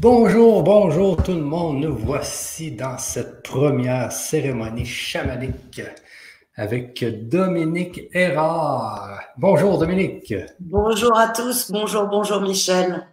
[0.00, 1.80] Bonjour, bonjour tout le monde.
[1.80, 5.82] Nous voici dans cette première cérémonie chamanique
[6.54, 9.18] avec Dominique Erard.
[9.36, 10.32] Bonjour Dominique.
[10.60, 13.08] Bonjour à tous, bonjour, bonjour Michel.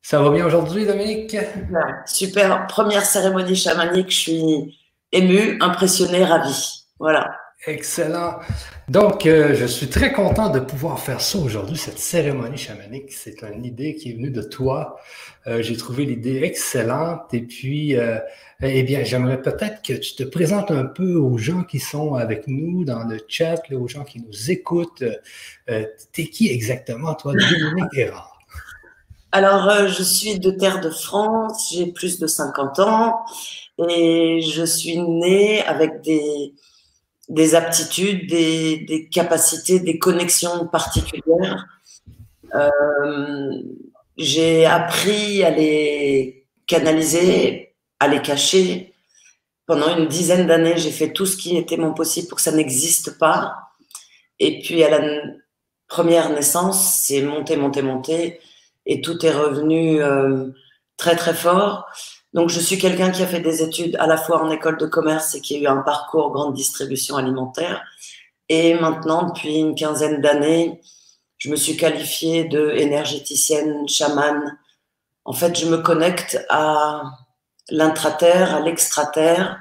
[0.00, 1.36] Ça va bien aujourd'hui Dominique?
[2.06, 4.78] Super, première cérémonie chamanique, je suis
[5.12, 6.86] ému, impressionné, ravi.
[6.98, 7.36] Voilà.
[7.66, 8.40] Excellent.
[8.88, 13.10] Donc, euh, je suis très content de pouvoir faire ça aujourd'hui, cette cérémonie chamanique.
[13.10, 14.96] C'est une idée qui est venue de toi.
[15.46, 17.32] Euh, j'ai trouvé l'idée excellente.
[17.32, 18.18] Et puis, euh,
[18.60, 22.46] eh bien, j'aimerais peut-être que tu te présentes un peu aux gens qui sont avec
[22.48, 25.04] nous dans le chat, aux gens qui nous écoutent.
[25.66, 28.38] T'es qui exactement, toi, Dominique Erard?
[29.32, 33.24] Alors, je suis de Terre de France, j'ai plus de 50 ans
[33.88, 36.52] et je suis née avec des
[37.28, 41.66] des aptitudes, des, capacités, des connexions particulières.
[42.54, 43.62] Euh,
[44.16, 48.92] j'ai appris à les canaliser, à les cacher.
[49.66, 52.52] Pendant une dizaine d'années, j'ai fait tout ce qui était mon possible pour que ça
[52.52, 53.54] n'existe pas.
[54.38, 55.22] Et puis à la
[55.88, 58.40] première naissance, c'est monté, monté, monté,
[58.86, 60.48] et tout est revenu euh,
[60.96, 61.86] très, très fort.
[62.34, 64.86] Donc, je suis quelqu'un qui a fait des études à la fois en école de
[64.86, 67.82] commerce et qui a eu un parcours grande distribution alimentaire.
[68.48, 70.80] Et maintenant, depuis une quinzaine d'années,
[71.38, 74.58] je me suis qualifiée de énergéticienne, chamane.
[75.24, 77.02] En fait, je me connecte à
[77.70, 79.60] l'intraterre, à l'extraterre,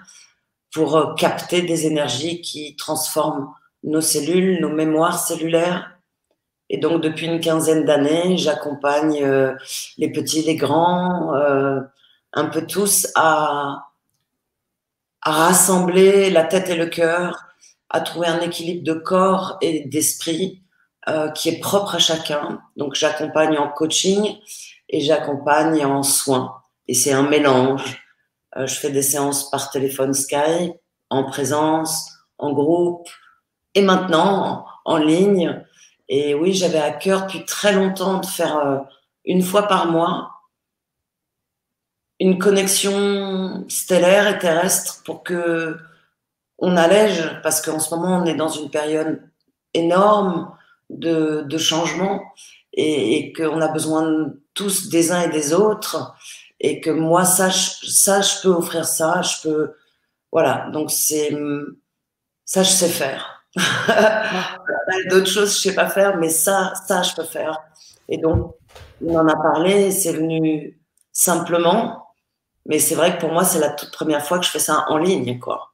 [0.73, 5.91] pour euh, capter des énergies qui transforment nos cellules, nos mémoires cellulaires.
[6.69, 9.53] Et donc, depuis une quinzaine d'années, j'accompagne euh,
[9.97, 11.81] les petits, les grands, euh,
[12.33, 13.89] un peu tous à,
[15.25, 17.45] rassembler la tête et le cœur,
[17.89, 20.61] à trouver un équilibre de corps et d'esprit
[21.07, 22.59] euh, qui est propre à chacun.
[22.75, 24.35] Donc j'accompagne en coaching
[24.89, 26.61] et j'accompagne en soins.
[26.89, 28.03] Et c'est un mélange.
[28.57, 30.73] Euh, je fais des séances par téléphone Skype,
[31.09, 33.07] en présence, en groupe
[33.75, 35.63] et maintenant en, ligne.
[36.09, 38.79] Et oui, j'avais à cœur depuis très longtemps de faire euh,
[39.23, 40.32] une fois par mois
[42.23, 45.77] une connexion stellaire et terrestre pour que
[46.57, 49.21] on allège, parce qu'en ce moment, on est dans une période
[49.73, 50.55] énorme
[50.89, 52.21] de, de changement
[52.71, 56.15] et, qu'on a besoin tous des uns et des autres
[56.61, 59.73] et que moi, ça, je, ça, je peux offrir ça, je peux,
[60.31, 61.35] voilà, donc c'est,
[62.45, 63.43] ça, je sais faire.
[65.09, 67.61] D'autres choses, je sais pas faire, mais ça, ça, je peux faire.
[68.07, 68.53] Et donc,
[69.05, 70.79] on en a parlé, c'est venu
[71.11, 72.02] simplement,
[72.65, 74.85] mais c'est vrai que pour moi, c'est la toute première fois que je fais ça
[74.89, 75.73] en ligne, quoi.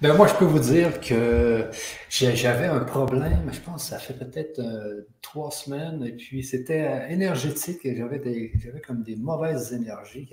[0.00, 1.70] Ben moi, je peux vous dire que
[2.10, 6.82] j'avais un problème, je pense que ça fait peut-être euh, trois semaines, et puis c'était
[6.82, 10.28] euh, énergétique, et j'avais comme des mauvaises énergies.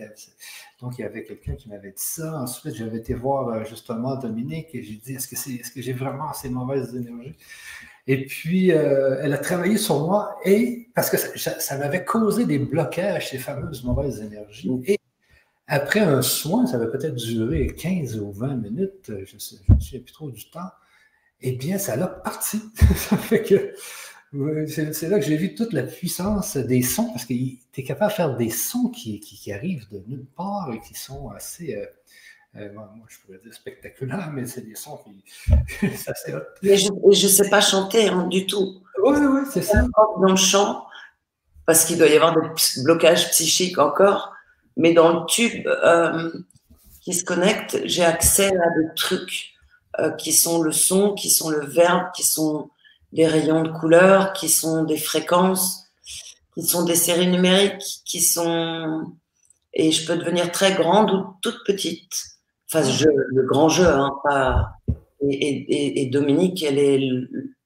[0.82, 2.42] Donc, il y avait quelqu'un qui m'avait dit ça.
[2.42, 5.82] Ensuite, j'avais été voir euh, justement Dominique, et j'ai dit, est-ce que, c'est, est-ce que
[5.82, 7.38] j'ai vraiment ces mauvaises énergies?
[8.08, 12.60] Et puis, euh, elle a travaillé sur moi et parce que ça, m'avait causé des
[12.60, 14.72] blocages, ces fameuses mauvaises énergies.
[14.88, 14.98] Et
[15.68, 20.14] après un soin, ça va peut-être durer 15 ou 20 minutes, je ne sais plus
[20.14, 20.70] trop du temps,
[21.42, 22.62] eh bien, ça l'a parti.
[22.96, 23.74] ça fait que
[24.68, 28.12] c'est là que j'ai vu toute la puissance des sons, parce que tu es capable
[28.12, 31.76] de faire des sons qui, qui, arrivent de nulle part et qui sont assez.
[31.76, 31.86] Euh,
[32.58, 35.96] euh, moi, je pourrais dire spectaculaire, mais c'est des sons qui.
[35.98, 36.14] ça,
[36.62, 38.82] mais je ne sais pas chanter hein, du tout.
[39.04, 39.84] Oui, oui, c'est ça.
[40.18, 40.86] Dans le chant,
[41.66, 42.50] parce qu'il doit y avoir des
[42.84, 44.34] blocages psychiques encore,
[44.76, 46.32] mais dans le tube euh,
[47.02, 49.54] qui se connecte, j'ai accès à des trucs
[50.00, 52.70] euh, qui sont le son, qui sont le verbe, qui sont
[53.14, 55.86] des rayons de couleur, qui sont des fréquences,
[56.54, 59.14] qui sont des séries numériques, qui sont.
[59.74, 62.31] Et je peux devenir très grande ou toute petite
[62.74, 64.74] le grand jeu, hein, pas,
[65.22, 67.00] et, Dominique, elle est,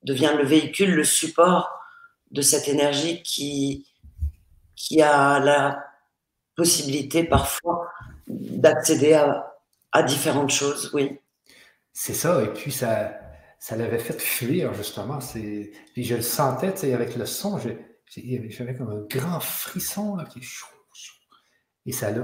[0.03, 1.69] devient le véhicule, le support
[2.31, 3.87] de cette énergie qui,
[4.75, 5.83] qui a la
[6.55, 7.89] possibilité parfois
[8.27, 9.53] d'accéder à,
[9.91, 11.19] à, différentes choses, oui.
[11.93, 13.13] C'est ça, et puis ça,
[13.59, 15.19] ça l'avait fait fuir, justement.
[15.19, 20.25] Puis je le sentais, tu sais, avec le son, j'avais comme un grand frisson là,
[20.25, 20.41] qui
[21.85, 22.23] et ça l'a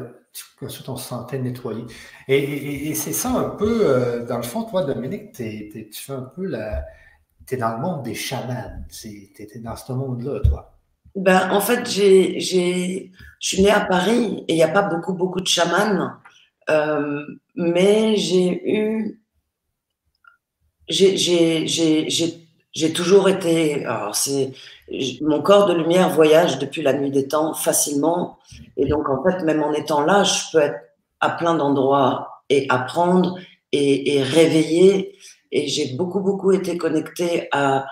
[0.62, 1.86] ensuite on se sentait nettoyé.
[2.28, 6.46] Et, c'est ça un peu, euh, dans le fond, toi, Dominique, tu fais un peu
[6.46, 6.86] la.
[7.48, 8.72] Tu es dans le monde des chamans.
[8.90, 10.78] Tu es, dans ce monde-là, toi.
[11.16, 15.14] Ben, en fait, j'ai, je suis née à Paris et il n'y a pas beaucoup,
[15.14, 16.12] beaucoup de chamans.
[16.70, 17.26] Euh,
[17.56, 19.22] mais j'ai eu.
[20.88, 22.41] J'ai
[22.74, 23.86] J'ai toujours été.
[23.86, 24.52] Alors, c'est
[25.22, 28.40] mon corps de lumière voyage depuis la nuit des temps facilement,
[28.78, 30.80] et donc en fait, même en étant là, je peux être
[31.20, 33.38] à plein d'endroits et apprendre
[33.72, 35.18] et, et réveiller.
[35.52, 37.86] Et j'ai beaucoup beaucoup été connectée à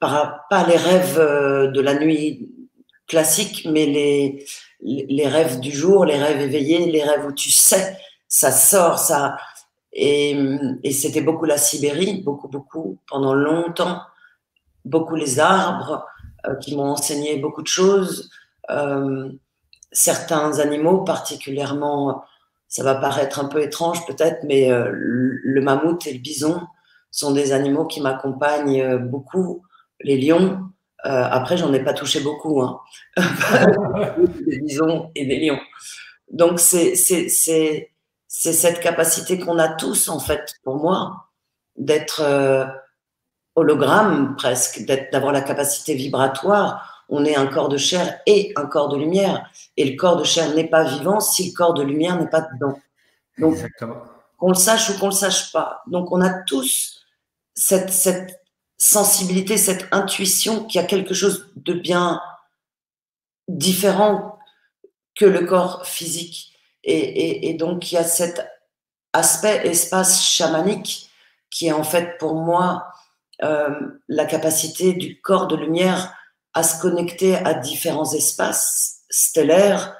[0.00, 2.48] pas les rêves euh, de la nuit
[3.06, 4.44] classique, mais les,
[4.82, 7.96] les rêves du jour, les rêves éveillés, les rêves où tu sais,
[8.28, 9.36] ça sort, ça.
[9.92, 10.36] Et,
[10.82, 14.00] et c'était beaucoup la Sibérie, beaucoup, beaucoup, pendant longtemps,
[14.84, 16.06] beaucoup les arbres
[16.46, 18.30] euh, qui m'ont enseigné beaucoup de choses.
[18.70, 19.30] Euh,
[19.92, 22.24] certains animaux, particulièrement,
[22.68, 26.60] ça va paraître un peu étrange peut-être, mais euh, le mammouth et le bison
[27.10, 29.62] sont des animaux qui m'accompagnent beaucoup.
[30.00, 30.72] Les lions,
[31.04, 32.80] euh, après, j'en ai pas touché beaucoup, hein.
[34.46, 35.58] des bisons et des lions.
[36.30, 37.91] Donc, c'est
[38.34, 41.28] cette capacité qu'on a tous, en fait, pour moi,
[41.76, 42.64] d'être euh,
[43.56, 47.04] hologramme presque, d'avoir la capacité vibratoire.
[47.10, 49.50] On est un corps de chair et un corps de lumière.
[49.76, 52.40] Et le corps de chair n'est pas vivant si le corps de lumière n'est pas
[52.40, 52.78] dedans.
[53.36, 53.58] Donc,
[54.38, 55.82] qu'on le sache ou qu'on le sache pas.
[55.86, 57.04] Donc, on a tous
[57.52, 58.40] cette, cette
[58.78, 62.22] sensibilité, cette intuition qu'il y a quelque chose de bien
[63.46, 64.38] différent
[65.14, 66.51] que le corps physique.
[66.84, 68.46] Et, donc, il y a cet
[69.12, 71.10] aspect espace chamanique
[71.50, 72.86] qui est en fait pour moi
[73.42, 73.68] euh,
[74.08, 76.14] la capacité du corps de lumière
[76.54, 79.96] à se connecter à différents espaces stellaires,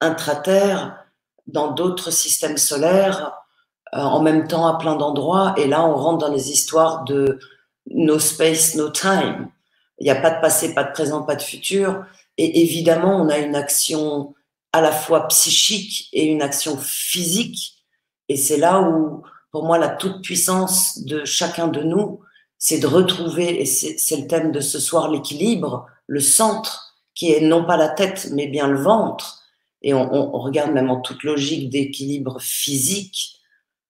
[0.00, 1.04] intraterres,
[1.46, 3.32] dans d'autres systèmes solaires,
[3.94, 5.54] euh, en même temps à plein d'endroits.
[5.56, 7.38] Et là, on rentre dans les histoires de
[7.90, 9.48] no space, no time.
[9.98, 12.04] Il n'y a pas de passé, pas de présent, pas de futur.
[12.38, 14.34] Et évidemment, on a une action
[14.74, 17.84] à la fois psychique et une action physique.
[18.28, 19.22] Et c'est là où,
[19.52, 22.22] pour moi, la toute-puissance de chacun de nous,
[22.58, 27.40] c'est de retrouver, et c'est le thème de ce soir, l'équilibre, le centre, qui est
[27.40, 29.44] non pas la tête, mais bien le ventre.
[29.82, 33.36] Et on, regarde même en toute logique d'équilibre physique.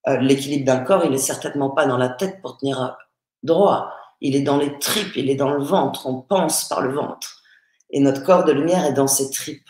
[0.06, 2.98] Euh, l'équilibre d'un corps, il est certainement pas dans la tête pour tenir
[3.42, 3.90] droit.
[4.20, 6.06] Il est dans les tripes, il est dans le ventre.
[6.06, 7.42] On pense par le ventre.
[7.88, 9.62] Et notre corps de lumière est dans ses tripes.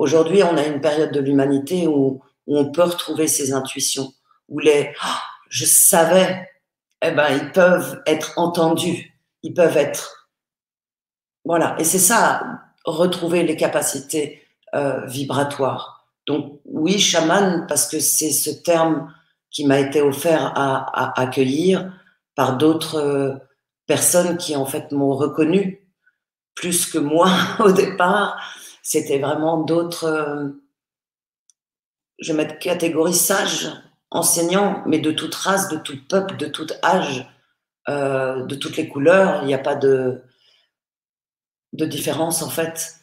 [0.00, 4.14] Aujourd'hui, on a une période de l'humanité où, on peut retrouver ses intuitions,
[4.48, 5.20] où les ah,
[5.50, 6.48] je savais,
[7.04, 10.30] eh ben, ils peuvent être entendus, ils peuvent être.
[11.44, 11.76] Voilà.
[11.78, 12.42] Et c'est ça,
[12.86, 14.42] retrouver les capacités
[14.74, 16.08] euh, vibratoires.
[16.26, 19.12] Donc, oui, chaman, parce que c'est ce terme
[19.50, 21.92] qui m'a été offert à accueillir
[22.34, 23.34] par d'autres euh,
[23.86, 25.86] personnes qui en fait m'ont reconnu
[26.54, 28.40] plus que moi au départ.
[28.82, 30.48] C'était vraiment d'autres, euh,
[32.18, 33.70] je vais mettre catégorie sage,
[34.10, 37.26] enseignants, mais de toute race, de tout peuple, de tout âge,
[37.88, 39.42] euh, de toutes les couleurs.
[39.42, 40.22] Il n'y a pas de,
[41.72, 42.96] de différence en fait.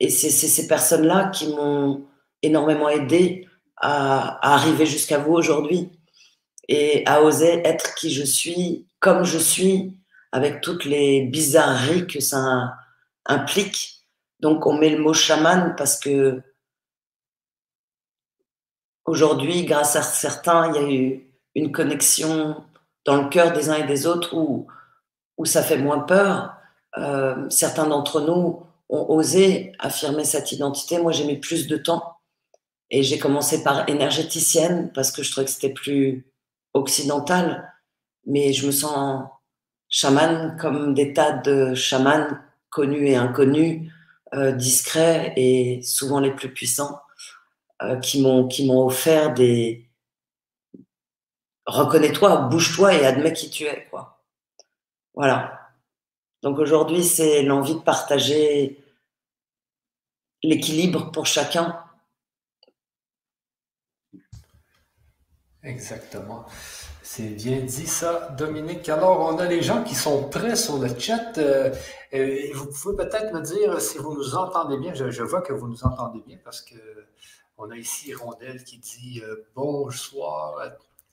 [0.00, 2.04] Et c'est ces personnes-là qui m'ont
[2.42, 5.90] énormément aidé à arriver jusqu'à vous aujourd'hui
[6.68, 9.96] et à oser être qui je suis, comme je suis,
[10.32, 12.74] avec toutes les bizarreries que ça
[13.26, 13.91] implique.
[14.42, 16.42] Donc on met le mot chaman parce que
[19.04, 22.62] aujourd'hui, grâce à certains, il y a eu une connexion
[23.04, 24.66] dans le cœur des uns et des autres où,
[25.38, 26.54] où ça fait moins peur.
[26.98, 30.98] Euh, certains d'entre nous ont osé affirmer cette identité.
[30.98, 32.16] Moi, j'ai mis plus de temps.
[32.90, 36.30] Et j'ai commencé par énergéticienne parce que je trouvais que c'était plus
[36.74, 37.72] occidentale,
[38.26, 39.24] mais je me sens
[39.88, 42.28] chaman comme des tas de chamans
[42.70, 43.90] connus et inconnus,
[44.34, 47.00] euh, discrets et souvent les plus puissants,
[47.82, 49.88] euh, qui m'ont offert des
[51.66, 54.22] reconnais-toi, bouge-toi et admets qui tu es, quoi.
[55.14, 55.70] Voilà.
[56.42, 58.82] Donc aujourd'hui, c'est l'envie de partager
[60.42, 61.78] l'équilibre pour chacun
[65.62, 66.44] Exactement.
[67.14, 68.88] C'est bien dit ça, Dominique.
[68.88, 71.36] Alors, on a les gens qui sont prêts sur le chat.
[71.36, 71.70] Euh,
[72.14, 74.94] euh, vous pouvez peut-être me dire si vous nous entendez bien.
[74.94, 76.74] Je, vois que vous nous entendez bien parce que
[77.58, 80.54] on a ici Rondelle qui dit euh, bonsoir.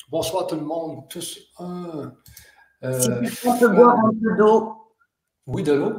[0.08, 2.14] Bonsoir tout le monde, tous un.
[2.82, 4.78] si on peut boire un peu d'eau.
[5.48, 5.96] Oui, de l'eau.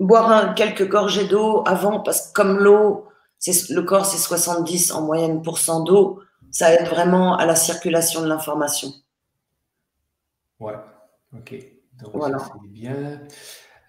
[0.00, 3.06] Boire quelques gorgées d'eau avant, parce que comme l'eau,
[3.46, 8.22] le corps, c'est 70 en moyenne pour cent d'eau ça aide vraiment à la circulation
[8.22, 8.88] de l'information.
[10.60, 10.74] Ouais,
[11.34, 11.54] ok.
[11.94, 12.38] Donc, voilà.
[12.38, 13.22] c'est bien.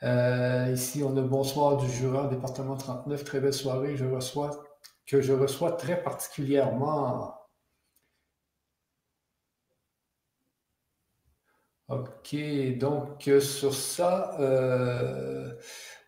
[0.03, 3.23] Euh, ici, on a bonsoir du jureur, département 39.
[3.23, 3.95] Très belle soirée.
[3.95, 4.63] Je reçois,
[5.05, 7.37] que je reçois très particulièrement.
[11.89, 12.35] OK,
[12.77, 15.53] donc euh, sur ça, euh,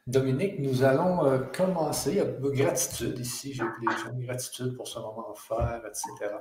[0.07, 2.11] Dominique, nous allons euh, commencer.
[2.11, 6.35] Il y a gratitude ici, j'ai des gens, gratitude pour ce moment offert, etc.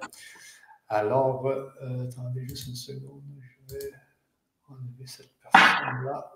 [0.89, 3.23] Alors, attendez juste une seconde,
[3.69, 3.93] je vais
[4.69, 6.33] enlever cette personne-là.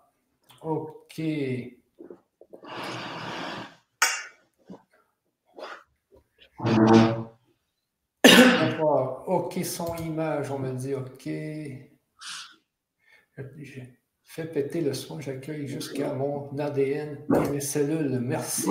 [0.63, 1.21] OK.
[9.27, 11.29] OK, son image, on me dit OK.
[14.25, 18.19] Fais péter le soin, j'accueille jusqu'à mon ADN et mes cellules.
[18.21, 18.71] Merci.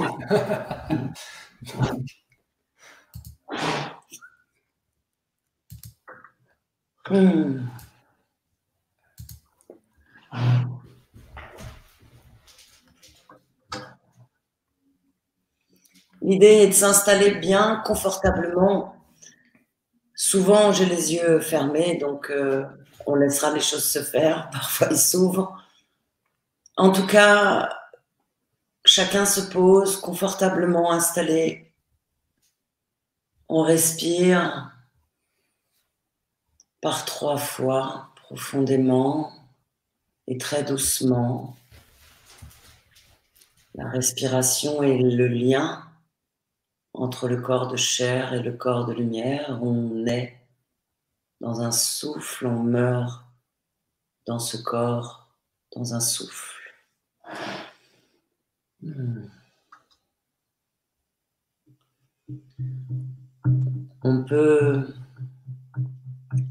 [16.22, 18.96] L'idée est de s'installer bien, confortablement.
[20.14, 22.64] Souvent, j'ai les yeux fermés, donc euh,
[23.08, 24.50] on laissera les choses se faire.
[24.54, 25.58] Parfois, ils s'ouvrent.
[26.78, 27.70] En tout cas,
[28.86, 31.74] chacun se pose confortablement installé.
[33.50, 34.72] On respire
[36.82, 39.41] par trois fois profondément
[40.32, 41.58] et très doucement.
[43.76, 45.84] La respiration est le lien
[46.94, 49.60] entre le corps de chair et le corps de lumière.
[49.62, 50.38] On est
[51.42, 53.26] dans un souffle, on meurt
[54.26, 55.28] dans ce corps,
[55.76, 56.76] dans un souffle.
[58.82, 59.26] Hmm.
[64.04, 64.94] On peut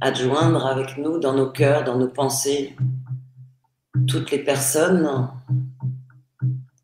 [0.03, 2.77] adjoindre avec nous dans nos cœurs, dans nos pensées,
[4.07, 5.29] toutes les personnes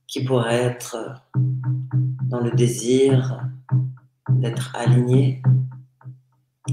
[0.06, 1.22] qui pourraient être
[2.22, 3.42] dans le désir
[4.30, 5.42] d'être alignées,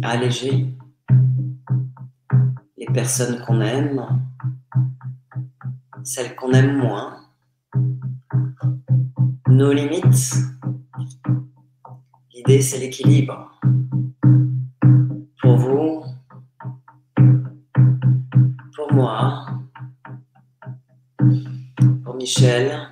[0.01, 0.75] allégées,
[2.77, 4.21] les personnes qu'on aime,
[6.03, 7.17] celles qu'on aime moins,
[9.47, 10.35] nos limites.
[12.33, 13.59] L'idée, c'est l'équilibre.
[15.41, 16.03] Pour vous,
[18.75, 19.52] pour moi,
[22.23, 22.82] Michel,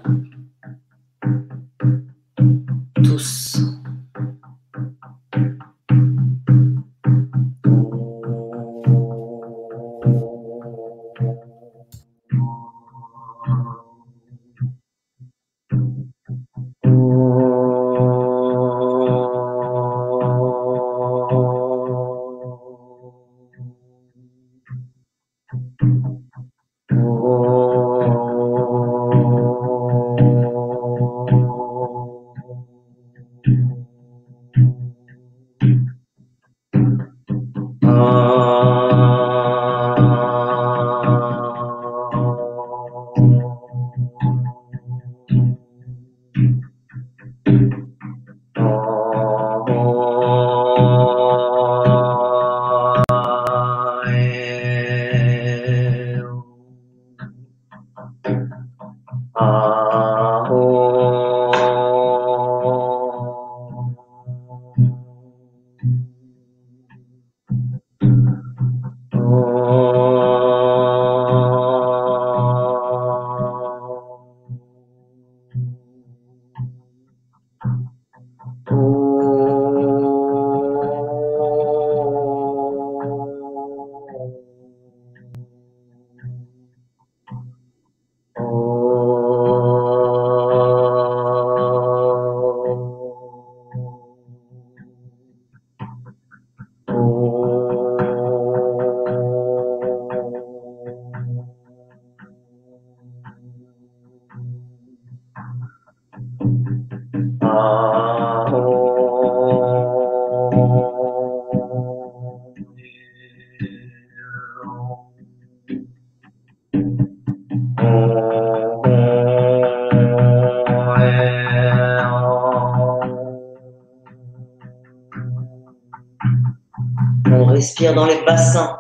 [127.94, 128.78] dans les bassins.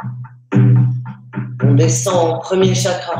[1.63, 3.10] On descend au premier chakra.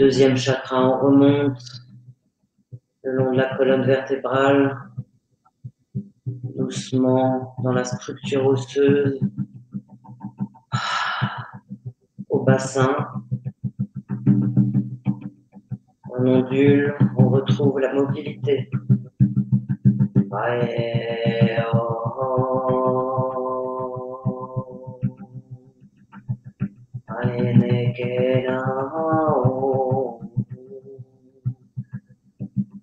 [0.00, 1.60] Deuxième chakra, on remonte
[3.02, 4.78] le long de la colonne vertébrale,
[6.24, 9.20] doucement dans la structure osseuse,
[12.30, 12.96] au bassin.
[16.08, 18.70] On ondule, on retrouve la mobilité.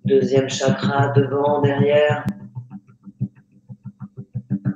[0.08, 2.26] Deuxième chakra, devant, derrière.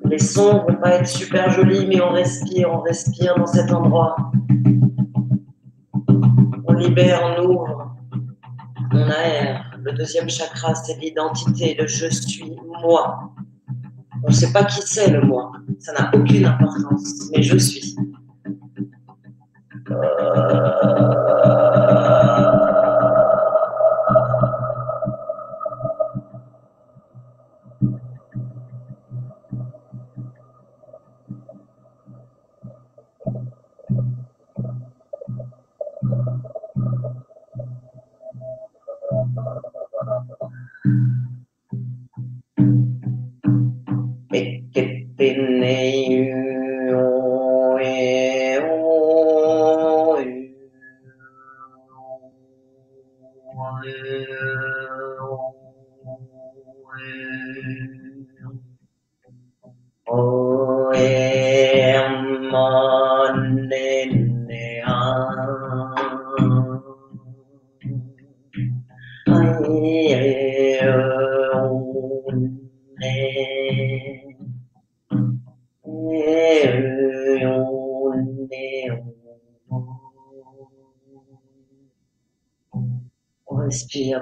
[0.04, 4.18] Les sons vont pas être super jolis, mais on respire, on respire dans cet endroit.
[6.68, 7.96] On libère, on ouvre,
[8.92, 9.72] on aère.
[9.82, 13.32] Le deuxième chakra, c'est l'identité, le je suis moi.
[14.26, 17.96] On ne sait pas qui c'est le moi, ça n'a aucune importance, mais je suis.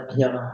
[0.10, 0.49] Respire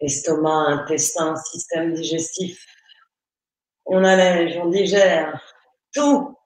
[0.00, 2.66] Estomac, intestin, système digestif.
[3.86, 5.40] On allège, on digère
[5.94, 6.36] tout.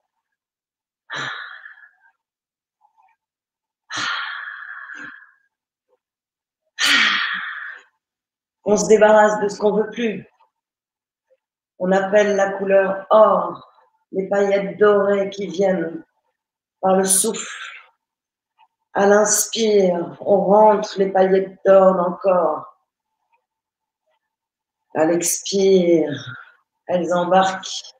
[8.63, 10.25] On se débarrasse de ce qu'on veut plus.
[11.79, 13.69] On appelle la couleur or,
[14.11, 16.03] les paillettes dorées qui viennent
[16.81, 17.47] par le souffle.
[18.93, 22.65] À l'inspire, on rentre les paillettes d'or dans le corps.
[24.95, 26.11] À l'expire,
[26.87, 27.93] elles embarquent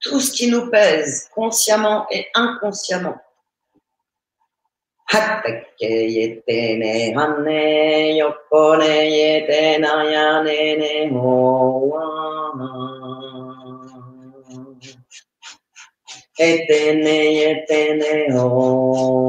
[0.00, 3.18] tout ce qui nous pèse, consciemment et inconsciemment.
[16.38, 17.18] etene
[17.50, 19.28] etene oh,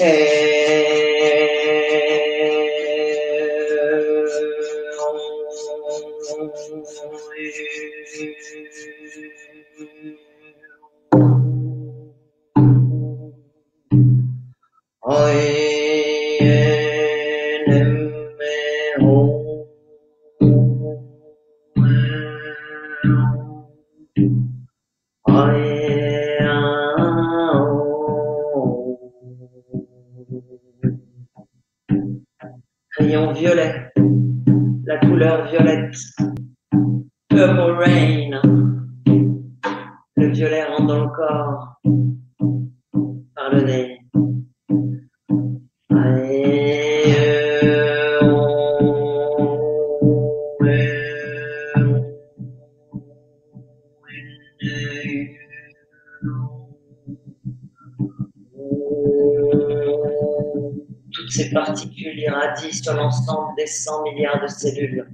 [0.00, 1.07] eh.
[37.30, 38.40] Purple rain,
[40.16, 41.80] le violet rentre dans le corps
[43.34, 43.98] par le nez.
[61.12, 65.07] Toutes ces particules irradient sur l'ensemble des 100 milliards de cellules.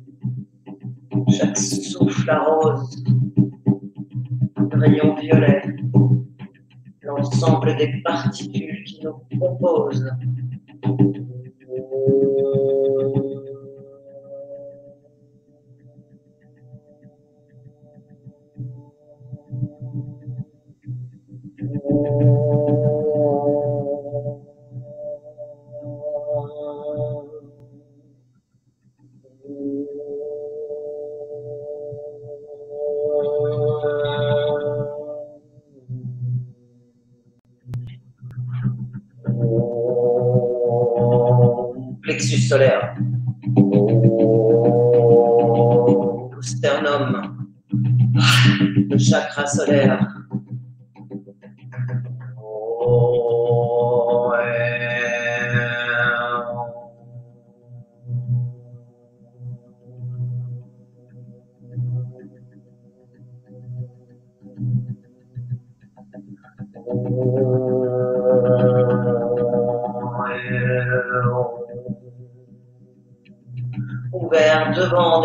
[9.65, 10.34] Nous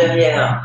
[0.02, 0.59] devant, derrière.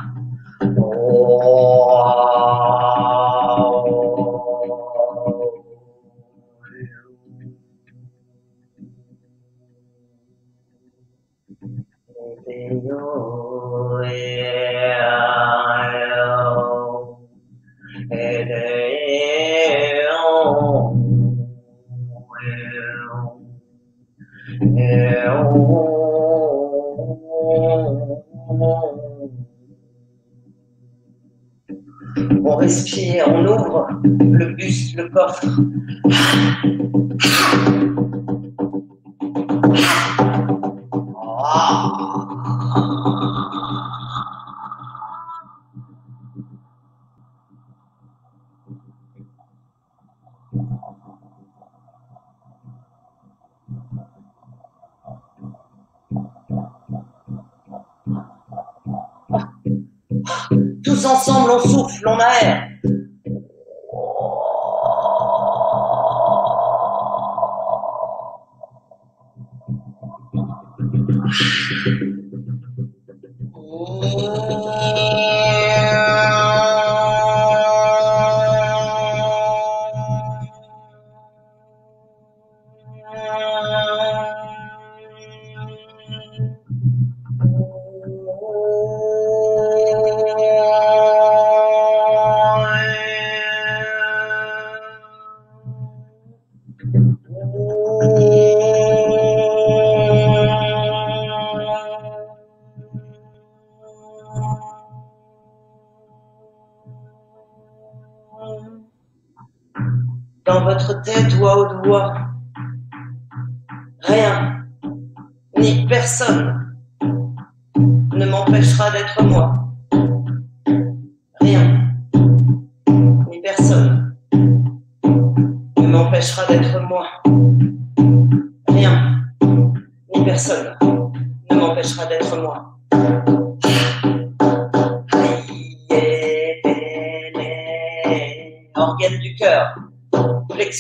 [35.15, 35.41] But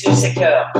[0.03, 0.73] et cœur.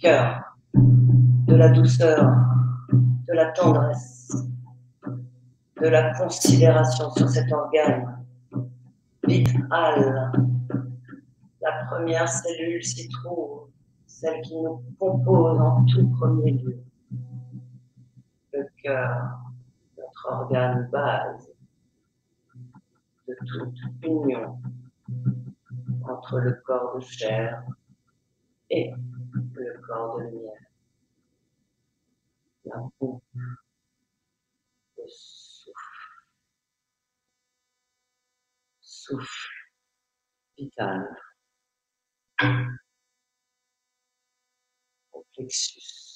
[0.00, 0.42] Cœur,
[0.74, 2.24] de la douceur,
[2.92, 4.32] de la tendresse,
[5.82, 8.24] de la considération sur cet organe
[9.26, 10.32] vital.
[11.60, 13.68] La première cellule s'y trouve,
[14.06, 16.82] celle qui nous compose en tout premier lieu.
[18.54, 19.47] Le cœur,
[20.28, 21.50] organe base
[23.26, 24.60] de toute union
[26.04, 27.64] entre le corps de chair
[28.70, 28.92] et
[29.54, 30.52] le corps de lumière.
[32.64, 33.22] La boucle,
[34.96, 35.72] le souffle,
[38.80, 39.48] souffle
[40.58, 41.08] vital,
[45.38, 46.07] plexus.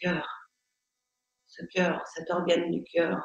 [0.00, 0.26] Cœur,
[1.46, 3.18] ce cœur, cet organe du cœur,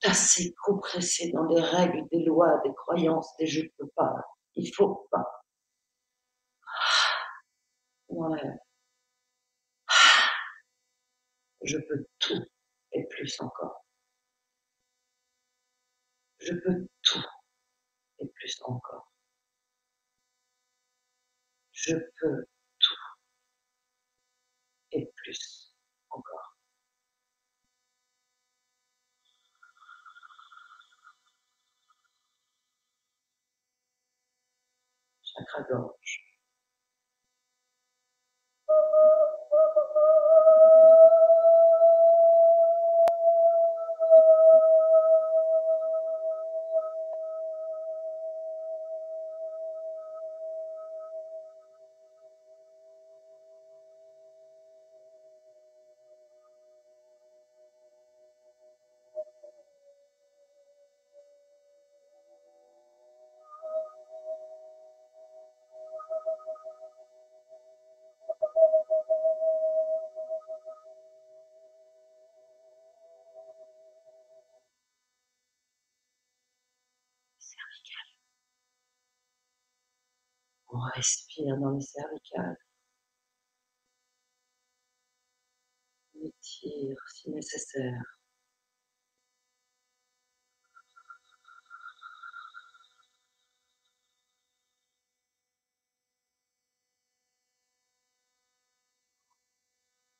[0.00, 4.14] tassé, compressé dans des règles, des lois, des croyances, des je peux pas,
[4.54, 5.24] il faut pas.
[8.08, 8.56] Ouais.
[11.62, 12.44] Je peux tout
[12.92, 13.84] et plus encore.
[16.38, 17.24] Je peux tout
[18.20, 19.12] et plus encore.
[21.72, 22.46] Je peux
[24.96, 25.72] et plus
[26.10, 26.56] encore.
[35.22, 36.22] Chakra gorge.
[81.46, 82.56] Respire dans les cervicales.
[86.22, 88.02] Étire si nécessaire.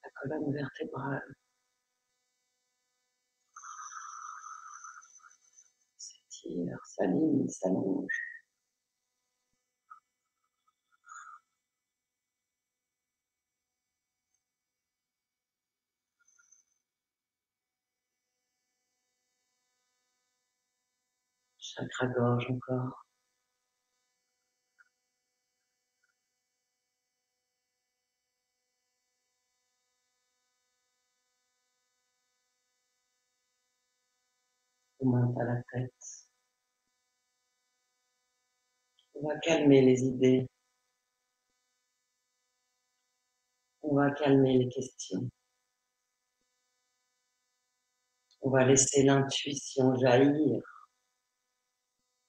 [0.04, 1.34] La colonne vertébrale.
[5.98, 8.35] S'étire, s'aligne, s'allonge.
[21.76, 23.06] Chakra-gorge encore.
[35.00, 35.92] On à la tête.
[39.14, 40.46] On va calmer les idées.
[43.82, 45.30] On va calmer les questions.
[48.42, 50.75] On va laisser l'intuition jaillir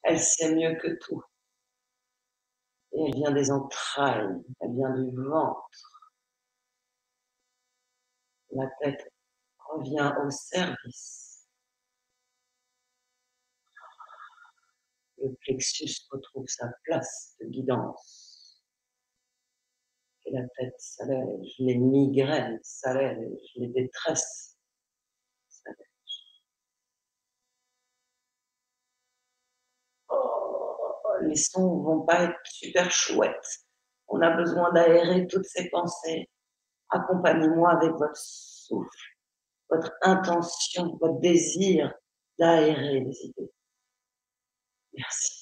[0.08, 1.22] elle sait mieux que tout.
[2.93, 6.13] Et elle vient des entrailles, elle vient du ventre.
[8.52, 9.13] La tête
[9.60, 11.46] revient au service.
[15.17, 18.63] Le plexus retrouve sa place de guidance.
[20.26, 24.46] Et la tête s'allège, les migraines s'allègent, les détresses
[31.21, 33.65] les sons vont pas être super chouettes.
[34.08, 36.30] On a besoin d'aérer toutes ces pensées.
[36.89, 39.15] Accompagnez-moi avec votre souffle,
[39.69, 41.93] votre intention, votre désir
[42.39, 43.51] d'aérer les idées.
[44.93, 45.37] Merci.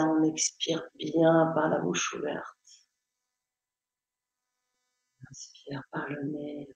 [0.00, 2.56] On expire bien par la bouche ouverte.
[5.30, 6.68] Inspire par le nez.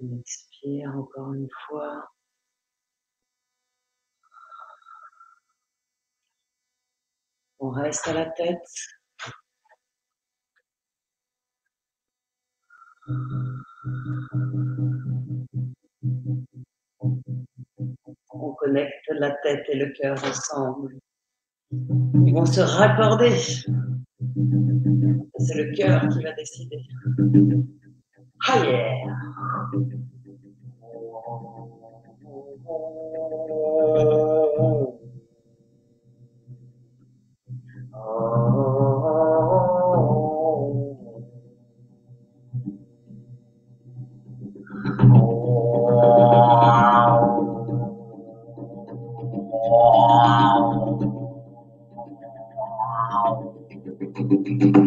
[0.00, 2.08] On expire encore une fois.
[7.60, 8.68] On reste à la tête.
[18.30, 20.98] On connecte la tête et le cœur ensemble.
[21.70, 23.36] Ils vont se raccorder.
[25.38, 26.86] C'est le cœur qui va décider.
[28.48, 28.62] Ah.
[54.78, 54.84] On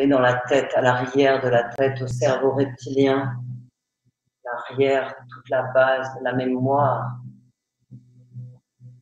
[0.00, 3.34] est dans la tête, à l'arrière de la tête, au cerveau reptilien,
[4.44, 5.14] l'arrière,
[5.50, 7.18] la base de la mémoire.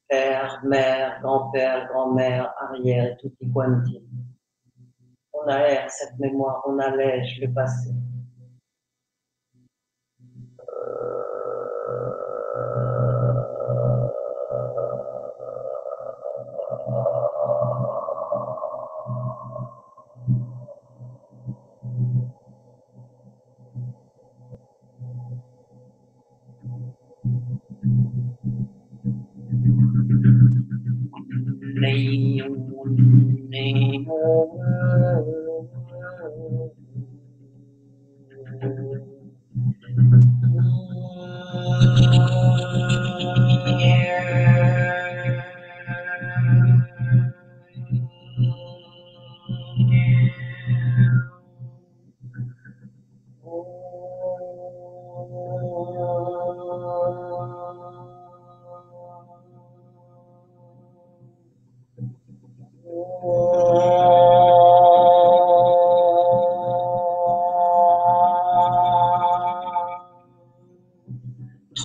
[0.09, 4.03] Père, mère, grand-père, grand-mère, arrière tout quanti.
[5.33, 7.91] On aère cette mémoire, on allège le passé.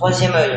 [0.02, 0.51] Troisième.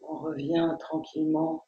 [0.00, 1.64] On revient tranquillement.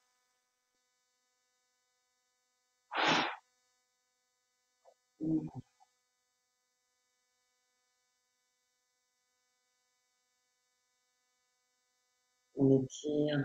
[12.57, 13.45] On étire.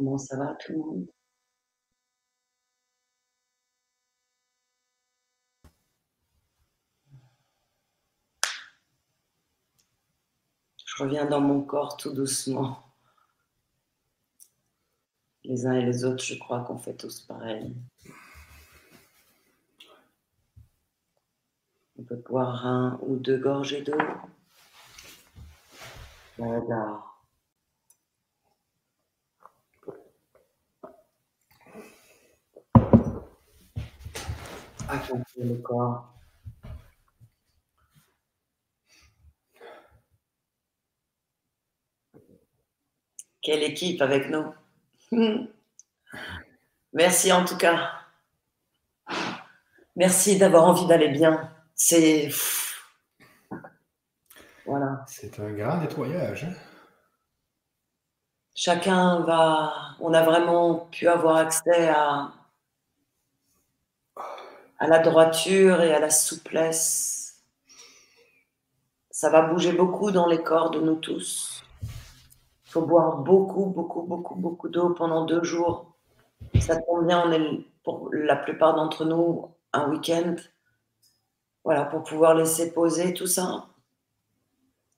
[0.00, 1.06] Comment ça va tout le monde?
[10.86, 12.82] Je reviens dans mon corps tout doucement.
[15.44, 17.76] Les uns et les autres, je crois qu'on fait tous pareil.
[21.98, 23.98] On peut boire un ou deux gorgées d'eau.
[26.38, 27.09] Voilà.
[35.36, 36.12] Le corps.
[43.42, 44.54] Quelle équipe avec nous.
[46.92, 47.92] Merci en tout cas.
[49.96, 51.50] Merci d'avoir envie d'aller bien.
[51.74, 52.28] C'est.
[54.66, 55.04] Voilà.
[55.06, 56.44] C'est un grand nettoyage.
[56.44, 56.54] Hein.
[58.54, 59.72] Chacun va.
[60.00, 62.32] On a vraiment pu avoir accès à
[64.80, 67.44] à la droiture et à la souplesse.
[69.10, 71.62] Ça va bouger beaucoup dans les corps de nous tous.
[71.82, 75.94] Il faut boire beaucoup, beaucoup, beaucoup, beaucoup d'eau pendant deux jours.
[76.60, 80.36] Ça tombe bien, on est pour la plupart d'entre nous un week-end.
[81.62, 83.68] Voilà, pour pouvoir laisser poser tout ça.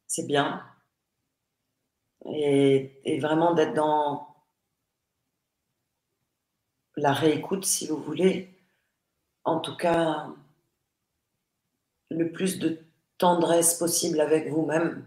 [0.06, 0.64] C'est bien.
[2.26, 4.28] Et, et vraiment d'être dans
[6.94, 8.52] la réécoute, si vous voulez,
[9.44, 10.28] en tout cas
[12.10, 12.78] le plus de
[13.18, 15.06] tendresse possible avec vous-même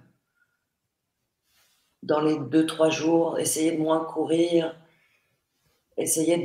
[2.05, 3.39] dans les deux, trois jours.
[3.39, 4.75] Essayez de moins courir.
[5.97, 6.38] Essayez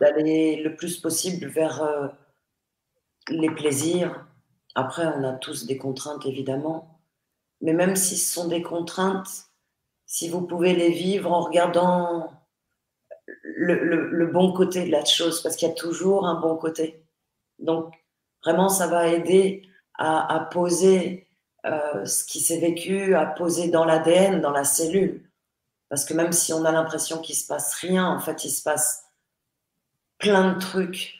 [0.00, 2.08] d'aller le plus possible vers euh,
[3.28, 4.26] les plaisirs.
[4.74, 7.00] Après, on a tous des contraintes, évidemment.
[7.60, 9.46] Mais même si ce sont des contraintes,
[10.06, 12.30] si vous pouvez les vivre en regardant
[13.26, 17.04] le, bon côté de la chose, parce qu'il y a toujours un bon côté.
[17.58, 17.94] Donc,
[18.44, 19.62] vraiment, ça va aider
[19.96, 21.28] à, poser
[21.66, 25.30] euh, ce qui s'est vécu, à poser dans l'ADN, dans la cellule.
[25.88, 28.62] Parce que même si on a l'impression qu'il se passe rien, en fait, il se
[28.62, 29.04] passe
[30.18, 31.14] plein de trucs.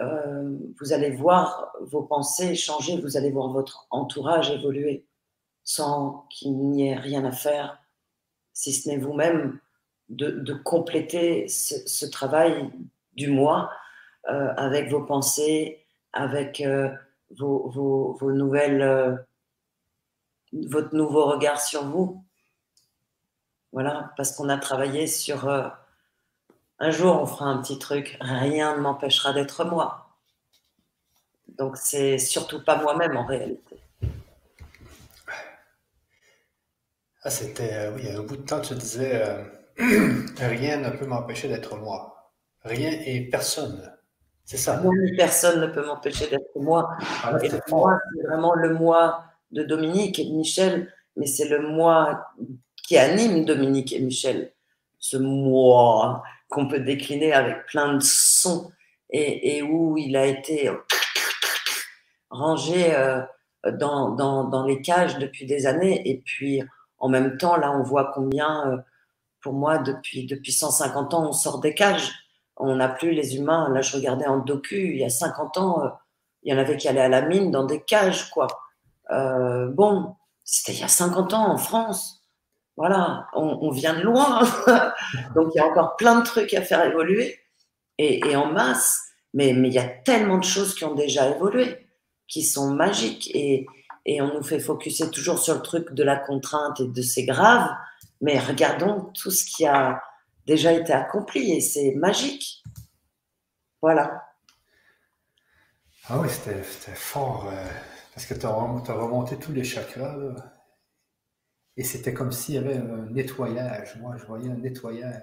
[0.00, 5.06] Euh, vous allez voir vos pensées changer, vous allez voir votre entourage évoluer
[5.62, 7.82] sans qu'il n'y ait rien à faire,
[8.52, 9.58] si ce n'est vous-même
[10.08, 12.70] de, compléter ce, travail
[13.14, 13.70] du moi
[14.28, 16.90] euh, avec vos pensées, avec euh,
[17.38, 19.16] vos, nouvelles, euh,
[20.52, 22.24] votre nouveau regard sur vous.
[23.72, 25.48] Voilà, parce qu'on a travaillé sur
[26.78, 30.16] un jour on fera un petit truc, rien ne m'empêchera d'être moi.
[31.48, 33.76] Donc c'est surtout pas moi-même en réalité.
[37.22, 39.20] Ah, c'était, oui, un bout de temps, tu disais,
[40.38, 42.32] Rien ne peut m'empêcher d'être moi.
[42.64, 43.92] Rien et personne
[44.44, 44.82] C'est ça.
[45.16, 46.96] personne ne peut m'empêcher d'être moi.
[47.22, 51.60] Ah, et moi, c'est vraiment le moi de Dominique et de Michel, mais c'est le
[51.60, 52.26] moi
[52.86, 54.52] qui anime Dominique et Michel.
[54.98, 58.70] Ce moi qu'on peut décliner avec plein de sons
[59.10, 60.70] et, où il a été
[62.30, 63.20] rangé euh,
[63.72, 66.08] dans, dans, les cages depuis des années.
[66.08, 66.62] Et puis,
[66.98, 68.76] en même temps, là, on voit combien, euh,
[69.46, 72.12] pour moi, depuis, depuis 150 ans, on sort des cages.
[72.56, 73.68] On n'a plus les humains.
[73.72, 75.88] Là, je regardais en docu, il y a 50 ans, euh,
[76.42, 78.48] il y en avait qui allaient à la mine dans des cages, quoi.
[79.08, 82.24] bon, c'était il y a 50 ans en France.
[82.76, 84.40] Voilà, on, vient de loin.
[85.36, 87.38] Donc, il y a encore plein de trucs à faire évoluer
[87.98, 89.00] et, en masse.
[89.32, 91.86] Mais, mais il y a tellement de choses qui ont déjà évolué,
[92.26, 93.30] qui sont magiques.
[93.32, 93.64] Et,
[94.06, 97.24] et on nous fait focuser toujours sur le truc de la contrainte et de c'est
[97.24, 97.70] grave.
[98.20, 100.02] Mais regardons tout ce qui a
[100.46, 102.62] déjà été accompli et c'est magique.
[103.82, 104.22] Voilà.
[106.08, 106.62] Ah oui, c'était
[106.94, 107.48] fort.
[107.50, 107.66] Euh,
[108.14, 110.16] parce que tu as, remonté tous les chakras.
[111.76, 113.96] Et c'était comme s'il y avait un nettoyage.
[113.96, 115.22] Moi, je voyais un nettoyage,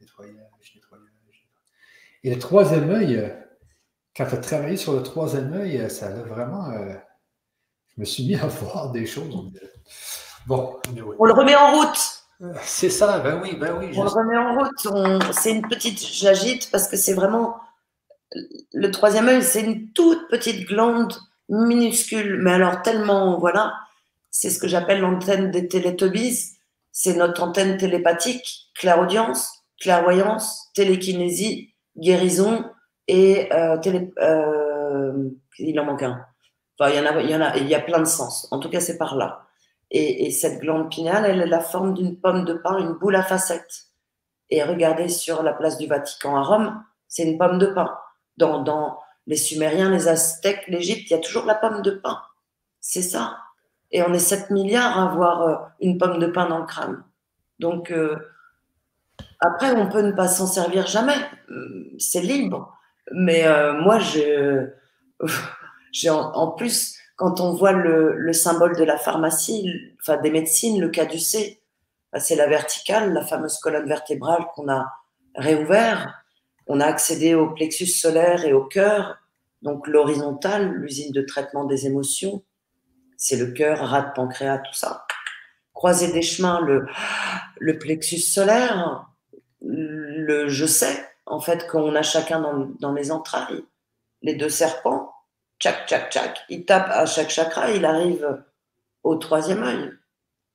[0.00, 1.48] nettoyage, nettoyage.
[2.24, 3.32] Et le troisième œil,
[4.16, 6.70] quand tu as travaillé sur le troisième œil, ça a vraiment.
[6.70, 6.94] Euh,
[7.94, 9.52] je me suis mis à voir des choses.
[10.46, 10.80] Bon,
[11.18, 12.21] on le remet en route.
[12.62, 13.92] C'est ça, ben oui, ben oui.
[13.96, 15.32] On le remet en route.
[15.32, 16.00] C'est une petite.
[16.00, 17.56] J'agite parce que c'est vraiment.
[18.72, 21.14] Le troisième œil, c'est une toute petite glande
[21.48, 23.38] minuscule, mais alors tellement.
[23.38, 23.74] Voilà
[24.32, 26.56] c'est ce que j'appelle l'antenne des télétobies.
[26.90, 32.64] C'est notre antenne télépathique, clairaudience, clairvoyance, télékinésie, guérison
[33.06, 35.28] et euh, télé, euh,
[35.58, 36.24] il en manque un.
[36.78, 38.48] Enfin, il y en a, il y en a, il y a plein de sens.
[38.50, 39.46] En tout cas, c'est par là.
[39.94, 43.22] Et, cette glande pinéale, elle a la forme d'une pomme de pain, une boule à
[43.22, 43.88] facettes.
[44.48, 47.94] Et regardez sur la place du Vatican à Rome, c'est une pomme de pain.
[48.38, 52.22] Dans, les Sumériens, les Aztèques, l'Égypte, il y a toujours la pomme de pain.
[52.80, 53.36] C'est ça
[53.92, 57.04] et on est 7 milliards à avoir euh, une pomme de pain dans le crâne.
[57.58, 58.16] Donc, euh,
[59.38, 61.16] après, on peut ne pas s'en servir jamais.
[61.50, 62.76] Euh, c'est libre.
[63.12, 63.44] Mais
[63.80, 63.98] moi,
[65.92, 69.70] j'ai en, plus, quand on voit le, symbole de la pharmacie,
[70.00, 71.62] enfin des médecines, le caducé,
[72.12, 74.92] bah, c'est la verticale, la fameuse colonne vertébrale qu'on a
[75.36, 76.24] réouvert.
[76.66, 79.18] On a accédé au plexus solaire et au cœur,
[79.62, 82.42] donc l'horizontale, l'usine de traitement des émotions
[83.22, 85.06] c'est le cœur, rate, pancréas, tout ça.
[85.74, 86.86] Croiser des chemins, le,
[87.60, 89.06] le plexus solaire,
[89.60, 92.40] le je sais, en fait, qu'on a chacun
[92.80, 93.62] dans, les entrailles.
[94.22, 95.01] Les deux serpents,
[95.62, 98.42] tchac, tchac, tchac, il tape à chaque chakra, il arrive
[99.04, 99.92] au troisième œil.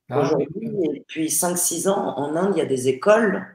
[0.09, 3.45] Ah Aujourd'hui, et puis 5-6 ans, en Inde, il y a des écoles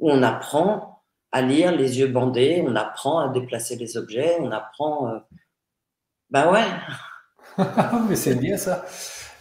[0.00, 4.50] où on apprend à lire les yeux bandés, on apprend à déplacer les objets, on
[4.50, 5.08] apprend.
[5.08, 5.18] Euh...
[6.30, 6.66] Bah ouais,
[8.08, 8.84] mais c'est bien ça.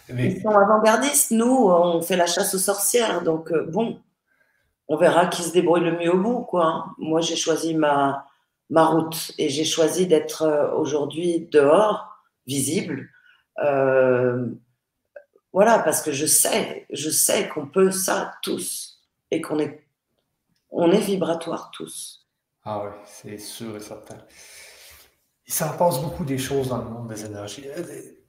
[0.09, 1.31] Ils sont avant-gardistes.
[1.31, 3.23] Nous, on fait la chasse aux sorcières.
[3.23, 3.99] Donc, euh, bon,
[4.87, 6.41] on verra qui se débrouille le mieux au bout.
[6.41, 6.65] Quoi.
[6.65, 6.85] Hein.
[6.97, 8.26] Moi, j'ai choisi ma,
[8.69, 13.09] ma route et j'ai choisi d'être euh, aujourd'hui dehors, visible.
[13.63, 14.47] Euh,
[15.53, 19.01] voilà, parce que je sais, je sais qu'on peut ça tous
[19.31, 19.87] et qu'on est,
[20.69, 22.27] on est vibratoire tous.
[22.63, 24.17] Ah oui, c'est sûr et certain.
[25.47, 27.65] Il s'en passe beaucoup des choses dans le monde des énergies.
[27.67, 27.83] Euh,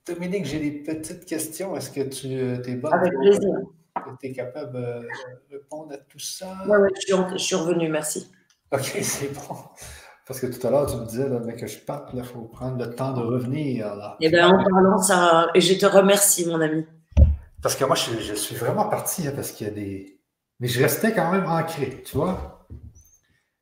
[0.07, 1.77] Dominique, j'ai des petites questions.
[1.77, 2.33] Est-ce que tu
[2.71, 2.95] es bonne?
[2.95, 3.59] Avec plaisir.
[4.21, 5.09] Tu es capable de
[5.51, 6.57] répondre à tout ça?
[6.67, 6.89] Oui, oui,
[7.33, 8.31] je, suis revenu, merci.
[8.71, 9.57] OK, c'est bon.
[10.29, 12.77] Parce que tout à l'heure, tu me disais là, que je parte, il faut prendre
[12.77, 13.97] le temps de revenir.
[13.97, 14.15] Là.
[14.21, 16.85] Eh bien, en parlant ça, et je te remercie, mon ami.
[17.63, 20.21] Parce que moi, je, suis vraiment parti, hein, parce qu'il y a des.
[20.61, 22.67] Mais je restais quand même ancré, tu vois.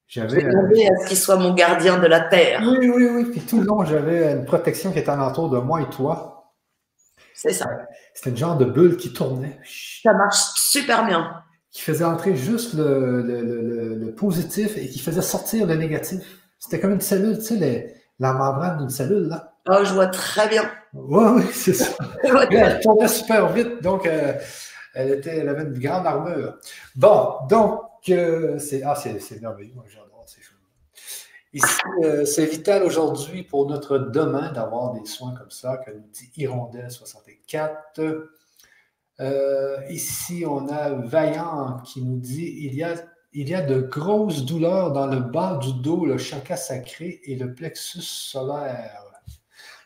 [0.09, 2.61] J'avais demandé à ce qu'il soit mon gardien de la terre.
[2.65, 3.25] Oui, oui, oui.
[3.31, 6.53] Puis tout le long, j'avais une protection qui était alentour de moi et toi.
[7.33, 7.67] C'est ça.
[8.13, 9.61] C'était une genre de bulle qui tournait.
[10.03, 11.43] Ça marche super bien.
[11.71, 16.46] Qui faisait entrer juste le, positif et qui faisait sortir le négatif.
[16.67, 19.53] C'était comme une cellule, tu sais, la membrane d'une cellule, là.
[19.69, 20.69] Oh, je vois très bien.
[20.95, 21.93] Oui, oui, c'est ça.
[22.51, 24.35] elle tournait super vite, donc euh,
[24.93, 26.57] elle, était, elle avait une grande armure.
[26.97, 30.57] Bon, donc, c'est ah, c'est merveilleux, moi j'adore ces choses.
[31.53, 36.09] Ici, euh, c'est vital aujourd'hui pour notre demain d'avoir des soins comme ça, que nous
[36.13, 38.01] dit Hirondelle 64.
[39.21, 42.97] Euh, ici, on a Vaillant qui nous dit il y a,
[43.33, 47.37] il y a de grosses douleurs dans le bas du dos, le chakra sacré et
[47.37, 49.03] le plexus solaire.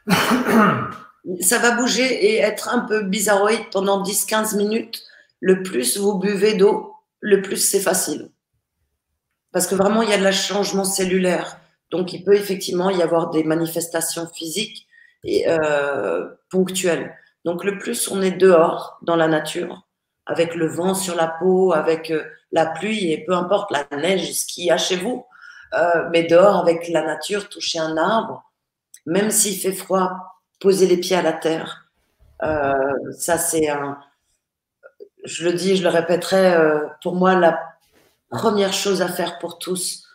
[1.41, 5.03] Ça va bouger et être un peu bizarroïde pendant 10-15 minutes.
[5.41, 8.31] Le plus vous buvez d'eau, le plus c'est facile.
[9.53, 11.59] Parce que vraiment, il y a de la changement cellulaire.
[11.91, 14.87] Donc, il peut effectivement y avoir des manifestations physiques
[15.25, 17.17] et, euh, ponctuelles.
[17.45, 19.87] Donc, le plus on est dehors, dans la nature,
[20.27, 22.23] avec le vent sur la peau, avec euh,
[22.53, 25.27] la pluie et peu importe la neige, ce qu'il y a chez vous,
[25.75, 28.51] euh, mais dehors avec la nature, toucher un arbre,
[29.07, 30.13] même s'il fait froid,
[30.59, 31.87] poser les pieds à la terre.
[32.43, 32.73] Euh,
[33.17, 33.99] ça, c'est un.
[35.25, 37.61] Je le dis, je le répéterai, euh, pour moi, la
[38.31, 40.07] première chose à faire pour tous,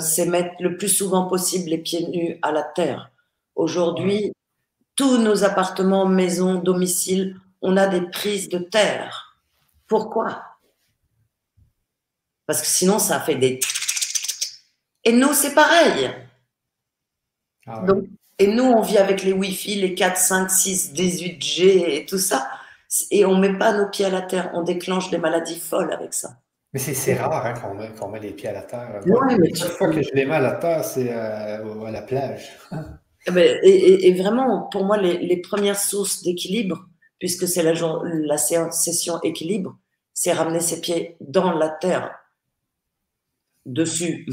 [0.00, 3.10] c'est mettre le plus souvent possible les pieds nus à la terre.
[3.54, 4.32] Aujourd'hui,
[4.96, 9.36] tous nos appartements, maisons, domiciles, on a des prises de terre.
[9.86, 10.47] Pourquoi?
[12.48, 13.60] Parce que sinon, ça fait des...
[15.04, 16.10] Et nous, c'est pareil.
[17.66, 17.86] Ah ouais.
[17.86, 18.04] Donc,
[18.38, 22.48] et nous, on vit avec les Wi-Fi, les 4, 5, 6, 18G et tout ça.
[23.10, 24.50] Et on met pas nos pieds à la terre.
[24.54, 26.38] On déclenche des maladies folles avec ça.
[26.72, 29.00] Mais c'est c'est rare hein, qu'on met, qu'on met les pieds à la terre.
[29.04, 31.90] Ouais, Moi, mais seule fois que je les mets à la terre, c'est euh, à
[31.90, 32.50] la plage.
[33.26, 36.86] Eh ben, Et, et- et vraiment, pour moi, les, les premières sources d'équilibre,
[37.18, 39.76] puisque c'est la, la session équilibre,
[40.14, 42.17] c'est ramener ses pieds dans la terre,
[43.68, 44.26] dessus.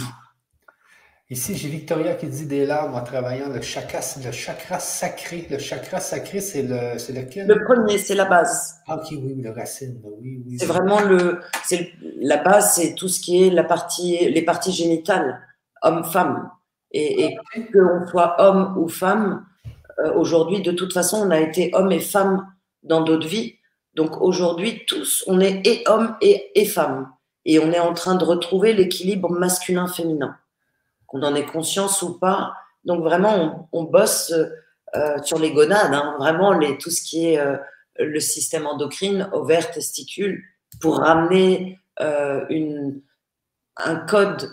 [1.30, 5.48] Ici, j'ai Victoria qui dit des larmes en travaillant le chakra, le chakra sacré.
[5.50, 7.48] Le chakra sacré, c'est le, c'est lequel?
[7.48, 8.76] Le premier, c'est la base.
[8.88, 10.58] Ah, ok, oui, le racine, oui, oui.
[10.60, 14.72] C'est vraiment le, c'est la base, c'est tout ce qui est la partie, les parties
[14.72, 15.42] génitales,
[15.82, 16.52] homme-femme.
[16.92, 17.36] Et, et
[17.74, 19.46] que l'on soit homme ou femme,
[20.00, 22.48] euh, aujourd'hui, de toute façon, on a été homme et femme
[22.84, 23.56] dans d'autres vies.
[23.96, 27.10] Donc aujourd'hui, tous, on est et homme et, et femme.
[27.46, 30.38] Et on est en train de retrouver l'équilibre masculin-féminin.
[31.08, 32.54] Qu'on en ait conscience ou pas.
[32.84, 34.34] Donc vraiment, on, bosse
[34.96, 37.58] euh, sur les gonades, hein, vraiment les, tout ce qui est euh,
[38.00, 40.44] le système endocrine, ovaires, testicules,
[40.82, 42.92] pour ramener euh,
[43.78, 44.50] un code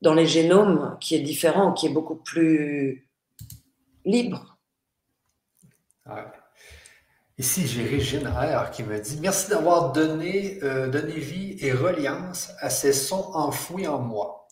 [0.00, 3.08] dans les génomes qui est différent, qui est beaucoup plus
[4.04, 4.56] libre.
[6.06, 6.24] Ouais.
[7.38, 12.50] Ici, j'ai Régine R qui me dit Merci d'avoir donné, euh, donné vie et reliance
[12.58, 14.48] à ces sons enfouis en moi.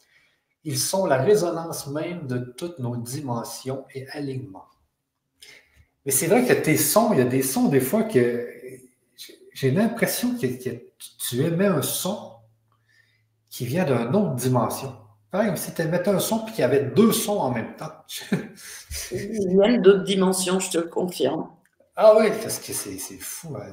[0.63, 4.67] Ils sont la résonance même de toutes nos dimensions et alignements.
[6.05, 8.49] Mais c'est vrai que tes sons, il y a des sons des fois que
[9.53, 12.35] j'ai l'impression que, tu émets un son
[13.51, 14.95] qui vient d'une autre dimension.
[15.33, 17.75] Pareil, comme si tu émettais un son et qu'il y avait deux sons en même
[17.75, 17.93] temps.
[19.11, 21.49] Ils viennent d'autres dimensions, je te le confirme.
[21.97, 23.57] Ah oui, parce que c'est c'est fou.
[23.57, 23.73] hein.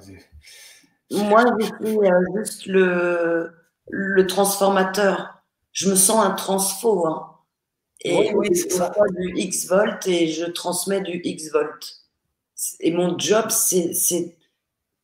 [1.11, 3.53] Moi, je suis euh, juste le,
[3.89, 5.43] le transformateur.
[5.71, 7.05] Je me sens un transfo.
[7.07, 7.29] Hein.
[8.01, 11.97] Et Oui, oui, c'est je reçois du X volt et je transmets du X volt.
[12.79, 14.37] Et mon job, c'est c'est-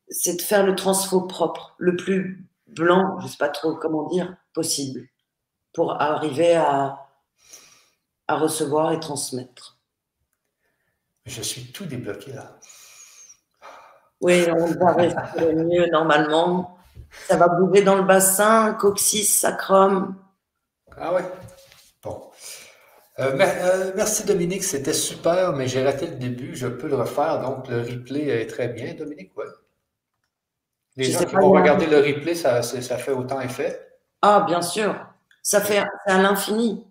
[0.08, 4.08] c'est de faire le transfo propre, le plus blanc, je ne sais pas trop comment
[4.08, 5.06] dire, possible,
[5.72, 7.06] pour arriver à,
[8.26, 9.78] à recevoir et transmettre.
[11.26, 12.58] Je suis tout débloqué là.
[14.20, 16.76] Oui, on va respirer mieux normalement.
[17.26, 20.14] Ça va bouger dans le bassin, coccyx, sacrum.
[20.96, 21.24] Ah ouais?
[22.02, 22.30] Bon.
[23.18, 26.54] Euh, euh, merci Dominique, c'était super, mais j'ai raté le début.
[26.54, 29.44] Je peux le refaire, donc le replay est très bien, Dominique, ouais.
[30.96, 33.88] Les Je gens qui vont regarder le replay, ça, ça fait autant effet?
[34.22, 34.94] Ah, bien sûr.
[35.42, 36.86] Ça fait à l'infini.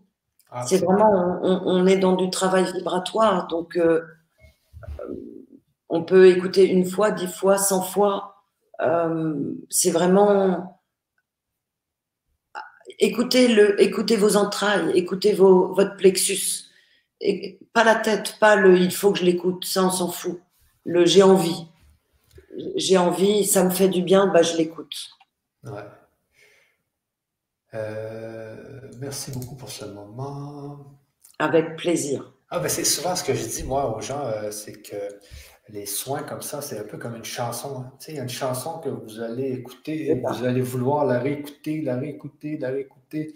[0.52, 3.48] Ah, C'est vraiment, on, est dans du travail vibratoire.
[3.48, 4.02] Donc, euh,
[5.90, 8.46] on peut écouter une fois, dix fois, cent fois.
[8.82, 10.82] Euh, c'est vraiment.
[13.00, 16.66] Écoutez, le, écoutez vos entrailles, écoutez vos, votre plexus.
[17.22, 20.40] Et, pas la tête, pas le il faut que je l'écoute, ça on s'en fout.
[20.86, 21.68] Le j'ai envie.
[22.76, 25.10] J'ai envie, ça me fait du bien, bah je l'écoute.
[25.64, 25.86] Ouais.
[27.74, 31.00] Euh, merci beaucoup pour ce moment.
[31.38, 32.34] Avec plaisir.
[32.50, 34.96] Ah, ben c'est souvent ce que je dis, moi, aux gens, euh, c'est que
[35.70, 37.82] les soins comme ça, c'est un peu comme une chanson.
[37.82, 37.94] hein.
[38.08, 41.82] Il y a une chanson que vous allez écouter, et vous allez vouloir la réécouter,
[41.82, 43.36] la réécouter, la réécouter.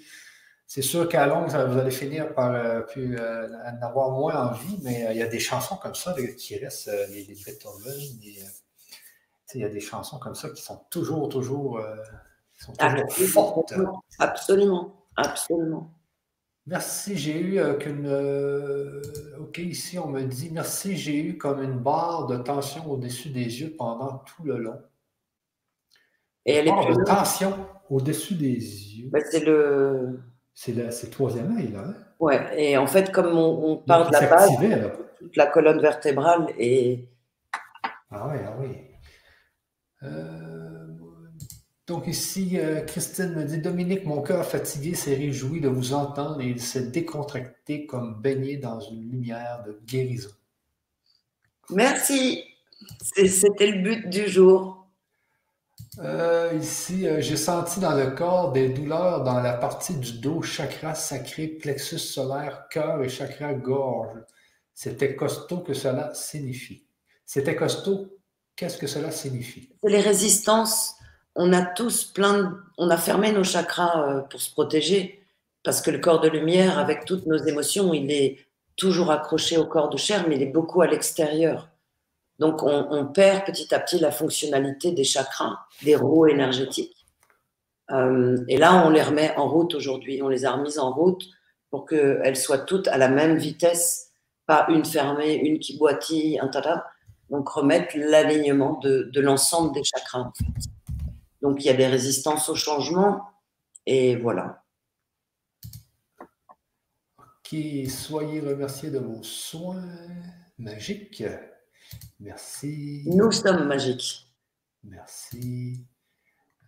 [0.67, 4.79] C'est sûr qu'à longue, vous allez finir par euh, plus, euh, en avoir moins envie,
[4.83, 7.93] mais euh, il y a des chansons comme ça qui restent, les, les Beethoven,
[9.55, 11.79] il y a des chansons comme ça qui sont toujours, toujours,
[12.55, 13.73] qui sont toujours fortes.
[14.19, 15.91] Absolument, absolument.
[16.65, 18.05] Merci, j'ai eu euh, qu'une.
[18.07, 19.01] euh,
[19.39, 23.61] ok, ici on me dit merci, j'ai eu comme une barre de tension au-dessus des
[23.61, 24.81] yeux pendant tout le long.
[26.45, 27.53] Et elle est Barre plus de tension
[27.89, 29.09] au-dessus des yeux.
[29.11, 30.19] Ben, c'est le.
[30.53, 31.83] C'est la- c'est le troisième œil, là.
[31.87, 31.93] hein?
[32.19, 34.91] Ouais, et en fait, comme on, on part de la base, là.
[35.19, 37.09] toute la colonne vertébrale et
[38.11, 38.67] Ah oui, ah oui.
[40.03, 40.52] Euh,
[41.93, 46.41] Donc ici, euh, Christine me dit, Dominique, mon cœur fatigué s'est réjoui de vous entendre
[46.41, 50.31] et il s'est décontracté comme baigné dans une lumière de guérison.
[51.69, 52.43] Merci.
[52.99, 54.87] C'était le but du jour.
[55.99, 60.41] Euh, ici, euh, j'ai senti dans le corps des douleurs dans la partie du dos,
[60.41, 64.17] chakra sacré, plexus solaire, cœur et chakra gorge.
[64.73, 66.87] C'était costaud que cela signifie.
[67.23, 68.17] C'était costaud,
[68.55, 69.69] qu'est-ce que cela signifie?
[69.83, 70.95] Les résistances,
[71.35, 75.23] on a tous plein On a fermé nos chakras euh, pour se protéger,
[75.63, 78.39] parce que le corps de lumière, avec toutes nos émotions, il est
[78.75, 81.69] toujours accroché au corps de chair, mais il est beaucoup à l'extérieur.
[82.39, 87.05] Donc, on, perd petit à petit la fonctionnalité des chakras, des roues énergétiques.
[87.91, 90.21] Euh, et là, on les remet en route aujourd'hui.
[90.21, 91.23] On les a remises en route
[91.69, 94.11] pour qu'elles soient toutes à la même vitesse,
[94.47, 96.85] pas une fermée, une qui boitille, un tada.
[97.29, 100.69] Donc, remettre l'alignement de, l'ensemble des chakras, en fait.
[101.43, 103.29] Donc, il y a des résistances au changement.
[103.85, 104.63] Et voilà.
[107.17, 109.83] Ok, soyez remerciés de vos soins
[110.57, 111.23] magiques.
[112.21, 113.03] Merci.
[113.07, 114.25] Nous sommes magiques.
[114.83, 115.85] Merci.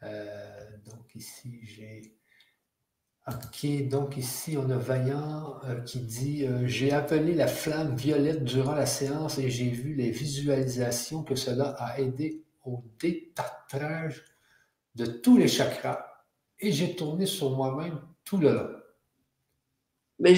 [0.04, 2.18] Euh, donc ici, j'ai...
[3.28, 8.44] Ok, donc ici, on a Vaillant euh, qui dit euh, J'ai appelé la flamme violette
[8.44, 14.24] durant la séance et j'ai vu les visualisations que cela a aidé au détartrage
[14.96, 16.06] de tous les chakras
[16.60, 18.70] et j'ai tourné sur moi-même tout le long.
[20.20, 20.34] Mais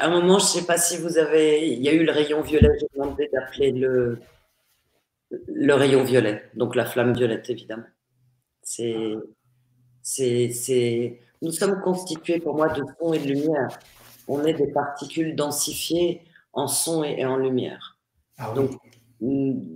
[0.00, 1.72] à un moment, je ne sais pas si vous avez.
[1.72, 4.18] Il y a eu le rayon violet, j'ai demandé d'appeler le,
[5.30, 7.86] le rayon violet, donc la flamme violette, évidemment.
[8.62, 9.14] C'est,
[10.02, 13.78] c'est, Nous sommes constitués, pour moi, de son et de lumière.
[14.28, 17.98] On est des particules densifiées en son et en lumière.
[18.36, 18.72] Ah donc,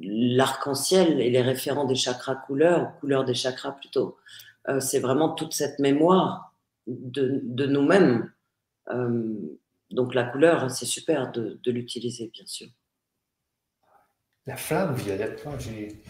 [0.03, 4.17] l'arc-en-ciel et les référents des chakras couleurs, couleurs des chakras plutôt,
[4.69, 6.55] euh, c'est vraiment toute cette mémoire
[6.87, 8.31] de, de nous-mêmes.
[8.91, 9.35] Euh,
[9.91, 12.69] donc la couleur, c'est super de, de l'utiliser, bien sûr.
[14.49, 16.01] La flamme violette, j'ai.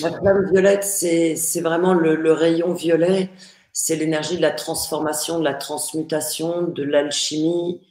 [0.00, 3.30] La flamme violette, c'est vraiment le, rayon violet,
[3.72, 7.86] c'est l'énergie de la transformation, de la transmutation, de l'alchimie.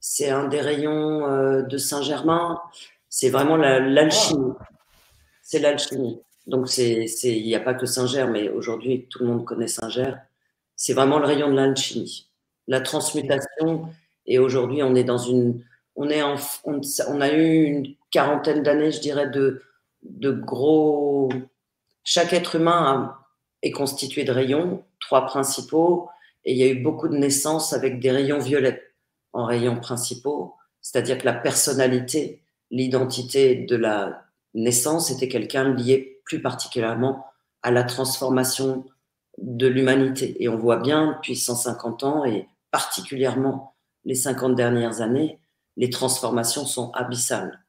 [0.00, 2.60] C'est un des rayons euh, de Saint-Germain.
[3.18, 4.52] C'est vraiment l'alchimie.
[5.42, 6.20] C'est l'alchimie.
[6.46, 10.18] Donc, il n'y a pas que Saint-Germain, mais aujourd'hui, tout le monde connaît Saint-Germain.
[10.76, 12.28] C'est vraiment le rayon de l'alchimie.
[12.68, 13.88] La transmutation.
[14.26, 15.64] Et aujourd'hui, on est dans une.
[15.94, 16.36] On, est en,
[16.66, 19.62] on a eu une quarantaine d'années, je dirais, de,
[20.02, 21.30] de gros.
[22.04, 23.16] Chaque être humain
[23.62, 26.10] est constitué de rayons, trois principaux,
[26.44, 28.82] et il y a eu beaucoup de naissances avec des rayons violets
[29.32, 36.42] en rayons principaux, c'est-à-dire que la personnalité, l'identité de la naissance était quelqu'un lié plus
[36.42, 37.26] particulièrement
[37.62, 38.84] à la transformation
[39.38, 40.42] de l'humanité.
[40.42, 45.38] Et on voit bien depuis 150 ans, et particulièrement les 50 dernières années,
[45.76, 47.64] les transformations sont abyssales.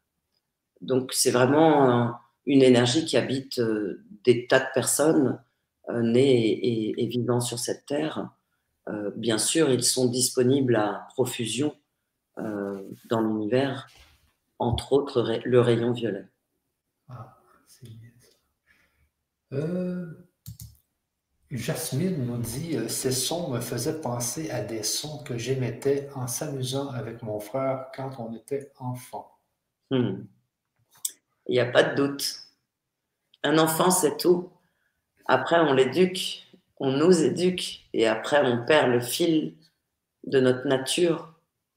[0.81, 2.13] Donc c'est vraiment
[2.45, 5.39] une énergie qui habite euh, des tas de personnes
[5.89, 8.29] euh, nées et, vivant sur cette terre.
[8.87, 11.75] Euh, bien sûr, ils sont disponibles à profusion
[13.09, 13.87] dans l'univers,
[14.59, 16.25] entre autres le rayon violet.
[17.09, 17.37] Ah,
[21.49, 26.89] Jasmine nous dit Ces sons me faisaient penser à des sons que j'émettais en s'amusant
[26.89, 29.31] avec mon frère quand on était enfant.
[29.89, 30.23] Hmm.
[31.47, 32.41] Il n'y a pas de doute.
[33.43, 34.49] Un enfant, c'est tout.
[35.25, 36.45] Après, on l'éduque,
[36.77, 39.55] on nous éduque, et après, on perd le fil
[40.25, 41.33] de notre nature.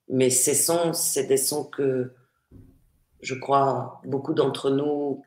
[0.08, 2.12] Mais ces sons, c'est des sons que
[3.22, 5.22] je crois beaucoup d'entre nous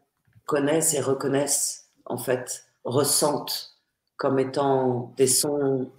[0.46, 3.78] connaissent et reconnaissent, en fait, ressentent
[4.18, 5.90] comme étant des sons.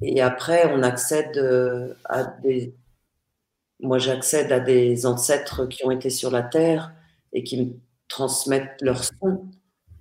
[0.00, 2.74] Et après, on accède à des
[3.82, 6.94] moi, j'accède à des ancêtres qui ont été sur la Terre
[7.32, 7.72] et qui me
[8.08, 9.50] transmettent leur son,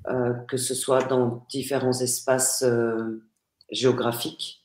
[0.08, 3.24] euh, que ce soit dans différents espaces euh,
[3.72, 4.64] géographiques,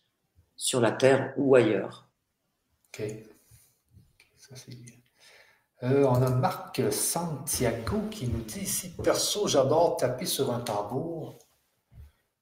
[0.54, 2.08] sur la Terre ou ailleurs.
[2.88, 3.04] Ok.
[4.36, 4.95] Ça, c'est bien.
[5.82, 11.38] Euh, on a Marc Santiago qui nous dit ici Perso, j'adore taper sur un tambour.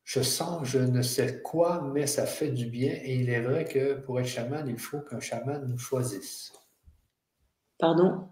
[0.04, 2.92] Je sens je ne sais quoi, mais ça fait du bien.
[3.02, 6.52] Et il est vrai que pour être chaman, il faut qu'un chaman nous choisisse.
[7.78, 8.28] Pardon?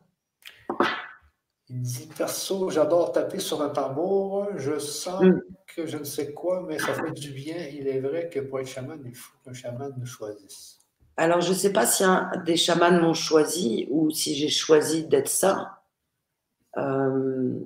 [1.68, 4.48] Il dit Perso, j'adore taper sur un tambour.
[4.56, 5.40] Je sens mm.
[5.74, 7.56] que je ne sais quoi, mais ça fait du bien.
[7.72, 10.81] Il est vrai que pour être chaman, il faut qu'un chaman nous choisisse.
[11.16, 12.04] Alors, je ne sais pas si
[12.44, 15.82] des chamans m'ont choisi ou si j'ai choisi d'être ça.
[16.78, 17.60] Euh,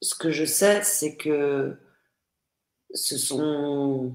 [0.00, 1.76] ce que je sais, c'est que
[2.94, 4.14] ce sont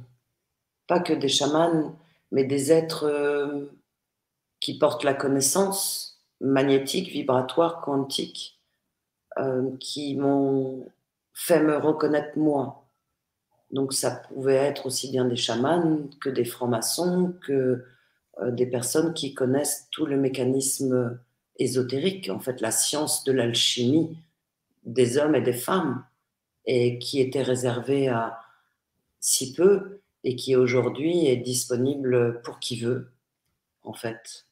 [0.87, 1.95] pas que des chamans,
[2.31, 3.71] mais des êtres euh,
[4.59, 8.59] qui portent la connaissance magnétique, vibratoire, quantique,
[9.37, 10.91] euh, qui m'ont
[11.33, 12.87] fait me reconnaître moi.
[13.71, 17.85] Donc ça pouvait être aussi bien des chamans que des francs-maçons, que
[18.41, 21.19] des personnes qui connaissent tout le mécanisme
[21.57, 24.17] ésotérique, en fait la science de l'alchimie
[24.85, 26.03] des hommes et des femmes,
[26.65, 28.39] et qui était réservée à
[29.19, 33.11] si peu et qui aujourd'hui est disponible pour qui veut,
[33.83, 34.45] en fait.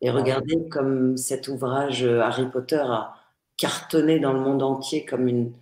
[0.00, 3.14] Et regardez comme cet ouvrage euh, Harry Potter a
[3.56, 5.52] cartonné dans le monde entier comme une,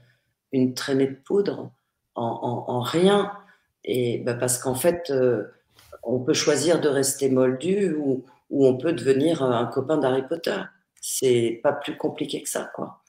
[0.53, 1.71] une traînée de poudre
[2.17, 3.33] en, rien.
[3.85, 5.45] Et bah, parce qu'en fait, euh,
[6.07, 10.61] on peut choisir de rester moldu ou, on peut devenir un copain d'Harry Potter.
[11.01, 13.01] C'est pas plus compliqué que ça, quoi.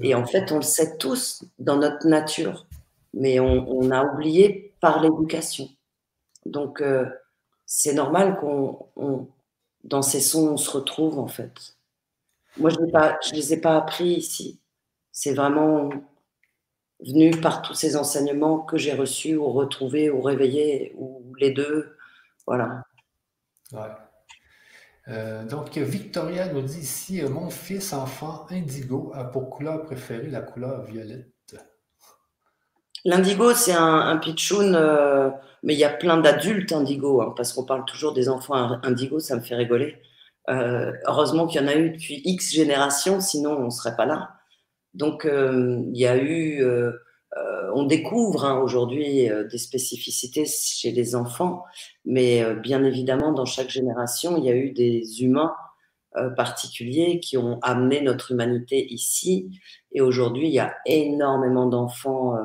[0.00, 2.66] Et en fait, on le sait tous dans notre nature,
[3.14, 5.68] mais on, a oublié par l'éducation.
[6.44, 7.06] Donc, euh,
[7.66, 9.28] c'est normal qu'on,
[9.84, 11.76] dans ces sons, on se retrouve, en fait.
[12.56, 14.58] Moi, je ne les ai pas appris ici.
[15.12, 15.90] C'est vraiment
[17.00, 21.96] venu par tous ces enseignements que j'ai reçus ou retrouvés ou réveillés, ou les deux.
[22.50, 22.82] Voilà.
[23.70, 23.94] Ouais.
[25.06, 30.40] Euh, donc, Victoria nous dit ici, mon fils enfant indigo a pour couleur préférée la
[30.40, 31.28] couleur violette.
[33.04, 35.30] L'indigo, c'est un, un pitchoun, euh,
[35.62, 39.20] mais il y a plein d'adultes indigo, hein, parce qu'on parle toujours des enfants indigo,
[39.20, 40.02] ça me fait rigoler.
[40.48, 44.06] Euh, heureusement qu'il y en a eu depuis X générations, sinon on ne serait pas
[44.06, 44.40] là.
[44.94, 46.66] Donc, il y a eu
[47.74, 51.64] on découvre hein, aujourd'hui euh, des spécificités chez les enfants,
[52.04, 55.54] mais euh, bien évidemment, dans chaque génération, il y a eu des humains
[56.36, 59.60] particuliers qui ont amené notre humanité ici.
[59.92, 62.36] Et aujourd'hui, il y a énormément d'enfants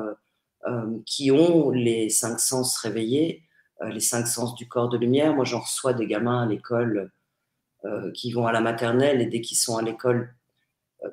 [1.04, 3.42] qui ont les cinq sens réveillés,
[3.84, 5.34] les cinq sens du corps de lumière.
[5.34, 7.10] Moi, j'en reçois des gamins à l'école
[8.14, 10.45] qui vont à la maternelle et dès qu'ils sont à l'école, euh,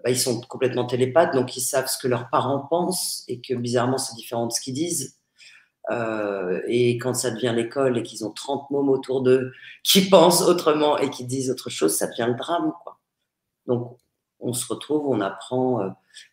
[0.04, 3.54] bah, ils sont complètement télépathes, donc ils savent ce que leurs parents pensent et que
[3.54, 5.18] bizarrement c'est différent de ce qu'ils disent.
[5.92, 9.52] Euh, et quand ça devient l'école et qu'ils ont 30 mômes autour d'eux
[9.84, 12.74] qui pensent autrement et qui disent autre chose, ça devient le drame.
[12.84, 13.00] Quoi.
[13.68, 13.98] Donc
[14.40, 15.90] on se retrouve, on apprend, euh,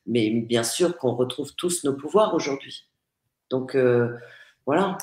[0.06, 2.88] mais bien sûr qu'on retrouve tous nos pouvoirs aujourd'hui.
[3.50, 3.76] Donc
[4.66, 4.98] voilà.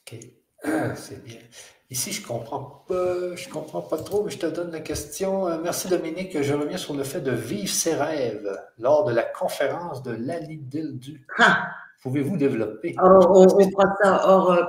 [0.00, 0.18] Ok,
[0.96, 1.40] c'est bien.
[1.90, 5.48] Ici, je comprends pas, je comprends pas trop, mais je te donne la question.
[5.48, 6.42] Euh, merci Dominique.
[6.42, 10.58] Je reviens sur le fait de vivre ses rêves lors de la conférence de Lali
[10.58, 11.26] Dildu.
[11.38, 11.68] Ah!
[12.02, 12.94] Pouvez-vous développer?
[13.02, 14.52] on, fera ça hors.
[14.52, 14.62] Euh,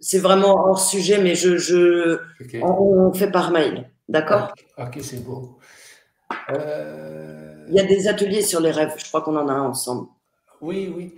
[0.00, 2.20] c'est vraiment hors sujet, mais je, je
[2.62, 3.90] on, fait par mail.
[4.08, 4.52] D'accord?
[4.78, 5.58] Ok, c'est beau.
[6.50, 8.94] Euh, Il y a des ateliers sur les rêves.
[8.96, 10.06] Je crois qu'on en a un ensemble.
[10.60, 11.14] Oui, oui.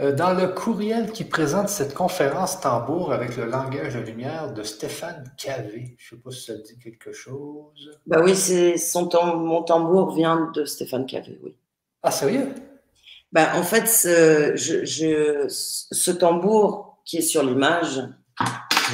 [0.00, 4.62] Euh, dans le courriel qui présente cette conférence tambour avec le langage de lumière de
[4.62, 7.90] Stéphane Cavé, je ne sais pas si ça dit quelque chose.
[8.06, 11.54] Bah oui, c'est son mon tambour vient de Stéphane Cavé, oui.
[12.02, 12.48] Ah, sérieux?
[13.30, 17.98] Bah, en fait, ce, je, ce tambour qui est sur l'image,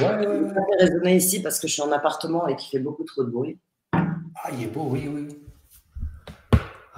[0.00, 0.48] ouais, ouais, ouais.
[0.48, 3.30] fait résonner ici parce que je suis en appartement et qui fait beaucoup trop de
[3.30, 3.58] bruit.
[3.92, 5.28] Ah, il est beau, oui, oui.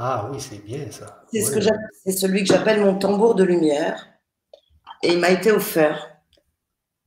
[0.00, 1.24] Ah oui, c'est bien ça.
[1.32, 4.06] C'est ce celui que j'appelle mon tambour de lumière.
[5.02, 6.08] Et il m'a été offert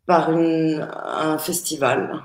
[0.05, 2.21] par un festival,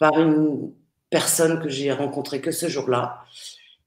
[0.00, 0.72] par une
[1.10, 3.24] personne que j'ai rencontrée que ce jour-là,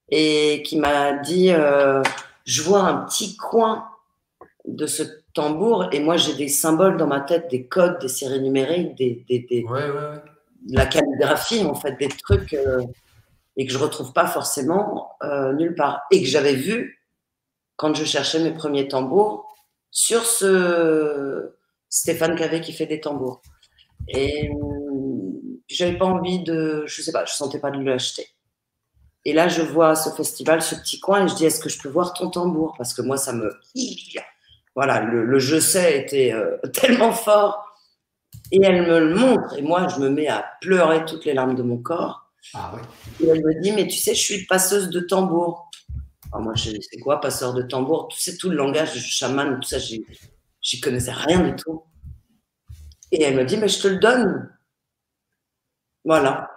[0.09, 2.03] et qui m'a dit euh,
[2.45, 3.88] Je vois un petit coin
[4.65, 5.01] de ce
[5.34, 9.25] tambour, et moi j'ai des symboles dans ma tête, des codes, des séries numériques, des,
[9.27, 12.53] des, de la calligraphie, en fait, des trucs.
[12.53, 12.84] Euh,
[13.62, 16.01] et que je retrouve pas forcément euh, nulle part.
[16.09, 17.05] Et que j'avais vu
[17.76, 19.55] quand je cherchais mes premiers tambours
[19.91, 21.53] sur ce
[21.88, 23.43] Stéphane Cavé qui fait des tambours.
[24.07, 28.30] Et hum, j'avais pas envie de, je sais pas, je sentais pas de l'acheter.
[29.26, 31.80] Et là, je vois ce festival, ce petit coin, et je dis, est-ce que je
[31.80, 32.74] peux voir ton tambour?
[32.80, 33.53] Parce que moi, ça me...
[34.74, 37.64] Voilà, le, je sais était euh, tellement fort.
[38.51, 41.53] Et elle me le montre, et moi, je me mets à pleurer toutes les larmes
[41.53, 42.30] de mon corps.
[42.53, 42.73] Ah
[43.21, 45.69] et elle me dit, mais tu sais, je suis passeuse de tambour.
[46.31, 49.59] Alors moi, je sais quoi, passeur de tambour Tu sais, tout le langage du chaman,
[49.59, 51.83] tout ça, j'y connaissais rien du tout.
[53.11, 54.49] Et elle me dit, mais je te le donne.
[56.05, 56.49] Voilà.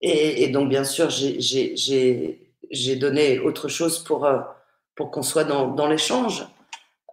[0.00, 4.38] Et, donc, bien sûr, j'ai donné autre chose pour, euh,
[4.94, 6.46] pour qu'on soit dans, dans l'échange.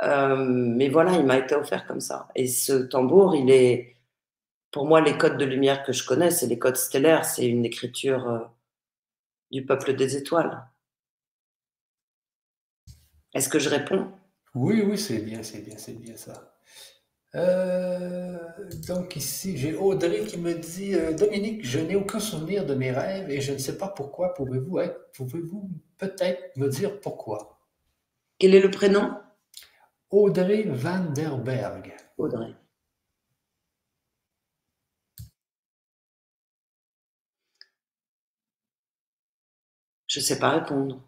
[0.04, 2.28] Euh, mais voilà, il m'a été offert comme ça.
[2.36, 3.95] Et ce tambour, il est,
[4.76, 7.64] pour moi, les codes de lumière que je connais, c'est les codes stellaires, c'est une
[7.64, 8.40] écriture euh,
[9.50, 10.68] du peuple des étoiles.
[13.34, 14.12] Est-ce que je réponds?
[14.54, 16.58] Oui, oui, c'est bien, c'est bien, c'est bien ça.
[17.36, 18.38] Euh,
[18.86, 22.92] donc ici, j'ai Audrey qui me dit euh, Dominique, je n'ai aucun souvenir de mes
[22.92, 24.34] rêves et je ne sais pas pourquoi.
[24.34, 27.62] Pouvez-vous être, pouvez-vous peut-être me dire pourquoi?
[28.40, 29.14] Quel est le prénom?
[30.10, 31.96] Audrey Van der Berg.
[32.18, 32.54] Audrey.
[40.16, 41.02] Je sais pas répondre.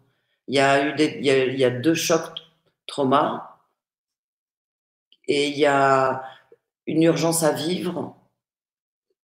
[0.48, 2.38] Il y a eu des, il y a, deux chocs
[2.86, 3.58] trauma
[5.26, 6.22] et il y a
[6.86, 8.14] une urgence à vivre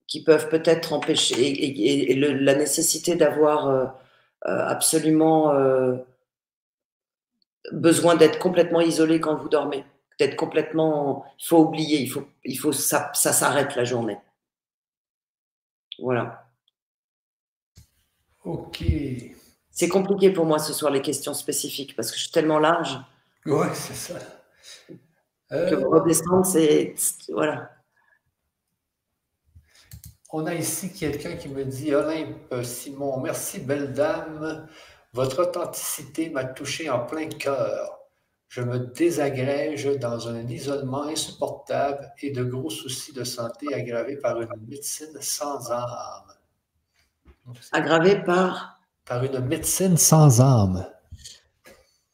[0.07, 3.85] qui peuvent peut-être empêcher et, et, la nécessité d'avoir euh,
[4.47, 5.97] euh, absolument euh,
[7.71, 9.85] besoin d'être complètement isolé quand vous dormez,
[10.19, 14.17] d'être complètement, il faut oublier, il faut, il faut ça, ça s'arrête la journée.
[15.99, 16.49] Voilà.
[18.45, 18.83] Ok.
[19.75, 22.97] C'est compliqué pour moi ce soir les questions spécifiques parce que je suis tellement large.
[23.45, 24.15] Ouais, c'est ça.
[25.51, 26.95] Que vous redescendre, c'est.
[27.29, 27.71] Voilà.
[30.33, 34.69] On a ici quelqu'un qui me dit Olympe Simon, merci belle dame.
[35.13, 38.01] Votre authenticité m'a touché en plein cœur.
[38.49, 44.41] Je me désagrège dans un isolement insupportable et de gros soucis de santé aggravés par
[44.41, 46.33] une médecine sans âme.
[47.73, 48.74] Aggravés par
[49.07, 50.87] Par une médecine sans âme.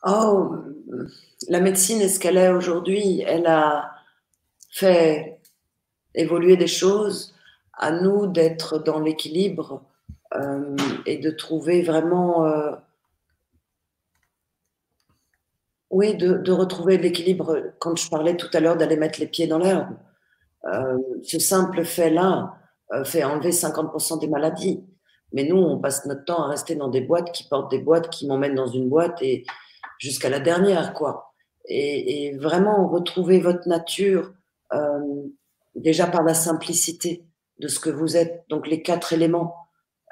[0.05, 0.57] Oh,
[1.49, 3.23] la médecine est ce qu'elle est aujourd'hui?
[3.27, 3.93] Elle a
[4.71, 5.41] fait
[6.15, 7.35] évoluer des choses.
[7.73, 9.83] À nous d'être dans l'équilibre
[10.35, 10.77] euh,
[11.07, 12.45] et de trouver vraiment.
[12.47, 12.73] Euh,
[15.91, 17.73] oui, de, retrouver l'équilibre.
[17.79, 19.97] Quand je parlais tout à l'heure d'aller mettre les pieds dans l'herbe,
[20.67, 22.57] euh, ce simple fait-là
[23.05, 24.85] fait enlever 50% des maladies.
[25.33, 28.11] Mais nous, on passe notre temps à rester dans des boîtes qui portent des boîtes,
[28.11, 29.45] qui m'emmènent dans une boîte et
[29.99, 31.31] jusqu'à la dernière, quoi
[31.71, 34.33] et, vraiment retrouver votre nature
[34.73, 35.25] euh,
[35.75, 37.25] déjà par la simplicité
[37.59, 38.45] de ce que vous êtes.
[38.49, 39.57] Donc les quatre éléments,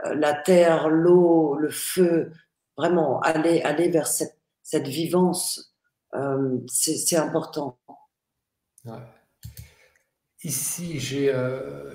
[0.05, 2.33] euh, la terre, l'eau, le feu,
[2.77, 4.37] vraiment aller, aller vers cette,
[4.87, 5.75] vivance,
[6.15, 7.79] euh, c'est important.
[10.45, 11.35] Ici, j'ai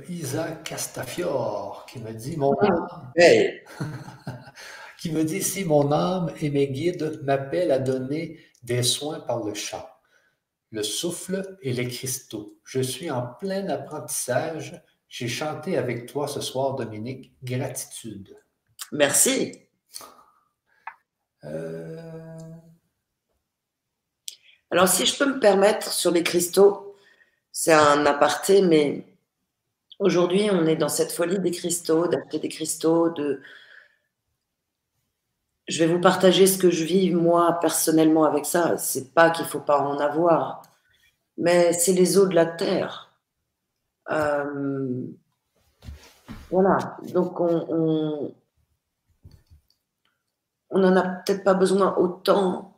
[0.09, 3.13] Isa Castafiore qui me dit mon âme.
[4.99, 9.43] qui me dit si mon âme et mes guides m'appellent à donner des soins par
[9.43, 9.87] le chant,
[10.71, 12.57] le souffle et les cristaux.
[12.63, 14.81] Je suis en plein apprentissage.
[15.07, 17.33] J'ai chanté avec toi ce soir, Dominique.
[17.43, 18.35] Gratitude.
[18.91, 19.61] Merci.
[21.43, 22.01] Euh,
[24.71, 26.92] Alors, si je peux me permettre sur les cristaux,
[27.53, 29.05] c'est un aparté, mais
[29.99, 33.41] aujourd'hui, on est dans cette folie des cristaux, d'acheter des cristaux, de,
[35.67, 38.77] je vais vous partager ce que je vis moi personnellement avec ça.
[38.77, 40.63] C'est pas qu'il faut pas en avoir,
[41.37, 43.11] mais c'est les eaux de la terre.
[44.11, 45.05] Euh,
[46.49, 46.97] voilà.
[47.13, 48.33] Donc on,
[50.69, 52.77] on a peut-être pas besoin autant.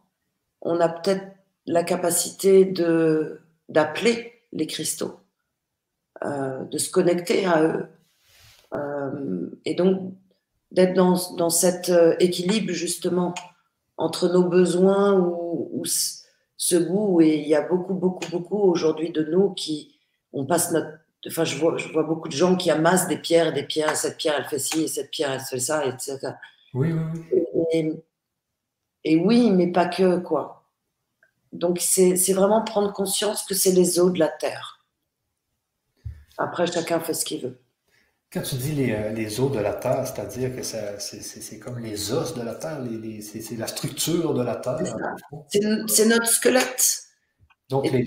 [0.61, 1.25] On a peut-être
[1.65, 5.19] la capacité de d'appeler les cristaux,
[6.23, 7.85] euh, de se connecter à eux.
[8.73, 10.13] Euh, et donc
[10.71, 13.33] d'être dans, dans, cet euh, équilibre justement
[13.97, 15.83] entre nos besoins ou,
[16.57, 17.21] ce goût.
[17.21, 19.99] Et il y a beaucoup, beaucoup, beaucoup aujourd'hui de nous qui,
[20.33, 20.97] on passe notre.
[21.27, 23.91] Enfin, je vois, je vois beaucoup de gens qui amassent des pierres des pierres.
[23.91, 26.17] Et cette pierre, elle fait ci, et cette pierre, elle fait ça, etc.
[26.73, 27.65] Oui, oui, oui.
[27.71, 27.93] Et,
[29.03, 30.54] et oui, mais pas que, quoi.
[31.57, 34.85] Donc, c'est vraiment prendre conscience que c'est les eaux de la terre.
[36.37, 37.59] Après, chacun fait ce qu'il veut.
[38.35, 42.11] Quand tu dis les, euh, les os de la Terre, c'est-à-dire que c'est comme les
[42.11, 42.83] os de la Terre,
[43.21, 44.81] c'est la structure de la Terre.
[45.87, 47.03] C'est notre squelette.
[47.69, 48.03] Donc, les,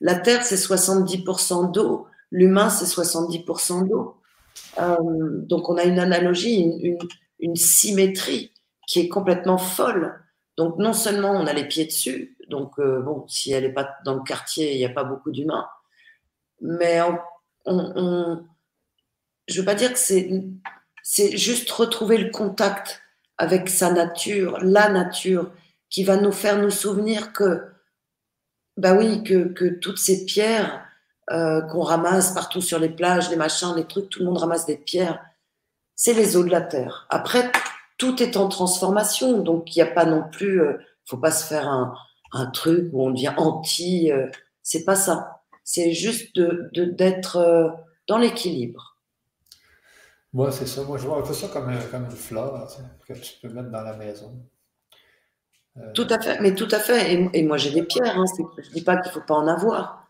[0.00, 2.08] la, Terre, c'est 70% d'eau.
[2.32, 4.16] L'humain, c'est 70% d'eau.
[4.80, 4.96] Euh,
[5.42, 6.98] donc, on a une analogie, une,
[7.38, 8.52] une, symétrie
[8.88, 10.23] qui est complètement folle.
[10.56, 13.96] Donc, non seulement on a les pieds dessus, donc, euh, bon, si elle n'est pas
[14.04, 15.68] dans le quartier, il n'y a pas beaucoup d'humains,
[16.60, 17.18] mais en
[17.66, 18.44] on,
[19.48, 20.30] je veux pas dire que c'est,
[21.02, 23.02] c'est juste retrouver le contact
[23.38, 25.50] avec sa nature, la nature,
[25.90, 27.62] qui va nous faire nous souvenir que,
[28.76, 30.84] bah oui, que, que toutes ces pierres
[31.30, 34.66] euh, qu'on ramasse partout sur les plages, les machins, les trucs, tout le monde ramasse
[34.66, 35.24] des pierres,
[35.94, 37.06] c'est les eaux de la terre.
[37.10, 37.50] Après,
[37.96, 41.44] tout est en transformation, donc il n'y a pas non plus, euh, faut pas se
[41.44, 41.94] faire un,
[42.32, 44.26] un, truc où on devient anti, euh,
[44.62, 45.34] c'est pas ça
[45.64, 47.68] c'est juste d'être de, d'être euh,
[48.06, 48.98] dans l'équilibre.
[50.32, 50.82] Moi, c'est ça.
[50.82, 52.68] Moi, je vois un peu ça comme, comme une fleur
[53.06, 54.32] que tu peux mettre dans la maison.
[55.94, 57.30] tout à fait, mais tout à fait.
[57.32, 58.18] Et, moi, j'ai des pierres.
[58.18, 60.08] Hein, je ne dis pas qu'il ne faut pas en avoir.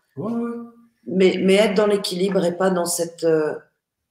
[1.07, 3.25] Mais, mais être dans l'équilibre et pas dans cette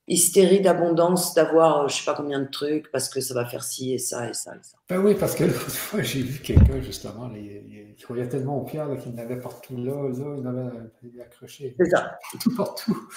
[0.07, 3.95] hystérie d'abondance d'avoir je sais pas combien de trucs parce que ça va faire ci
[3.95, 4.77] et ça et ça et ça.
[4.89, 8.97] Ben oui, parce que l'autre fois, j'ai vu quelqu'un justement, il, croyait tellement aux pierres
[9.03, 11.75] qu'il n'avait partout là, là, il avait accroché.
[11.79, 12.19] C'est ça.
[12.41, 13.09] Tout partout.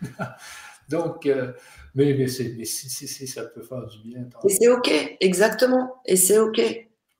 [0.88, 1.52] Donc, euh,
[1.96, 2.26] mais, mais,
[2.56, 4.28] mais si, si, si, ça peut faire du bien.
[4.44, 4.88] Et c'est OK,
[5.20, 6.00] exactement.
[6.04, 6.60] Et c'est OK.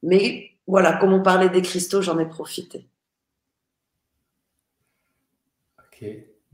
[0.05, 2.87] Mais voilà, comme on parlait des cristaux, j'en ai profité.
[5.79, 6.05] OK.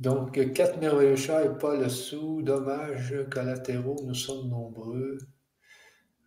[0.03, 2.42] Donc, quatre merveilleux chats et pas le sou.
[2.42, 5.16] Dommages collatéraux, nous sommes nombreux.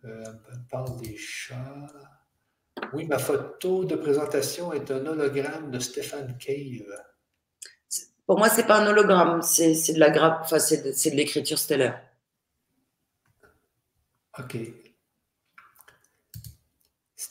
[0.02, 1.86] Euh, on parle des chats.
[2.94, 6.86] Oui, ma photo de présentation est un hologramme de Stéphane Cave.
[8.24, 12.02] Pour moi, c'est pas un hologramme, c'est de la enfin, c'est de, de l'écriture stellaire.
[14.38, 14.56] OK.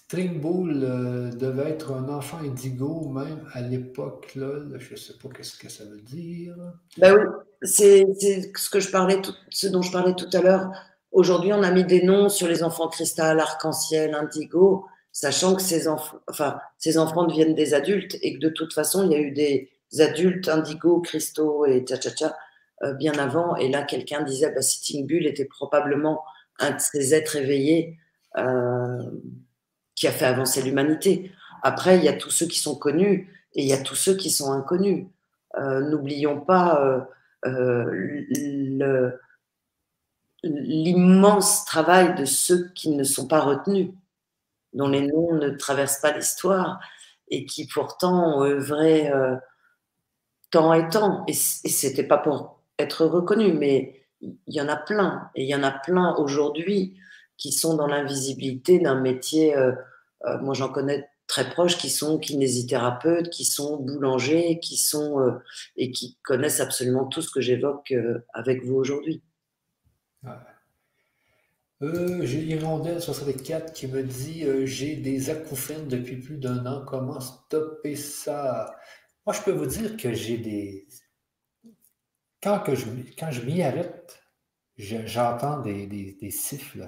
[0.07, 4.33] String Bull euh, devait être un enfant indigo même à l'époque.
[4.35, 6.55] Je ne sais pas ce que ça veut dire.
[6.99, 7.23] Ben oui,
[7.63, 8.05] c'est
[8.55, 10.69] ce que je parlais, ce dont je parlais tout à l'heure.
[11.11, 15.87] Aujourd'hui, on a mis des noms sur les enfants cristal, arc-en-ciel, indigo, sachant que ces
[15.87, 19.19] enfants, enfin, ces enfants deviennent des adultes et que de toute façon, il y a
[19.19, 22.35] eu des, adultes indigos, cristaux et tcha tcha tcha
[22.83, 23.55] euh, bien avant.
[23.55, 26.21] Et là, quelqu'un disait, bah, Sitting Bull était probablement
[26.59, 27.97] un de ces êtres éveillés
[28.37, 29.01] euh,
[29.95, 31.31] qui a fait avancer l'humanité.
[31.63, 34.15] Après, il y a tous ceux qui sont connus et il y a tous ceux
[34.15, 35.07] qui sont inconnus.
[35.57, 37.07] Euh, n'oublions pas
[40.43, 43.89] l'immense travail de ceux qui ne sont pas retenus,
[44.73, 46.79] dont les noms ne traversent pas l'histoire
[47.29, 49.11] et qui pourtant ont œuvré
[50.55, 51.23] temps et temps.
[51.27, 55.29] Et, c'était pas pour être reconnu, mais il y en a plein.
[55.35, 56.97] Et il y en a plein aujourd'hui
[57.37, 59.55] qui sont dans l'invisibilité d'un métier.
[59.55, 59.73] Euh,
[60.25, 65.31] euh, moi, j'en connais très proches qui sont kinésithérapeutes, qui sont boulangers, qui sont euh,
[65.75, 67.93] et qui connaissent absolument tout ce que j'évoque
[68.33, 69.23] avec vous aujourd'hui.
[71.81, 76.83] j'ai Hirondelle 64 qui me dit j'ai des acouphènes depuis plus d'un an.
[76.85, 78.75] Comment stopper ça
[79.25, 80.87] moi, je peux vous dire que j'ai des.
[82.43, 82.85] Quand, que je,
[83.17, 84.21] quand je m'y arrête,
[84.77, 86.85] j'entends des, des, siffles.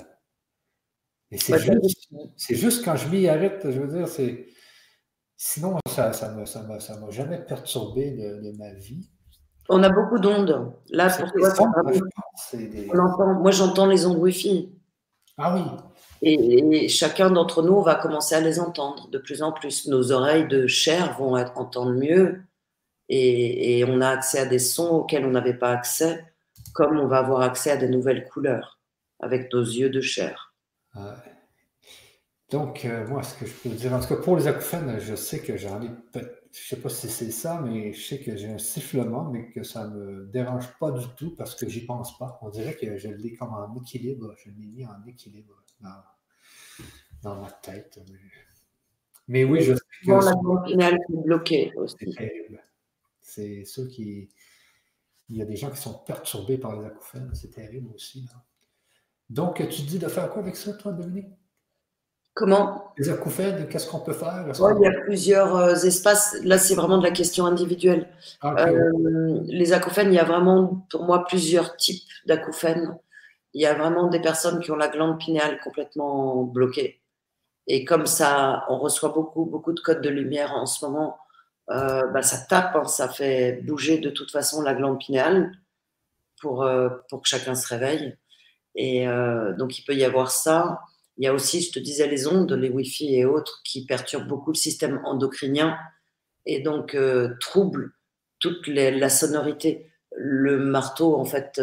[1.32, 2.09] Et c'est juste,
[2.49, 4.47] juste, quand je m'y arrête, je veux dire, c'est.
[5.36, 9.09] Sinon, ça ne ça m'a ça jamais perturbé de, ma vie.
[9.69, 10.73] On a beaucoup d'ondes.
[10.89, 11.53] Là, pour toi,
[13.39, 14.71] Moi, j'entends les ondes Wi-Fi.
[15.38, 15.61] Ah oui.
[16.23, 19.88] Et, chacun d'entre nous va commencer à les entendre de plus en plus.
[19.88, 22.41] Nos oreilles de chair vont entendre mieux
[23.10, 26.26] et, on a accès à des sons auxquels on n'avait pas accès,
[26.73, 28.80] comme on va avoir accès à des nouvelles couleurs
[29.19, 30.47] avec nos yeux de chair.
[32.49, 35.15] Donc, euh, moi, ce que je peux dire, en tout cas pour les acouphènes, je
[35.15, 38.38] sais que j'en ai, je ne sais pas si c'est ça, mais je sais que
[38.38, 41.86] j'ai un sifflement, mais que ça ne me dérange pas du tout parce que j'y
[41.86, 42.40] pense pas.
[42.41, 45.61] On dirait que je l'ai comme en équilibre, je l'ai mis en équilibre
[47.22, 47.99] dans, ma tête.
[49.28, 50.78] Mais, oui, je sais que.
[50.78, 52.15] la glande bloquée aussi.
[53.19, 54.30] C'est ceux qui.
[55.30, 58.26] Il y a des gens qui sont perturbés par les acouphènes, c'est terrible aussi.
[59.30, 61.28] Donc, tu dis de faire quoi avec ça, toi, Dominique?
[62.34, 62.94] Comment?
[62.98, 64.45] Les acouphènes, qu'est-ce qu'on peut faire?
[64.48, 66.38] Il y a plusieurs euh, espaces.
[66.44, 68.08] Là, c'est vraiment de la question individuelle.
[68.41, 72.98] Ah, euh, les acouphènes, il y a vraiment, pour moi, plusieurs types d'acouphènes
[73.58, 77.02] il y a vraiment des personnes qui ont la glande pinéale complètement bloquée.
[77.66, 81.18] Et comme ça, on reçoit beaucoup, beaucoup de codes de lumière en ce moment,
[81.72, 85.52] euh, bah, ça tape, hein, ça fait bouger de toute façon la glande pinéale
[86.40, 88.16] pour, euh, pour que chacun se réveille.
[88.78, 90.80] Et euh, donc, il peut y avoir ça.
[91.18, 94.28] Il y a aussi, je te disais, les ondes, les Wi-Fi et autres qui perturbent
[94.28, 95.78] beaucoup le système endocrinien
[96.45, 96.95] et donc
[97.41, 97.91] troublent
[98.40, 99.91] toute la sonorité.
[100.16, 101.60] Le marteau, en fait,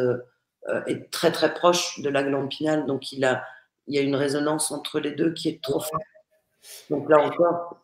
[0.69, 3.45] euh, est très très proche de la glande pinale, donc il, a,
[3.87, 6.03] il y a une résonance entre les deux qui est trop forte.
[6.89, 7.84] Donc là encore.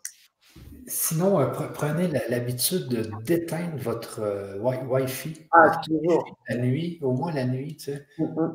[0.90, 6.36] Sinon, euh, prenez l'habitude de d'éteindre votre euh, Wi-Fi ah, toujours.
[6.48, 7.76] la nuit, au moins la nuit.
[7.76, 8.06] Tu sais.
[8.18, 8.52] moi,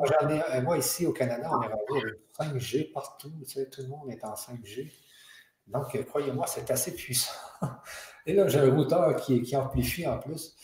[0.61, 3.31] moi, ici au Canada, on est rendu 5G partout.
[3.39, 4.91] Tu sais, tout le monde est en 5G.
[5.67, 7.31] Donc, croyez-moi, c'est assez puissant.
[8.25, 10.57] Et là, j'ai un routeur qui, qui amplifie en plus.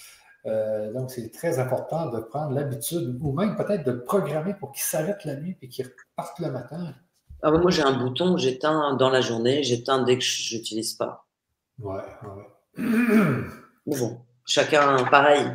[0.47, 4.83] Euh, donc, c'est très important de prendre l'habitude, ou même peut-être de programmer pour qu'il
[4.83, 6.93] s'arrête la nuit et qu'il reparte le matin.
[7.43, 10.95] Ah moi, j'ai un bouton que j'éteins dans la journée, j'éteins dès que je n'utilise
[10.95, 11.27] pas.
[11.81, 13.43] Ouais, ouais.
[13.85, 15.45] bon, chacun pareil.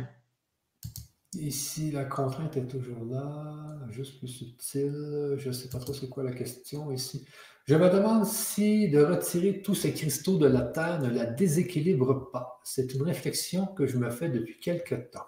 [1.33, 5.35] ici, la contrainte est toujours là, juste plus subtile.
[5.37, 7.25] Je ne sais pas trop c'est quoi la question ici.
[7.65, 12.31] Je me demande si de retirer tous ces cristaux de la Terre ne la déséquilibre
[12.31, 12.59] pas.
[12.63, 15.27] C'est une réflexion que je me fais depuis quelque temps.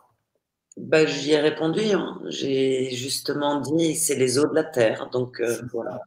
[0.78, 1.82] Ben, j'y ai répondu.
[1.92, 2.22] Hein.
[2.28, 5.10] J'ai justement dit c'est les eaux de la Terre.
[5.12, 6.00] Donc euh, voilà.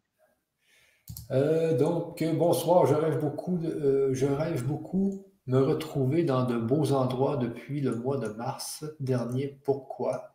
[1.30, 2.86] Euh, donc bonsoir.
[2.86, 3.58] Je rêve beaucoup.
[3.64, 8.84] Euh, je rêve beaucoup me retrouver dans de beaux endroits depuis le mois de mars
[9.00, 9.60] dernier.
[9.64, 10.34] Pourquoi?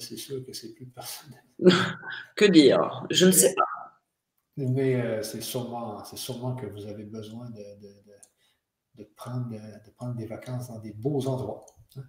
[0.00, 1.42] C'est sûr que c'est plus personnel.
[2.36, 3.06] que dire?
[3.10, 3.62] Je ne sais pas.
[4.56, 10.68] Mais euh, c'est sûrement, sûrement que vous avez besoin de, prendre, de prendre des vacances
[10.68, 11.64] dans des beaux endroits.
[11.96, 12.02] Hein.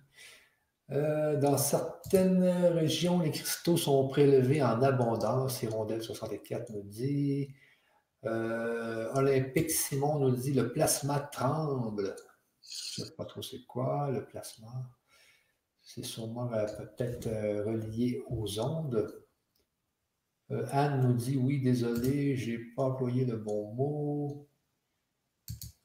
[0.92, 5.62] Euh, dans certaines régions, les cristaux sont prélevés en abondance.
[5.62, 7.50] Hirondelle 64 nous dit.
[8.26, 12.16] Euh, Olympique Simon nous dit le plasma tremble.
[12.62, 14.90] Je ne sais pas trop c'est quoi le plasma.
[15.82, 17.30] C'est sûrement peut-être
[17.66, 19.26] relié aux ondes.
[20.52, 24.50] Euh, Anne nous dit oui, désolé, je n'ai pas employé le bon mot.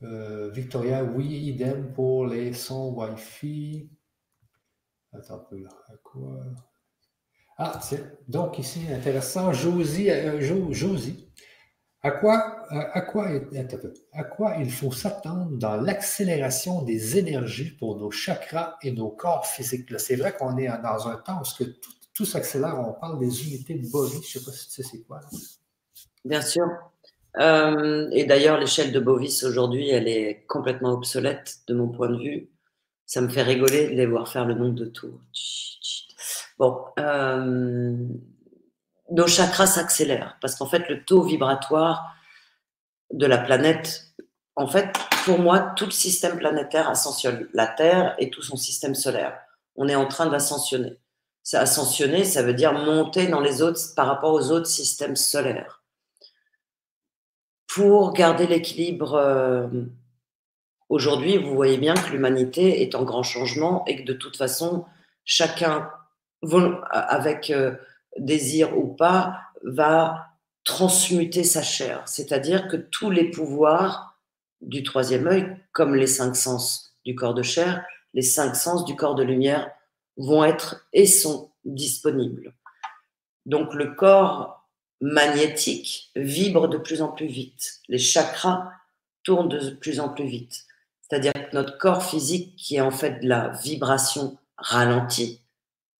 [0.03, 3.91] Euh, Victoria, oui, idem pour les sons Wi-Fi.
[5.13, 5.65] Attends un peu.
[5.87, 6.41] À quoi?
[7.57, 7.81] Ah,
[8.27, 9.53] donc ici, intéressant.
[9.53, 11.31] Josie, euh, Josie.
[12.05, 13.29] À quoi, à, quoi,
[14.13, 19.47] à quoi il faut s'attendre dans l'accélération des énergies pour nos chakras et nos corps
[19.47, 19.89] physiques?
[19.99, 21.73] C'est vrai qu'on est dans un temps où tout
[22.15, 22.79] tout s'accélère.
[22.79, 24.13] On parle des unités de Bovis.
[24.29, 25.21] Je ne sais pas si tu sais c'est quoi.
[26.25, 26.67] Bien sûr.
[27.39, 32.19] Euh, et d'ailleurs, l'échelle de Bovis aujourd'hui, elle est complètement obsolète de mon point de
[32.19, 32.49] vue.
[33.07, 35.21] Ça me fait rigoler de les voir faire le nombre de tours.
[36.59, 37.97] Bon, euh,
[39.11, 42.15] nos chakras s'accélèrent parce qu'en fait, le taux vibratoire
[43.13, 44.07] de la planète,
[44.57, 44.95] en fait,
[45.25, 47.49] pour moi, tout le système planétaire ascensionne.
[47.53, 49.39] La Terre et tout son système solaire.
[49.77, 50.99] On est en train d'ascensionner
[51.53, 55.83] ascensionner, ça veut dire monter dans les autres par rapport aux autres systèmes solaires.
[57.67, 59.67] Pour garder l'équilibre, euh,
[60.89, 64.87] aujourd'hui, vous voyez bien que l'humanité est en grand changement et que de toute façon,
[65.25, 65.91] chacun,
[66.91, 67.75] avec euh,
[68.19, 70.29] désir ou pas, va
[70.65, 72.03] transmuter sa chair.
[72.07, 74.19] C'est-à-dire que tous les pouvoirs
[74.61, 77.85] du troisième œil, comme les cinq sens du corps de chair,
[78.15, 79.71] les cinq sens du corps de lumière
[80.17, 82.55] vont être et sont disponibles.
[83.47, 84.65] Donc le corps
[85.01, 87.81] magnétique vibre de plus en plus vite.
[87.89, 88.71] Les chakras
[89.23, 90.65] tournent de plus en plus vite.
[91.03, 95.43] C'est-à-dire que notre corps physique, qui est en fait de la vibration ralentie,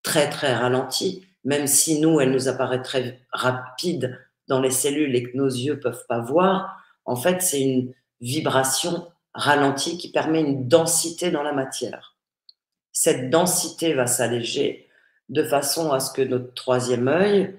[0.01, 5.23] très très ralentie, même si nous, elle nous apparaît très rapide dans les cellules et
[5.23, 10.67] que nos yeux peuvent pas voir, en fait, c'est une vibration ralentie qui permet une
[10.67, 12.15] densité dans la matière
[12.95, 14.87] cette densité va s'alléger
[15.27, 17.53] de façon à ce que notre troisième œil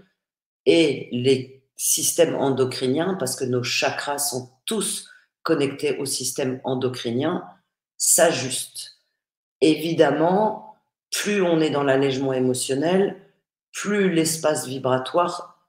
[0.65, 5.11] et les systèmes endocriniens, parce que nos chakras sont tous
[5.43, 7.45] connectés au système endocrinien,
[7.99, 8.99] s'ajustent.
[9.61, 10.79] Évidemment,
[11.13, 13.17] plus on est dans l'allègement émotionnel,
[13.77, 15.61] plus l'espace vibratoire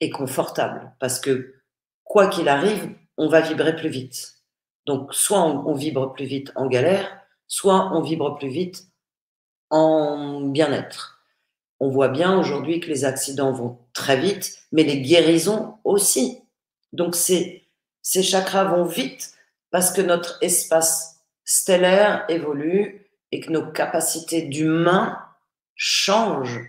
[0.00, 1.54] est confortable, parce que
[2.02, 4.42] quoi qu'il arrive, on va vibrer plus vite.
[4.84, 8.88] Donc, soit on, vibre plus vite en galère, soit on vibre plus vite
[9.70, 11.22] en bien-être.
[11.78, 16.40] On voit bien aujourd'hui que les accidents vont très vite, mais les guérisons aussi.
[16.92, 17.68] Donc ces
[18.02, 19.34] chakras vont vite
[19.70, 25.18] parce que notre espace stellaire évolue et que nos capacités d'humain
[25.76, 26.60] changent,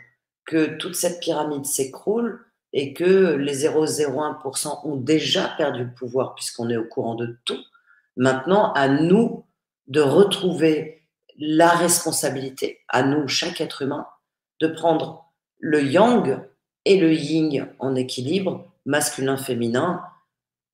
[0.45, 6.70] que toute cette pyramide s'écroule et que les 0,01% ont déjà perdu le pouvoir puisqu'on
[6.70, 7.60] est au courant de tout.
[8.18, 9.45] Maintenant, à nous
[9.88, 11.03] de retrouver
[11.38, 14.07] la responsabilité, à nous, chaque être humain,
[14.60, 16.40] de prendre le yang
[16.86, 20.02] et le yin en équilibre, masculin-féminin,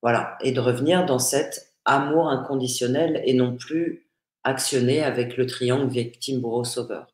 [0.02, 4.08] voilà, et de revenir dans cet amour inconditionnel et non plus
[4.44, 7.08] actionner avec le triangle victime bourreau sauveur.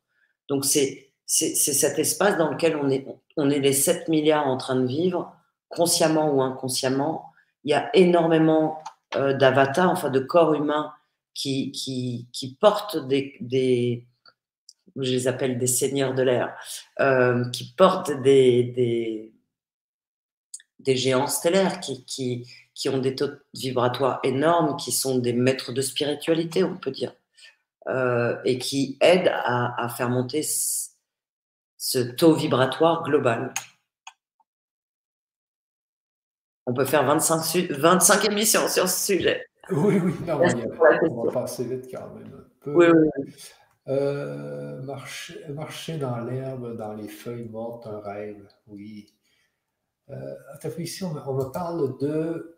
[0.47, 3.05] Donc c'est c'est cet espace dans lequel on est
[3.37, 5.35] on est les 7 milliards en train de vivre
[5.69, 7.31] consciemment ou inconsciemment.
[7.63, 8.81] Il y a énormément
[9.15, 10.93] euh, d'avatars, enfin de corps humains
[11.33, 14.07] qui, qui, qui portent des, des,
[14.95, 16.55] je les appelle des seigneurs de l'air,
[16.99, 19.33] euh, qui portent des, des,
[20.79, 25.73] des, géants stellaires, qui, qui, qui ont des taux vibratoires énormes, qui sont des maîtres
[25.73, 27.13] de spiritualité, on peut dire,
[27.87, 30.41] euh, et qui aident à, à faire monter
[31.77, 33.53] ce taux vibratoire global.
[36.65, 39.45] On peut faire 25, 25 émissions sur ce sujet.
[39.71, 40.41] Oui, oui, non,
[41.09, 42.73] on va passer vite quand même un peu.
[42.73, 43.33] Oui, oui.
[43.87, 49.13] Euh, marcher, marcher, dans l'herbe, dans les feuilles mortes, un rêve, oui.
[50.09, 50.35] Euh,
[50.79, 52.57] ici, on, me parle de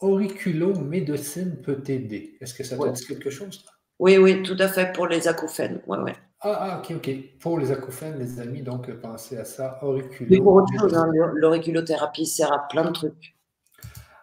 [0.00, 2.36] auriculomédecine peut aider.
[2.40, 3.64] Est-ce que ça te dit quelque chose?
[3.98, 5.80] Oui, oui, tout à fait, pour les acouphènes.
[5.86, 6.16] Ouais, ouais.
[6.44, 7.38] Ah, ah, ok, ok.
[7.38, 9.78] Pour les acouphènes, les amis, donc pensez à ça.
[9.82, 10.42] Auriculo.
[10.42, 13.36] pour autre chose, hein, l'auriculothérapie sert à plein de trucs.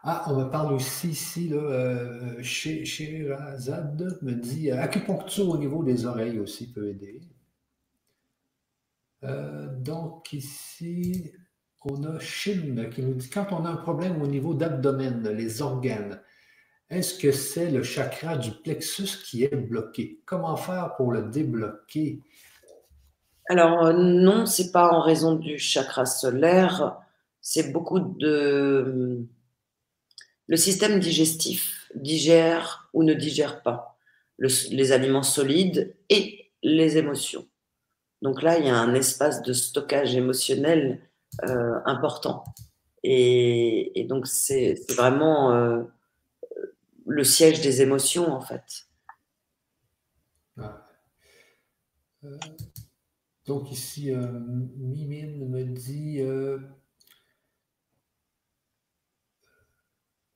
[0.03, 5.49] Ah, on me parle aussi ici, là, euh, chez, chez Razad me dit euh, acupuncture
[5.49, 7.21] au niveau des oreilles aussi peut aider.
[9.23, 11.31] Euh, donc ici,
[11.83, 15.61] on a Chim qui nous dit quand on a un problème au niveau d'abdomen, les
[15.61, 16.21] organes,
[16.89, 20.19] est-ce que c'est le chakra du plexus qui est bloqué?
[20.25, 22.19] Comment faire pour le débloquer?
[23.49, 26.97] Alors non, c'est pas en raison du chakra solaire,
[27.41, 29.25] c'est beaucoup de
[30.47, 33.97] le système digestif digère ou ne digère pas
[34.39, 37.45] les aliments solides et les émotions.
[38.21, 41.01] Donc là, il y a un espace de stockage émotionnel
[41.47, 42.43] euh, important.
[43.03, 45.83] Et, donc, c'est vraiment euh,
[47.09, 48.87] le siège des émotions, en fait.
[50.57, 50.87] Ah.
[52.23, 52.37] Euh,
[53.45, 56.21] donc ici, Mimine me dit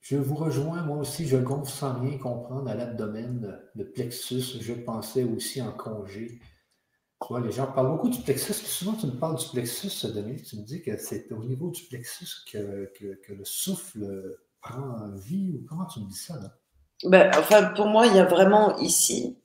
[0.04, 4.60] Je vous rejoins, moi aussi, je gonfle sans rien comprendre à l'abdomen, le plexus.
[4.60, 6.40] Je pensais aussi en congé.
[7.42, 8.52] Les gens parlent beaucoup du plexus.
[8.52, 10.42] Souvent, tu me parles du plexus, Denis.
[10.42, 12.92] Tu me dis que c'est au niveau du plexus que,
[13.30, 15.52] le souffle prend vie.
[15.54, 16.38] Ou comment tu me dis ça?
[17.02, 19.36] Ben, enfin, pour moi, il y a vraiment ici,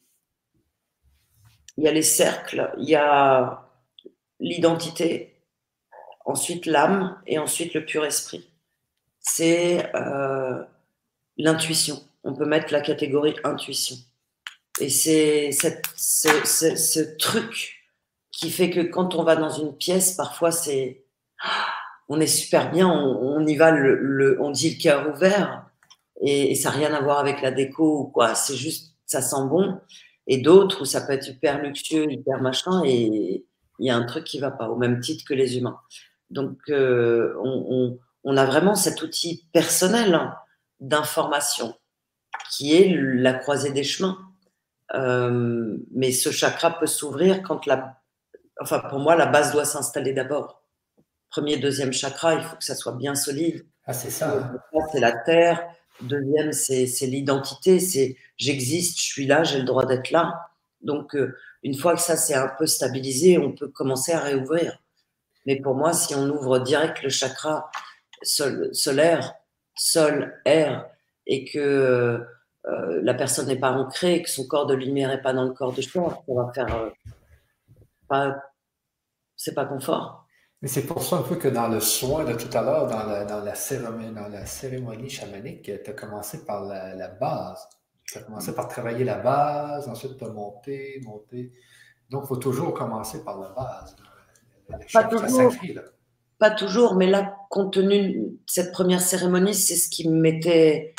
[1.77, 3.65] il y a les cercles, il y a
[4.39, 5.41] l'identité,
[6.25, 8.49] ensuite l'âme et ensuite le pur esprit
[9.19, 10.63] c'est euh,
[11.37, 12.01] l'intuition.
[12.23, 13.95] On peut mettre la catégorie intuition.
[14.79, 17.75] Et c'est ce truc
[18.31, 21.03] qui fait que quand on va dans une pièce, parfois c'est
[22.11, 25.68] on est super bien, on, y va, le, on dit le cœur ouvert,
[26.19, 29.47] et, ça n'a rien à voir avec la déco ou quoi, c'est juste, ça sent
[29.49, 29.79] bon.
[30.27, 33.45] Et d'autres où ça peut être hyper luxueux, hyper machin, et
[33.79, 35.79] il y a un truc qui va pas, au même titre que les humains.
[36.29, 40.35] Donc, euh, on, on a vraiment cet outil personnel hein,
[40.79, 41.75] d'information
[42.51, 44.17] qui est la croisée des chemins.
[44.95, 48.01] Euh, mais ce chakra peut s'ouvrir quand la,
[48.59, 50.63] enfin pour moi la base doit s'installer d'abord.
[51.29, 53.65] Premier, deuxième chakra, il faut que ça soit bien solide.
[53.85, 54.51] Ah c'est ça.
[54.91, 55.67] C'est la terre.
[56.01, 57.79] Deuxième, c'est l'identité.
[57.79, 60.49] C'est j'existe, je suis là, j'ai le droit d'être là.
[60.81, 64.81] Donc euh, une fois que ça s'est un peu stabilisé, on peut commencer à réouvrir.
[65.45, 67.69] Mais pour moi, si on ouvre direct le chakra
[68.21, 69.33] sol, solaire,
[69.75, 70.87] sol, air,
[71.25, 72.25] et que
[72.65, 75.51] euh, la personne n'est pas ancrée, que son corps de lumière n'est pas dans le
[75.51, 76.89] corps de choix, ça va faire euh,
[78.07, 78.35] pas,
[79.35, 80.25] c'est pas confort.
[80.61, 83.05] Mais c'est pour ça un peu que dans le soin de tout à l'heure, dans
[83.05, 87.67] la, dans la, cérémonie, dans la cérémonie chamanique, tu as commencé par la, base.
[88.03, 91.53] Tu as commencé par travailler la base, ensuite tu as monté, monté.
[92.09, 93.95] Donc, il faut toujours commencer par la base.
[94.91, 95.53] pas toujours.
[95.73, 95.81] là.
[96.39, 100.93] Pas toujours, mais là, compte tenu de cette première cérémonie, c'est ce qui m'était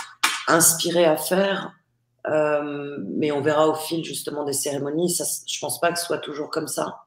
[0.49, 1.75] inspiré à faire.
[2.27, 5.11] Euh, mais on verra au fil justement des cérémonies.
[5.11, 7.05] Ça, je pense pas que ce soit toujours comme ça.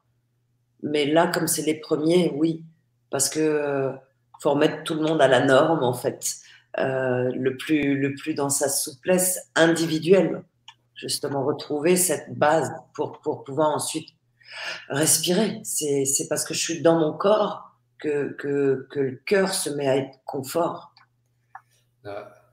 [0.84, 2.62] Mais là, comme c'est les premiers, oui,
[3.10, 3.92] parce que euh,
[4.40, 6.36] faut remettre tout le monde à la norme en fait,
[6.78, 10.42] euh, le plus le plus dans sa souplesse individuelle,
[10.94, 14.10] justement retrouver cette base pour pour pouvoir ensuite
[14.88, 15.60] respirer.
[15.64, 19.96] C'est parce que je suis dans mon corps que, que, le cœur se met à
[19.96, 20.94] être confort.
[22.04, 22.43] Ah.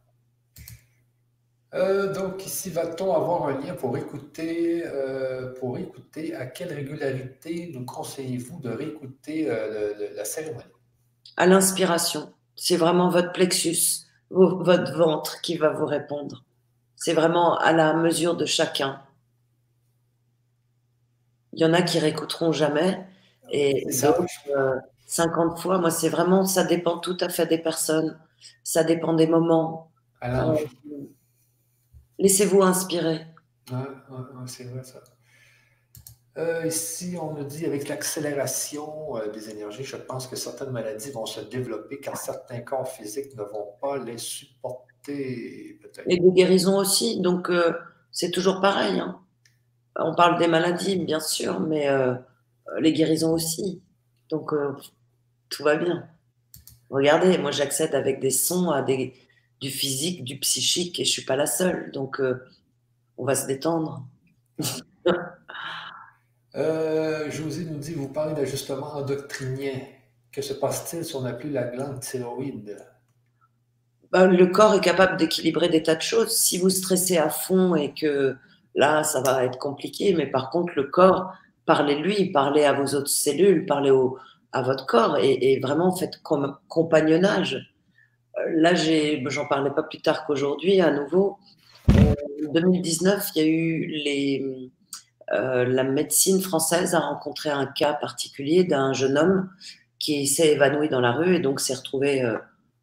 [1.74, 7.72] Euh, donc ici, va-t-on avoir un lien pour écouter, euh, pour écouter à quelle régularité
[7.74, 10.66] nous conseillez-vous de réécouter euh, la cérémonie?
[11.38, 12.34] À l'inspiration.
[12.56, 16.44] C'est vraiment votre plexus, votre ventre qui va vous répondre.
[16.96, 19.02] C'est vraiment à la mesure de chacun.
[21.54, 23.06] Il y en a qui réécouteront jamais
[23.50, 25.80] et d'autres, 50 fois.
[25.80, 28.18] Moi, c'est vraiment, ça dépend tout à fait des personnes,
[28.64, 29.92] ça dépend des moments.
[32.22, 33.26] Laissez-vous inspirer.
[34.46, 35.02] c'est vrai ça.
[36.38, 41.12] Euh, ici, on nous dit avec l'accélération euh, des énergies, je pense que certaines maladies
[41.12, 45.78] vont se développer car certains corps physiques ne vont pas les supporter.
[46.06, 47.52] Et des guérisons aussi, donc
[48.12, 49.00] c'est toujours pareil.
[49.00, 49.20] Hein.
[49.98, 51.90] On parle des maladies, bien sûr, mais
[52.80, 53.82] les guérisons aussi.
[54.30, 54.54] Donc,
[55.50, 56.08] tout va bien.
[56.92, 59.14] Regardez, moi j'accède avec des sons à des,
[59.62, 61.92] du physique, du psychique, et je suis pas la seule.
[61.92, 62.44] Donc, euh,
[63.18, 64.06] on va se détendre.
[66.54, 69.80] Euh, José nous dit, vous parlez d'ajustement endoctrinien.
[70.34, 72.78] Que se passe-t-il si on plus la glande thyroïde?
[74.12, 76.32] Ben, le corps est capable d'équilibrer des tas de choses.
[76.32, 78.36] Si vous stressez à fond et que
[78.76, 81.34] là, ça va être compliqué, mais par contre, le corps,
[81.66, 84.18] parlez-lui, parlez à vos autres cellules, parlez au,
[84.52, 86.22] à votre corps et, vraiment faites
[86.68, 87.71] compagnonnage.
[88.38, 91.38] Euh, là, j'en parlais pas plus tard qu'aujourd'hui, à nouveau.
[91.90, 94.72] En 2019, il y a eu
[95.34, 99.50] euh, la médecine française a rencontré un cas particulier d'un jeune homme
[99.98, 102.38] qui s'est évanoui dans la rue et donc s'est retrouvé euh,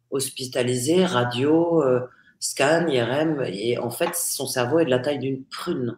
[0.09, 1.83] hospitalisé, radio,
[2.39, 5.97] scan, IRM, et en fait, son cerveau est de la taille d'une prune.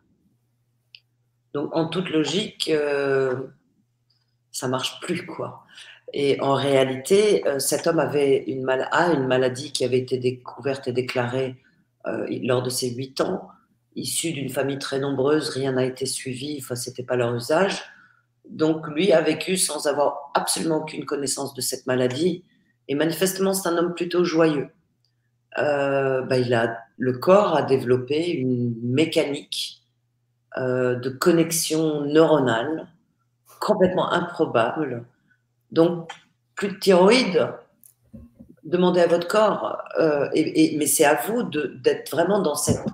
[1.53, 2.71] Donc, en toute logique,
[4.51, 5.63] ça marche plus, quoi.
[6.13, 10.17] Et en réalité, euh, cet homme avait une, mal a une maladie qui avait été
[10.17, 11.55] découverte et déclarée
[12.07, 13.47] euh, lors de ses huit ans,
[13.95, 17.83] issu d'une famille très nombreuse, rien n'a été suivi, enfin, c'était pas leur usage.
[18.49, 22.43] Donc, lui a vécu sans avoir absolument aucune connaissance de cette maladie.
[22.87, 24.69] Et manifestement, c'est un homme plutôt joyeux.
[25.57, 29.77] Euh, bah, il a, le corps a développé une mécanique
[30.57, 32.89] de connexion neuronale
[33.61, 35.05] complètement improbable.
[35.71, 36.11] Donc,
[36.55, 37.49] plus de thyroïde,
[38.63, 42.85] demandez à votre corps, euh, mais c'est à vous d'être vraiment dans cette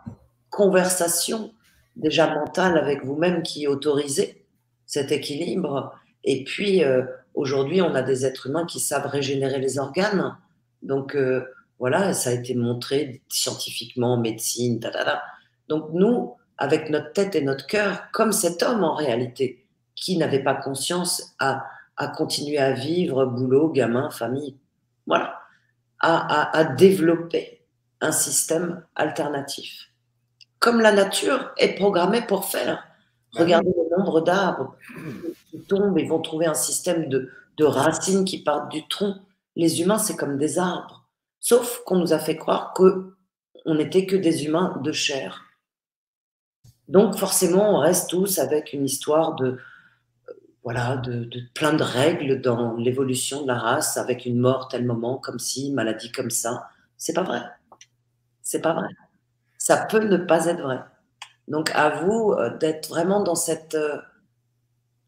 [0.49, 1.51] conversation
[1.95, 4.45] déjà mentale avec vous-même qui autorisez
[4.85, 5.93] cet équilibre.
[6.23, 10.37] Et puis, euh, aujourd'hui, on a des êtres humains qui savent régénérer les organes.
[10.81, 11.45] Donc, euh,
[11.79, 14.91] voilà, ça a été montré scientifiquement, en médecine, ta,
[15.67, 20.43] Donc, nous, avec notre tête et notre cœur, comme cet homme en réalité, qui n'avait
[20.43, 21.65] pas conscience à,
[21.97, 24.57] à, continuer à vivre, boulot, gamin, famille.
[25.05, 25.39] Voilà.
[25.99, 27.65] À, à, développer
[28.01, 29.89] un système alternatif.
[30.59, 32.87] Comme la nature est programmée pour faire.
[33.33, 34.75] Bah Regardez le nombre d'arbres
[35.49, 39.15] qui tombent et vont trouver un système de, de racines qui partent du tronc.
[39.55, 41.07] Les humains, c'est comme des arbres.
[41.39, 43.13] Sauf qu'on nous a fait croire que
[43.65, 45.43] on n'était que des humains de chair.
[46.87, 49.57] Donc forcément, on reste tous avec une histoire de,
[50.67, 55.15] voilà, de, plein de règles dans l'évolution de la race, avec une mort tel moment,
[55.15, 56.67] comme si, maladie comme ça.
[56.97, 57.41] C'est pas vrai.
[58.41, 58.89] C'est pas vrai.
[59.57, 60.81] Ça peut ne pas être vrai.
[61.47, 63.97] Donc à vous euh, d'être vraiment dans cette euh,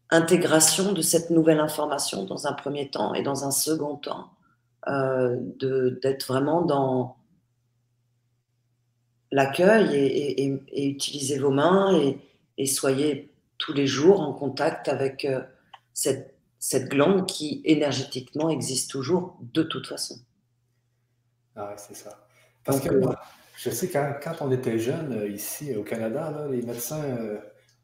[0.08, 4.30] intégration de cette nouvelle information dans un premier temps et dans un second temps,
[4.88, 5.36] euh,
[6.00, 7.18] d'être vraiment dans
[9.30, 12.18] l'accueil et, et, utilisez vos mains et,
[12.56, 13.29] et soyez
[13.60, 15.42] tous les jours en contact avec euh,
[15.92, 20.16] cette, cette glande qui énergétiquement existe toujours de toute façon.
[21.54, 22.26] Ah c'est ça.
[22.64, 23.12] Parce que euh,
[23.56, 27.04] je sais quand, quand on était jeune euh, ici au Canada, les médecins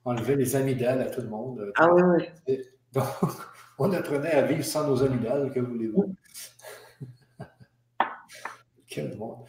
[0.05, 1.73] enlevaient les amygdales à tout le monde.
[1.77, 2.03] Ah oui,
[2.49, 2.63] oui.
[2.93, 3.05] Donc,
[3.79, 6.15] on apprenait à vivre sans nos amygdales, que voulez-vous?
[8.89, 9.45] Quel monde.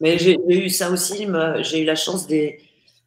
[0.00, 1.28] Mais j'ai eu ça aussi,
[1.60, 2.60] j'ai eu la chance des.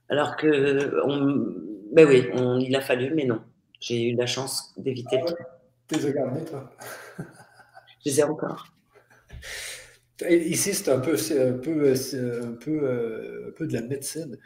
[0.09, 2.27] Alors que on, ben oui,
[2.65, 3.41] il a fallu, mais non.
[3.79, 5.33] J'ai eu la chance d'éviter ah
[5.87, 6.71] Tu les as gardés, toi
[8.05, 8.67] Je les ai encore.
[10.29, 14.37] Ici, c'est un peu, un, peu, un, peu, euh, un peu de la médecine.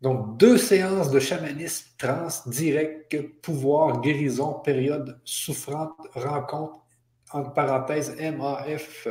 [0.00, 6.84] Donc, deux séances de chamanisme trans, direct, pouvoir, guérison, période souffrante, rencontre,
[7.30, 9.08] en parenthèse, MAF,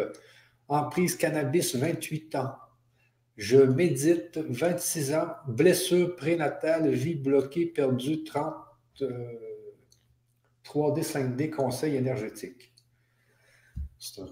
[0.68, 2.56] emprise cannabis, 28 ans.
[3.38, 8.56] Je médite 26 ans, blessure prénatale, vie bloquée, perdue 30,
[10.66, 12.74] 3D, 5D, conseil énergétique.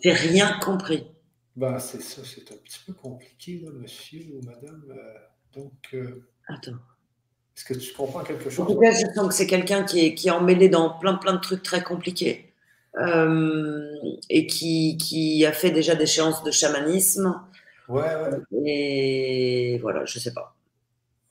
[0.03, 1.07] J'ai rien compris.
[1.55, 4.83] Ben, c'est ça, c'est un petit peu compliqué, là, monsieur ou madame.
[4.89, 5.13] Euh,
[5.53, 5.71] donc.
[5.93, 6.71] Euh, Attends.
[7.55, 8.65] Est-ce que tu comprends quelque chose?
[8.65, 11.13] En tout cas, je sens que c'est quelqu'un qui est, qui est emmêlé dans plein,
[11.15, 12.51] plein de trucs très compliqués.
[12.97, 13.93] Euh,
[14.29, 17.41] et qui, qui, a fait déjà des séances de chamanisme,
[17.87, 18.63] Ouais, ouais.
[18.65, 20.55] Et voilà, je sais pas.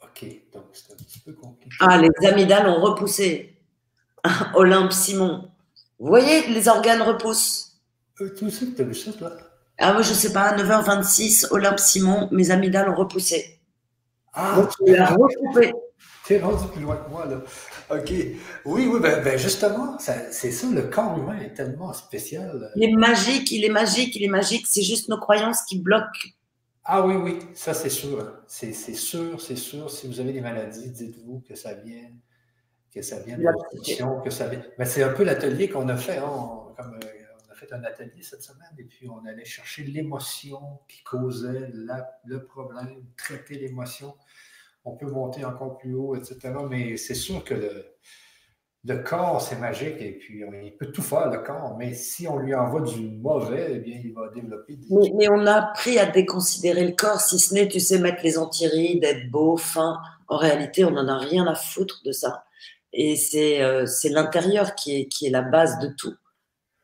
[0.02, 1.76] Ok, donc c'est un petit peu compliqué.
[1.80, 3.58] Ah, les amygdales ont repoussé.
[4.54, 5.50] Olympe Simon.
[5.98, 7.80] Vous voyez, les organes repoussent.
[8.20, 9.32] Euh, tu sais que tu as vu ça, toi?
[9.78, 13.60] Ah, moi, je sais pas, 9h26, Olympe Simon, mes amygdales ont repoussé.
[14.32, 15.72] Ah, donc, tu l'as recoupé.
[16.26, 17.36] T'es rendu plus loin que moi, là.
[17.90, 18.10] OK.
[18.64, 22.70] Oui, oui, ben, ben justement, c'est ça, le corps humain est tellement spécial.
[22.76, 24.66] Il est magique, il est magique, il est magique.
[24.66, 26.30] C'est juste nos croyances qui bloquent.
[26.86, 28.40] Ah oui, oui, ça c'est sûr.
[28.46, 29.90] C'est sûr, c'est sûr.
[29.90, 32.10] Si vous avez des maladies, dites-vous que ça vient,
[32.92, 34.62] que ça vient de l'addiction, que ça vient.
[34.78, 36.18] Mais c'est un peu l'atelier qu'on a fait.
[36.18, 37.08] Hein, on, comme, euh,
[37.48, 41.70] on a fait un atelier cette semaine et puis on allait chercher l'émotion qui causait
[41.72, 44.14] le problème, traiter l'émotion.
[44.84, 46.52] On peut monter encore plus haut, etc.
[46.68, 47.96] Mais c'est sûr que le
[48.92, 52.54] corps, c'est magique et puis il peut tout faire, le corps, mais si on lui
[52.54, 54.86] envoie du mauvais, eh bien, il va développer des.
[55.14, 58.36] Mais, on a appris à déconsidérer le corps, si ce n'est, tu sais, mettre les
[58.36, 59.98] antirides, être beau, fin.
[60.28, 62.44] En réalité, on n'en a rien à foutre de ça.
[62.92, 66.14] Et c'est euh, l'intérieur qui est, qui est la base de tout,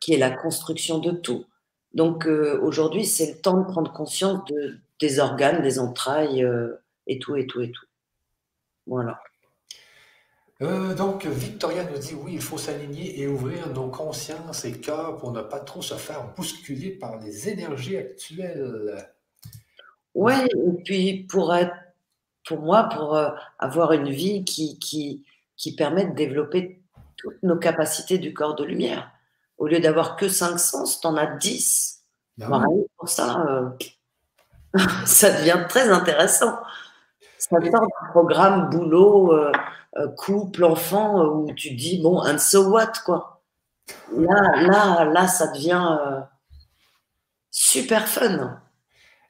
[0.00, 1.44] qui est la construction de tout.
[1.92, 6.82] Donc euh, aujourd'hui, c'est le temps de prendre conscience de, des organes, des entrailles euh,
[7.06, 7.86] et tout, et tout, et tout.
[8.86, 9.20] Voilà.
[10.62, 15.16] Euh, donc, Victoria nous dit oui, il faut s'aligner et ouvrir nos consciences et cœurs
[15.16, 19.08] pour ne pas trop se faire bousculer par les énergies actuelles.
[20.14, 21.74] Oui, et puis pour être,
[22.46, 25.24] pour moi, pour euh, avoir une vie qui, qui,
[25.56, 26.82] qui permet de développer
[27.16, 29.10] toutes nos capacités du corps de lumière.
[29.56, 32.02] Au lieu d'avoir que cinq sens, tu en as dix.
[32.38, 32.64] Ben
[32.96, 33.70] pour ça, euh,
[35.06, 36.58] ça devient très intéressant.
[37.40, 39.32] Ça sort du programme boulot.
[39.96, 43.42] Euh, couple, enfant, euh, où tu dis, bon, un so what, quoi.
[44.16, 46.20] Là, là, là, ça devient euh,
[47.50, 48.62] super fun.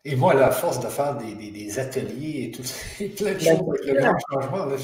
[0.04, 2.62] Et moi, la force de faire des, ateliers et tout,
[3.16, 4.76] plein de choses avec le changement, là,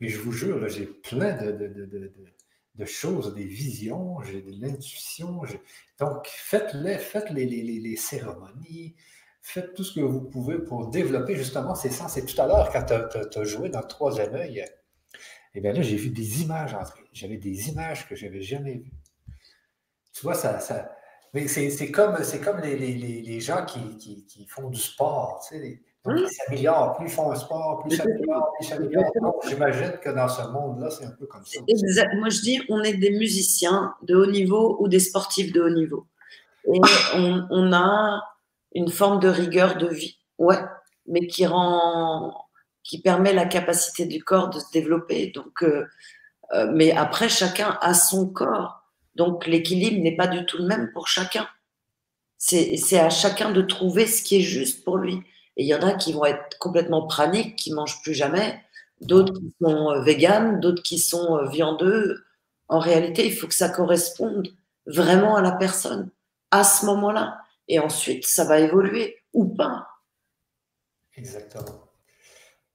[0.00, 5.40] mais je vous jure, j'ai plein de, choses, des visions, j'ai de l'intuition.
[5.98, 8.94] Donc, faites-les, faites les, les, cérémonies,
[9.48, 12.16] faites tout ce que vous pouvez pour développer justement ces sens.
[12.18, 14.64] Et tout à l'heure, quand tu as, joué dans le troisième œil,
[15.54, 17.02] et bien là, j'ai vu des images entrer.
[17.12, 18.92] J'avais des images que je n'avais jamais vues.
[20.12, 20.60] Tu vois, ça.
[20.60, 20.94] ça...
[21.32, 25.44] Mais c'est comme, comme les, les, les gens qui, qui, qui, font du sport.
[25.48, 26.96] Tu sais, donc, ils s'améliorent.
[26.96, 29.40] Plus ils font un sport, plus ils s'améliorent, plus ils s'améliorent.
[29.48, 31.60] J'imagine que dans ce monde-là, c'est un peu comme ça.
[31.66, 32.14] Exact.
[32.16, 35.70] Moi, je dis, on est des musiciens de haut niveau ou des sportifs de haut
[35.70, 36.06] niveau.
[36.66, 36.80] Et
[37.14, 38.22] on, on a
[38.74, 40.18] une forme de rigueur de vie.
[40.38, 40.58] Ouais.
[41.06, 42.48] Mais qui rend
[42.88, 45.30] qui permet la capacité du corps de se développer.
[45.34, 45.86] Donc, euh,
[46.54, 48.82] euh, mais après, chacun a son corps.
[49.14, 51.46] Donc, l'équilibre n'est pas du tout le même pour chacun.
[52.38, 55.22] C'est à chacun de trouver ce qui est juste pour lui.
[55.56, 58.62] Et il y en a qui vont être complètement praniques, qui mangent plus jamais,
[59.02, 62.24] d'autres qui sont euh, véganes, d'autres qui sont viandeux.
[62.68, 64.48] En réalité, il faut que ça corresponde
[64.86, 66.10] vraiment à la personne
[66.50, 67.38] à ce moment-là.
[67.68, 69.86] Et ensuite, ça va évoluer ou pas.
[71.14, 71.88] Exactement.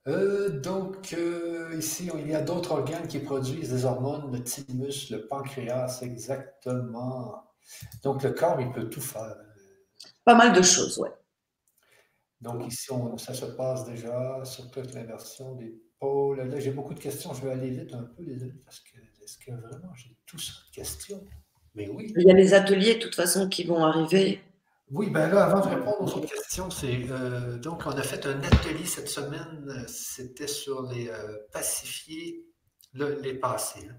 [0.08, 5.10] Euh, donc, euh, ici, il y a d'autres organes qui produisent des hormones, le thymus,
[5.10, 7.44] le pancréas, exactement.
[8.04, 9.36] Donc, le corps, il peut tout faire.
[10.26, 11.10] Pas mal de choses, oui.
[12.42, 16.42] Donc, ici, ça se passe déjà sur toute l'inversion des pôles.
[16.42, 17.34] Là, j'ai beaucoup de questions.
[17.34, 20.74] Je vais aller vite un peu, amis, parce que est-ce que vraiment j'ai tout de
[20.76, 21.26] questions?
[21.76, 22.14] Mais oui.
[22.18, 24.42] Il y a les ateliers, de toute façon, qui vont arriver.
[24.94, 28.28] Oui, ben là, avant de répondre aux autres questions, c'est euh, donc on a fait
[28.28, 32.46] un atelier cette semaine, c'était sur les euh, pacifier
[32.94, 33.90] les passés.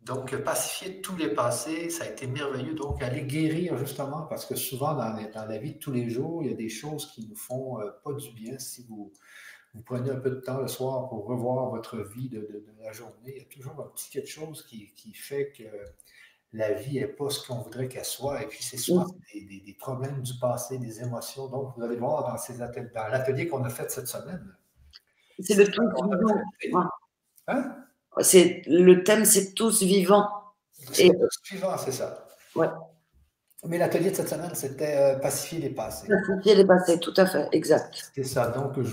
[0.00, 2.74] Donc, pacifier tous les passés, ça a été merveilleux.
[2.74, 6.50] Donc, aller guérir justement, parce que souvent dans, la vie de tous les jours, il
[6.50, 8.58] y a des choses qui nous font euh, pas du bien.
[8.58, 9.12] Si vous,
[9.86, 13.38] prenez un peu de temps le soir pour revoir votre vie de, la journée, il
[13.38, 15.62] y a toujours un petit quelque chose qui fait que
[16.52, 18.42] la vie n'est pas ce qu'on voudrait qu'elle soit.
[18.42, 19.64] Et puis, c'est souvent mm.
[19.64, 21.48] des, problèmes du passé, des émotions.
[21.48, 24.54] Donc, vous allez voir dans, ces dans l'atelier qu'on a fait cette semaine.
[25.40, 25.82] C'est le tout
[26.60, 26.88] vivant.
[27.46, 27.76] Hein?
[28.20, 30.28] C'est, le thème, c'est tous vivants.
[30.92, 32.26] C'est tous vivants, c'est ça.
[32.56, 32.68] Ouais.
[33.66, 36.06] Mais l'atelier de cette semaine, c'était euh, pacifier les passés.
[36.08, 38.12] Pacifier les passés, tout à fait, exact.
[38.14, 38.48] C'est ça.
[38.48, 38.92] Donc, je,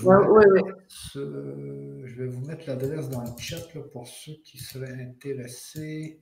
[1.14, 3.60] je vais vous mettre l'adresse dans le chat
[3.92, 6.20] pour ceux qui seraient intéressés.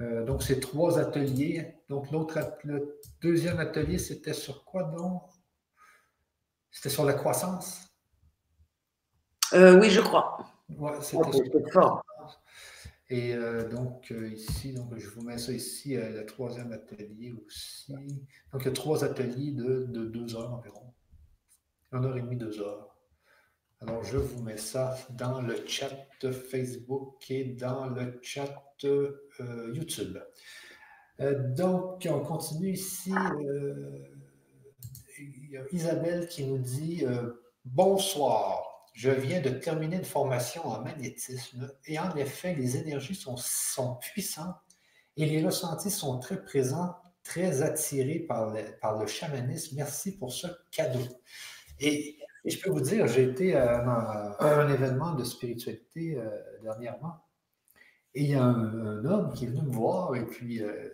[0.00, 1.76] Euh, donc, c'est trois ateliers.
[1.88, 5.22] Donc, l'autre, le deuxième atelier, c'était sur quoi donc?
[6.70, 7.88] C'était sur la croissance?
[9.52, 10.38] Euh, oui, je crois.
[11.02, 12.02] C'était sur fort.
[13.10, 17.92] Et euh, donc, ici, donc, je vous mets ça ici, le troisième atelier aussi.
[18.50, 20.94] Donc, il y a trois ateliers de, de deux heures environ.
[21.92, 22.91] Une heure et demie, deux heures.
[23.82, 25.90] Alors, je vous mets ça dans le chat
[26.30, 30.18] Facebook et dans le chat euh, YouTube.
[31.18, 33.12] Euh, donc, on continue ici.
[33.12, 34.06] Euh,
[35.18, 37.04] il y a Isabelle qui nous dit
[37.64, 43.36] Bonsoir, je viens de terminer une formation en magnétisme et en effet, les énergies sont,
[43.36, 44.54] sont puissantes
[45.16, 46.94] et les ressentis sont très présents,
[47.24, 49.74] très attirés par le, par le chamanisme.
[49.74, 51.02] Merci pour ce cadeau.
[51.80, 52.16] Et,
[52.50, 56.18] je peux vous dire, j'ai été à un, événement de spiritualité
[56.62, 57.22] dernièrement
[58.14, 60.90] et il y a un, homme qui est venu me voir et puis euh,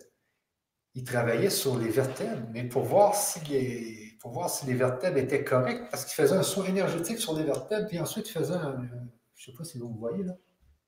[0.95, 5.17] il travaillait sur les vertèbres, mais pour voir si les, pour voir si les vertèbres
[5.17, 8.53] étaient correctes, parce qu'il faisait un soin énergétique sur les vertèbres, puis ensuite il faisait
[8.53, 8.87] un.
[9.35, 10.33] Je ne sais pas si vous me voyez là.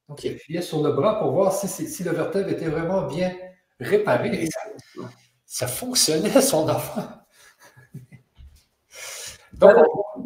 [0.10, 3.34] Donc, il appuyait sur le bras pour voir si, si, le vertèbre était vraiment bien
[3.80, 4.50] réparé.
[5.46, 7.08] ça, fonctionnait, son enfant.
[9.54, 9.76] Donc,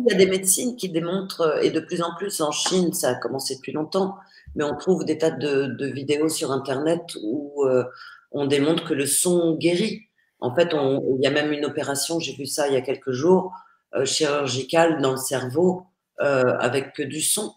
[0.06, 3.10] il y a des médecines qui démontrent, et de plus en plus en Chine, ça
[3.10, 4.15] a commencé depuis longtemps,
[4.56, 7.84] mais on trouve des tas de, vidéos sur Internet où euh,
[8.32, 10.03] on démontre que le son guérit.
[10.40, 13.11] En fait, il y a même une opération, j'ai vu ça il y a quelques
[13.11, 13.52] jours,
[13.95, 15.84] euh, chirurgicale dans le cerveau
[16.22, 17.53] euh, avec que du son.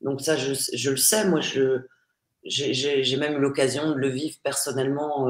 [0.00, 1.82] Donc ça, je, je le sais, moi, je,
[2.44, 5.28] j'ai même eu l'occasion de le vivre personnellement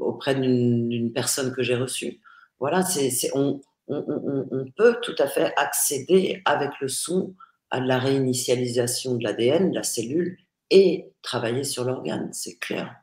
[0.00, 2.20] auprès d'une personne que j'ai reçue.
[2.58, 7.34] Voilà, c'est on, on, peut tout à fait accéder avec le son
[7.70, 10.38] à la réinitialisation de l'ADN, de la cellule,
[10.70, 12.94] et travailler sur l'organe, c'est clair.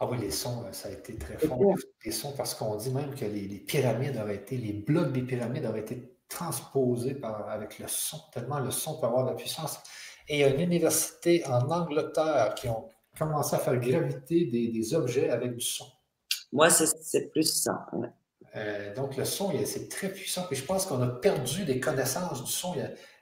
[0.00, 1.74] Ah oui, les sons, ça a été très fort.
[2.04, 5.66] Les sons, parce qu'on dit même que les, pyramides auraient été, les blocs des pyramides
[5.66, 9.78] auraient été transposés par, avec le son, tellement le son peut avoir de la puissance.
[10.28, 12.88] Et il y a une université en Angleterre qui ont
[13.18, 15.86] commencé à faire graviter des, objets avec du son.
[16.52, 17.86] Moi, c'est plus ça.
[18.58, 20.42] Euh, donc, le son, c'est très puissant.
[20.48, 22.74] Puis je pense qu'on a perdu des connaissances du son.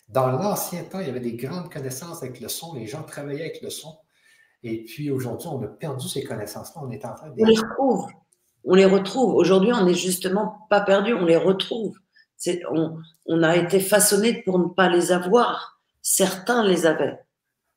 [0.09, 2.75] dans l'ancien temps, il y avait des grandes connaissances avec le son.
[2.75, 3.97] Les gens travaillaient avec le son.
[4.63, 6.83] Et puis aujourd'hui, on a perdu ces connaissances-là.
[6.85, 7.35] On est en train de...
[7.39, 8.07] On les retrouve.
[8.65, 9.35] On les retrouve.
[9.35, 11.13] Aujourd'hui, on n'est justement pas perdu.
[11.13, 11.97] On les retrouve.
[12.71, 15.81] On, on, a été façonné pour ne pas les avoir.
[16.03, 17.19] Certains les avaient,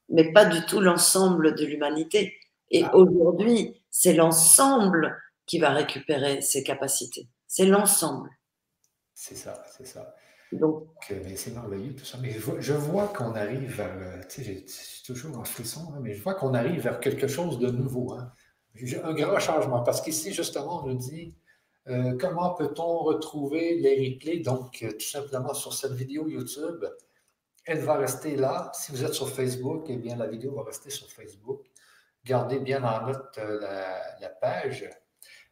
[0.09, 2.35] mais pas du tout l'ensemble de l'humanité.
[2.69, 2.95] Et ah.
[2.95, 7.27] aujourd'hui, c'est l'ensemble qui va récupérer ses capacités.
[7.49, 8.29] C'est l'ensemble.
[9.15, 10.15] C'est ça, c'est ça.
[10.51, 12.19] Donc, euh, c'est merveilleux tout ça.
[12.21, 15.99] Mais je vois, qu'on arrive vers, euh, tu sais, je suis toujours en frisson, hein,
[15.99, 18.13] mais je vois qu'on arrive vers quelque chose de nouveau.
[18.13, 18.31] Hein.
[19.03, 19.81] Un grand changement.
[19.81, 21.33] Parce qu'ici, justement, on nous dit
[21.87, 24.41] euh, comment peut-on retrouver les replays?
[24.41, 26.85] Donc, tout simplement sur cette vidéo YouTube,
[27.65, 28.71] elle va rester là.
[28.75, 31.65] Si vous êtes sur Facebook, eh bien, la vidéo va rester sur Facebook.
[32.23, 34.87] Gardez bien en note la page.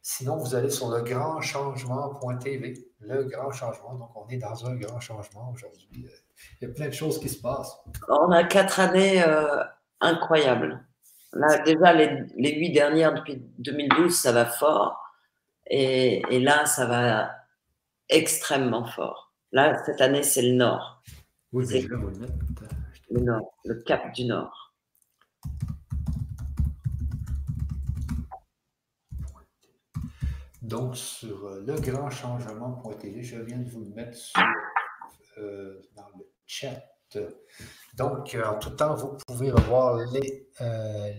[0.02, 3.94] Sinon, vous allez sur le grand changement.tv, le grand changement.
[3.94, 6.06] Donc, on est dans un grand changement aujourd'hui.
[6.60, 7.76] Il y a plein de choses qui se passent.
[8.08, 9.62] On a quatre années euh,
[10.00, 10.84] incroyables.
[11.32, 14.96] Là, déjà, les, huit dernières depuis 2012, ça va fort.
[15.66, 17.30] Et, là, ça va
[18.08, 19.32] extrêmement fort.
[19.52, 21.02] Là, cette année, c'est le Nord.
[21.52, 24.72] Oui, c'est le Nord, le Cap du Nord.
[30.68, 34.18] Donc, sur euh, legrandchangement.tv, je viens de vous le mettre
[35.38, 36.84] euh, dans le chat.
[37.94, 40.50] Donc, euh, en tout temps, vous pouvez revoir les,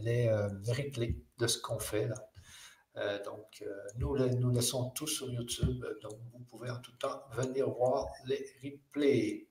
[0.04, 0.32] les,
[0.68, 3.20] replays de ce qu'on fait là.
[3.26, 3.66] donc,
[3.98, 5.84] nous, nous laissons tout sur YouTube.
[6.04, 9.48] Donc, vous pouvez en tout temps venir voir les replays.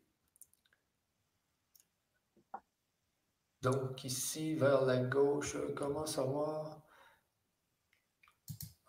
[3.62, 6.87] Donc, ici, vers la gauche, comment va?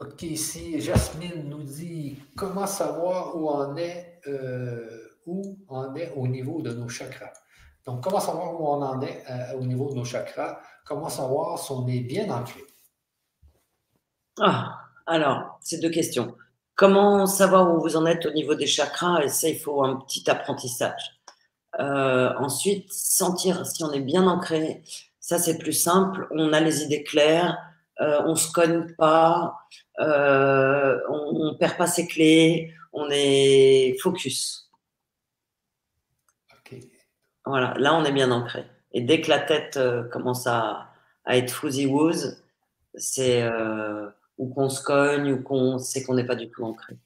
[0.01, 6.25] OK, ici, Jasmine nous dit comment savoir où on est, euh, où on est au
[6.25, 7.33] niveau de nos chakras.
[7.85, 10.61] Donc, comment savoir où on en est euh, au niveau de nos chakras?
[10.85, 12.61] Comment savoir si on est bien ancré?
[14.39, 16.33] Ah, alors, c'est deux questions.
[16.75, 19.23] Comment savoir où vous en êtes au niveau des chakras?
[19.23, 21.19] Et ça, il faut un petit apprentissage.
[21.77, 24.81] Euh, ensuite, sentir si on est bien ancré.
[25.19, 26.25] Ça, c'est plus simple.
[26.31, 27.57] On a les idées claires
[28.01, 29.57] euh, on se cogne pas,
[29.99, 34.71] euh, on, ne perd pas ses clés, on est focus.
[37.45, 38.63] Voilà, là on est bien ancré.
[38.91, 40.91] Et dès que la tête euh, commence à,
[41.27, 42.43] être fuzzy wooz,
[42.95, 43.47] c'est
[44.37, 46.97] ou qu'on se cogne ou qu'on sait qu'on n'est pas du tout ancré.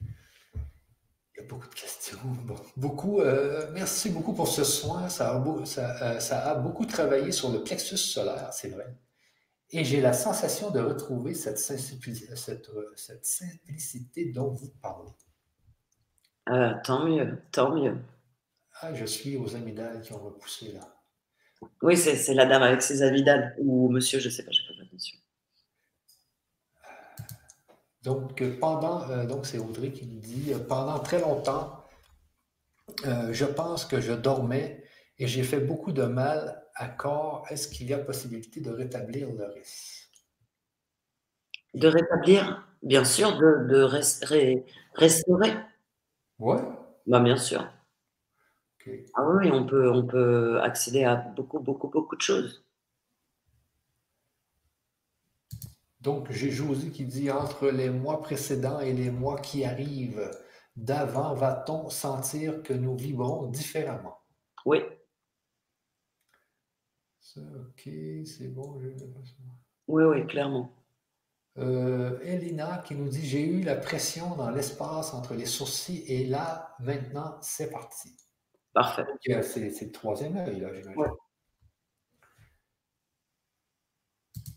[0.00, 2.18] Il y a beaucoup de questions.
[2.76, 3.20] beaucoup,
[3.72, 5.08] merci beaucoup pour ce soin.
[5.08, 8.86] ça a beaucoup travaillé sur le plexus solaire, c'est vrai.
[9.70, 15.10] Et j'ai la sensation de retrouver cette, cette, simplicité dont vous parlez.
[16.48, 17.98] Euh, tant mieux, tant mieux.
[18.80, 20.94] Ah, je suis aux amygdales qui ont repoussé là.
[21.82, 24.78] Oui, c'est la dame avec ses amygdales, ou monsieur, je ne sais pas, je n'ai
[24.78, 25.18] pas attention.
[28.02, 31.84] Donc, pendant, euh, donc c'est Audrey qui nous dit, euh, pendant très longtemps,
[33.04, 34.82] je pense que je dormais
[35.18, 39.44] et j'ai fait beaucoup de mal accord, est-ce qu'il y a possibilité de rétablir le
[39.46, 40.08] risque?
[41.74, 44.64] De rétablir, bien sûr, de, restaurer.
[46.38, 46.56] Oui.
[47.06, 47.70] Bah, bien sûr.
[49.14, 52.64] Ah oui, on peut, on peut accéder à beaucoup, beaucoup, beaucoup de choses.
[56.00, 60.30] Donc, j'ai Josie qui dit entre les mois précédents et les mois qui arrivent,
[60.76, 64.20] d'avant, va-t-on sentir que nous vibrons différemment?
[64.64, 64.78] Oui.
[67.36, 67.90] Ok,
[68.24, 68.80] c'est bon.
[68.80, 68.88] Je...
[69.88, 70.72] Oui, oui, clairement.
[71.58, 76.24] Euh, Elina qui nous dit J'ai eu la pression dans l'espace entre les sourcils et
[76.26, 78.16] là, maintenant, c'est parti.
[78.72, 79.04] Parfait.
[79.42, 81.04] C'est le troisième œil, là, j'imagine.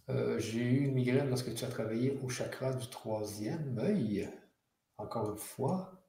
[0.09, 4.29] Euh, j'ai eu une migraine lorsque tu as travaillé au chakra du troisième œil.
[4.97, 6.03] Encore une fois.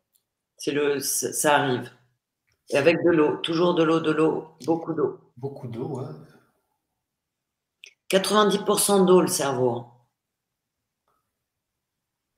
[0.59, 1.91] C'est le, ça arrive.
[2.71, 5.21] Et avec de l'eau, toujours de l'eau, de l'eau, beaucoup d'eau.
[5.37, 6.15] Beaucoup d'eau, hein.
[8.13, 9.87] 90% d'eau, le cerveau.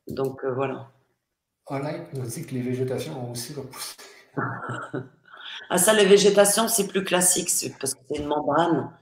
[0.07, 0.93] Donc euh, voilà.
[1.67, 3.97] Olain nous dit que les végétations ont aussi repoussé.
[5.71, 7.49] ah ça, les végétations, c'est plus classique,
[7.81, 8.97] parce que c'est une membrane.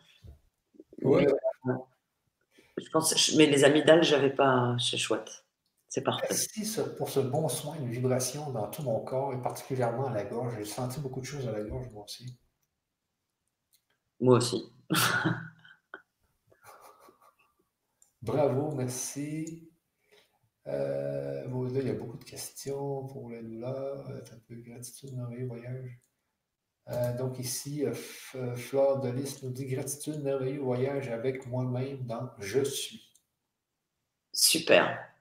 [1.02, 5.44] Je pense, mais les amygdales, j'avais pas chez Chouette.
[5.88, 6.26] C'est parfait.
[6.30, 10.24] Merci pour ce bon soin, une vibration dans tout mon corps et particulièrement à la
[10.24, 10.54] gorge.
[10.56, 12.34] J'ai senti beaucoup de choses à la gorge, moi aussi.
[14.20, 14.72] Moi aussi.
[18.22, 19.68] Bravo, merci.
[20.68, 24.08] Euh, là, il y a beaucoup de questions pour la douleur.
[24.10, 25.98] Euh, un peu gratitude, merveilleux voyage.
[26.88, 27.94] Euh, donc ici, euh,
[28.54, 33.12] Flore de Lys nous dit gratitude, merveilleux voyage avec moi-même dans Je suis.
[34.32, 35.12] Super.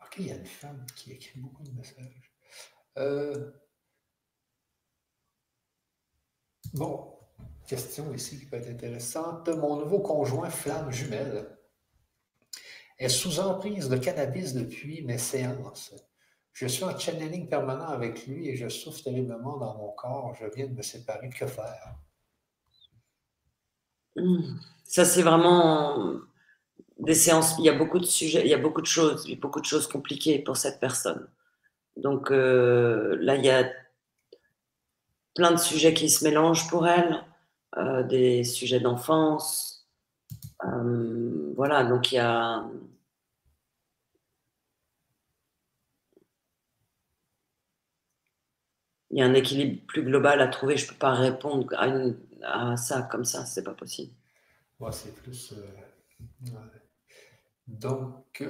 [0.00, 2.32] Ok, il y a une femme qui écrit beaucoup de messages.
[6.74, 7.14] bon,
[7.66, 9.48] question ici qui peut être intéressante.
[9.48, 11.46] Mon nouveau conjoint flamme jumelle
[12.98, 15.94] est sous emprise de cannabis depuis mes séances.
[16.52, 20.34] Je suis en channeling permanent avec lui et je souffre terriblement dans mon corps.
[20.40, 21.28] Je viens de me séparer.
[21.30, 21.96] Que faire?
[24.16, 24.58] Hmm.
[24.84, 26.20] Ça, c'est vraiment
[26.98, 27.56] des séances.
[27.58, 29.88] Il y a beaucoup de sujets, il y a beaucoup de choses, beaucoup de choses
[29.88, 31.28] compliquées pour cette personne.
[31.96, 33.68] Donc euh, là, il y a
[35.34, 37.24] plein de sujets qui se mélangent pour elle,
[37.76, 39.88] euh, des sujets d'enfance.
[40.64, 42.64] Euh, voilà, donc il y a
[49.10, 50.76] il y a un équilibre plus global à trouver.
[50.76, 51.72] Je ne peux pas répondre
[52.42, 54.12] à, ça comme ça, c'est pas possible.
[54.80, 55.52] Moi, c'est plus.
[55.52, 56.50] Euh,
[57.68, 58.42] donc,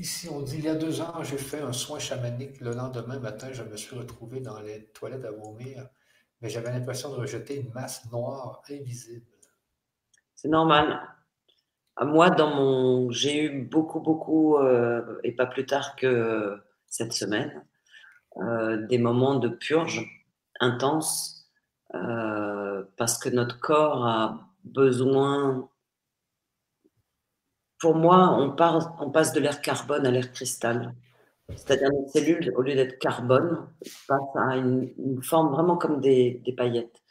[0.00, 2.60] ici, on dit il y a deux ans, j'ai fait un soin chamanique.
[2.60, 5.88] Le lendemain matin, je me suis retrouvé dans les toilettes à vomir,
[6.40, 9.26] mais j'avais l'impression de rejeter une masse noire invisible.
[10.34, 11.00] C'est normal.
[12.00, 17.62] Moi, dans mon, j'ai eu beaucoup, beaucoup, euh, et pas plus tard que cette semaine,
[18.38, 20.08] euh, des moments de purge
[20.60, 21.50] intense,
[21.94, 25.68] euh, parce que notre corps a besoin.
[27.80, 28.54] Pour moi, on,
[29.00, 30.94] on passe de l'air carbone à l'air cristal.
[31.56, 33.66] C'est-à-dire nos cellules, au lieu d'être carbone,
[34.06, 37.02] passent à une, forme vraiment comme des, paillettes.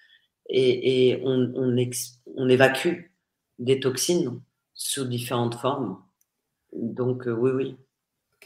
[0.48, 3.12] Et, on, on, évacue
[3.60, 4.42] des toxines
[4.74, 6.02] sous différentes formes.
[6.74, 7.78] Donc euh, oui, oui,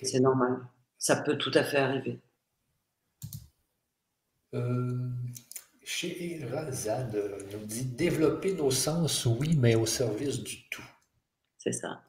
[0.01, 0.61] c'est normal
[1.03, 2.21] ça peut tout à fait arriver.
[4.53, 5.09] Euh,
[5.83, 7.13] chez Razad
[7.51, 10.85] nous dit développer nos sens, oui, mais au service du tout.
[11.57, 12.01] C'est ça.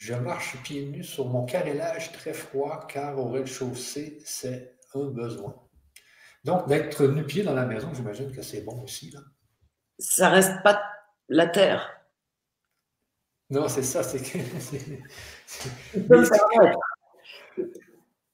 [0.00, 5.54] Je marche pieds nus sur mon carrelage très froid car au rez-de-chaussée, c'est un besoin.
[6.42, 9.10] Donc, d'être nu-pied dans la maison, j'imagine que c'est bon aussi.
[9.10, 9.20] Là.
[9.98, 10.82] Ça reste pas
[11.28, 11.86] la terre.
[13.50, 14.22] Non, c'est ça, c'est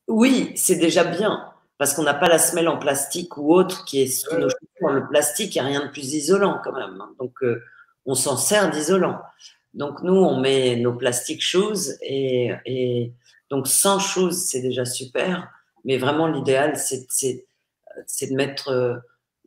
[0.06, 4.02] oui, c'est déjà bien, parce qu'on n'a pas la semelle en plastique ou autre qui
[4.02, 4.92] est sous nos chaussures.
[4.92, 7.00] Le plastique, il n'y a rien de plus isolant quand même.
[7.00, 7.12] Hein.
[7.18, 7.60] Donc, euh,
[8.04, 9.20] on s'en sert d'isolant.
[9.76, 13.12] Donc, nous, on met nos plastic shoes et,
[13.50, 15.52] donc sans shoes, c'est déjà super.
[15.84, 17.46] Mais vraiment, l'idéal, c'est
[18.30, 18.68] de mettre.
[18.68, 18.96] Euh,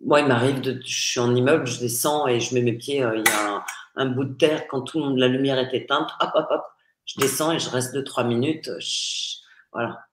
[0.01, 0.79] moi, il m'arrive de.
[0.85, 3.03] Je suis en immeuble, je descends et je mets mes pieds.
[3.03, 3.65] Euh, il y a
[3.95, 6.63] un, bout de terre quand tout le monde, la lumière est éteinte, hop, hop, hop,
[7.05, 8.69] je descends et je reste 2-3 minutes.
[9.73, 10.05] voilà.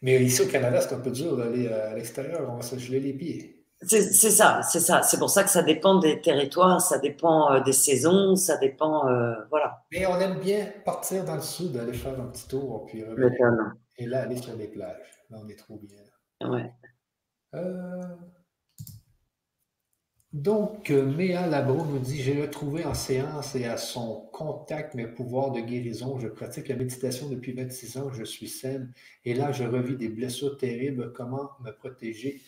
[0.00, 2.98] Mais ici au Canada, c'est un peu dur d'aller à l'extérieur, on va se geler
[3.00, 3.61] les pieds.
[3.84, 5.02] C'est ça, c'est ça.
[5.02, 9.08] C'est pour ça que ça dépend des territoires, ça dépend euh, des saisons, ça dépend.
[9.08, 9.82] Euh, voilà.
[9.90, 13.30] Mais on aime bien partir dans le sud, aller faire un petit tour, puis revenir.
[13.98, 15.24] Et là, aller sur les plages.
[15.30, 16.48] Là, on est trop bien.
[16.48, 16.72] Ouais.
[17.54, 18.02] Euh,
[20.32, 25.50] donc, Méa Labro nous dit J'ai retrouvé en séance et à son contact mes pouvoirs
[25.50, 26.18] de guérison.
[26.20, 28.12] Je pratique la méditation depuis 26 ans.
[28.12, 28.92] Je suis saine.
[29.24, 31.12] Et là, je revis des blessures terribles.
[31.12, 32.40] Comment me protéger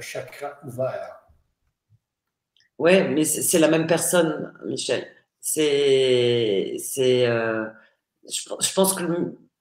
[0.00, 1.22] Chakra ouvert.
[2.78, 5.06] Oui, mais c'est la même personne, Michel.
[5.40, 6.76] C'est.
[7.26, 7.68] Euh,
[8.28, 9.04] je, pense que,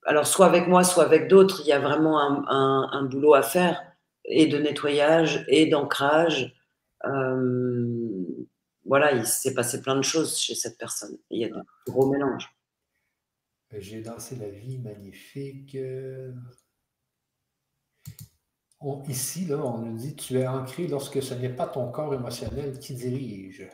[0.05, 3.81] alors soit avec moi, soit avec d'autres, il y a vraiment un, boulot à faire,
[4.25, 6.55] et de nettoyage, et d'ancrage.
[7.05, 8.25] Euh,
[8.85, 11.17] voilà, il s'est passé plein de choses chez cette personne.
[11.29, 12.49] Il y a de gros mélanges.
[13.77, 15.77] J'ai dansé la vie magnifique.
[19.07, 22.79] Ici, là, on nous dit tu es ancré lorsque ce n'est pas ton corps émotionnel
[22.79, 23.69] qui dirige.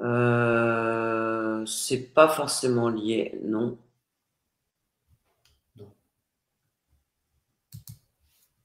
[0.00, 3.78] Euh, c'est pas forcément lié, non.
[5.76, 5.94] Non.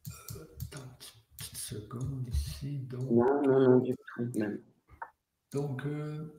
[0.09, 2.79] Euh, une petite seconde ici.
[2.89, 3.09] Donc...
[3.11, 4.61] Non, non, non, du tout, même.
[5.53, 6.33] Donc, euh,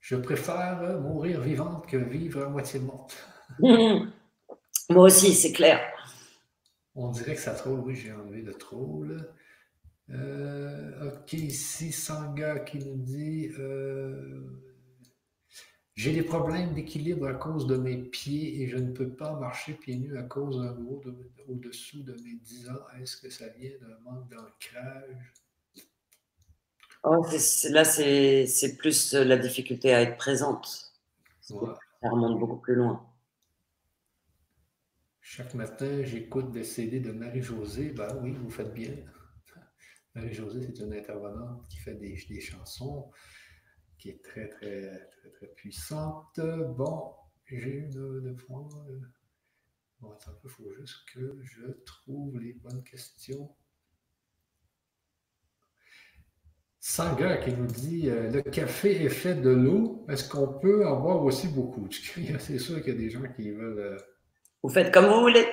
[0.00, 3.16] je préfère mourir vivante que vivre à moitié morte.
[4.90, 5.80] Moi aussi, c'est clair.
[6.94, 9.32] On dirait que ça troll, oui, j'ai enlevé le troll.
[10.10, 14.42] Euh, ok, ici, Sanga qui nous dit euh,
[15.94, 19.74] J'ai des problèmes d'équilibre à cause de mes pieds et je ne peux pas marcher
[19.74, 21.00] pieds nus à cause d'un gros
[21.48, 22.86] au-dessous de mes 10 ans.
[23.00, 25.32] Est-ce que ça vient d'un manque d'ancrage?
[27.04, 27.24] Oh,
[27.70, 30.92] Là, c'est plus la difficulté à être présente.
[31.40, 31.54] Ça
[32.02, 33.09] remonte beaucoup plus loin.
[35.32, 37.90] Chaque matin, j'écoute des CD de Marie-Josée.
[37.90, 38.96] Ben oui, vous faites bien.
[40.16, 43.12] Marie-Josée, c'est une intervenante qui fait des, chansons,
[43.96, 46.40] qui est très, très, très, très puissante.
[46.76, 47.12] Bon,
[47.46, 48.68] j'ai eu de points.
[50.00, 53.54] Bon, attends il faut juste que je trouve les bonnes questions.
[56.80, 60.04] Sanga qui nous dit euh, le café est fait de l'eau.
[60.08, 61.88] Est-ce qu'on peut en boire aussi beaucoup?
[61.92, 63.96] C'est sûr qu'il y a des gens qui veulent.
[64.62, 65.46] Vous faites comme vous voulez.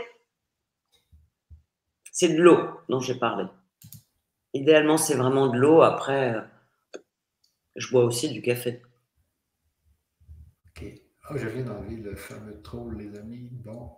[2.12, 2.58] C'est de l'eau
[2.90, 3.46] dont j'ai parlé.
[4.54, 5.82] Idéalement, c'est vraiment de l'eau.
[5.82, 6.42] Après, euh,
[7.76, 8.82] je bois aussi du café.
[10.70, 10.84] Ok.
[11.30, 13.50] Oh, je viens d'enlever le fameux troll, les amis.
[13.52, 13.92] Bon.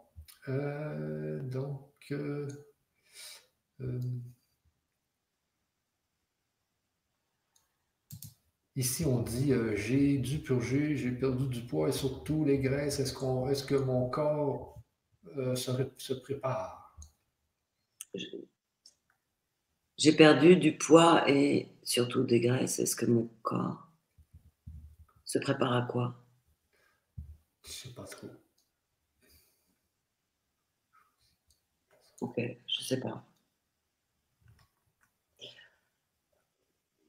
[0.50, 2.12] Euh, donc.
[2.12, 2.48] Euh,
[8.76, 13.00] ici, on dit j'ai dû purger, j'ai perdu du poids et surtout les graisses.
[13.00, 14.69] Est-ce qu'on, est-ce que mon corps
[15.56, 16.98] se, se prépare?
[19.98, 22.80] J'ai perdu du poids et surtout des graisses.
[22.80, 23.88] Est-ce que mon corps
[25.26, 26.24] se prépare à quoi?
[27.66, 28.28] Je sais pas trop.
[32.22, 33.26] Ok, je sais pas.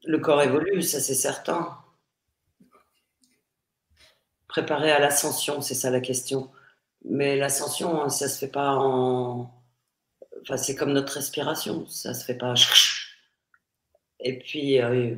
[0.03, 1.77] Le corps évolue, ça c'est certain.
[4.47, 6.51] Préparer à l'ascension, c'est ça la question.
[7.05, 9.61] Mais l'ascension, ça se fait pas en
[10.41, 12.55] Enfin, c'est comme notre respiration, ça se fait pas.
[14.19, 15.15] Et puis, euh,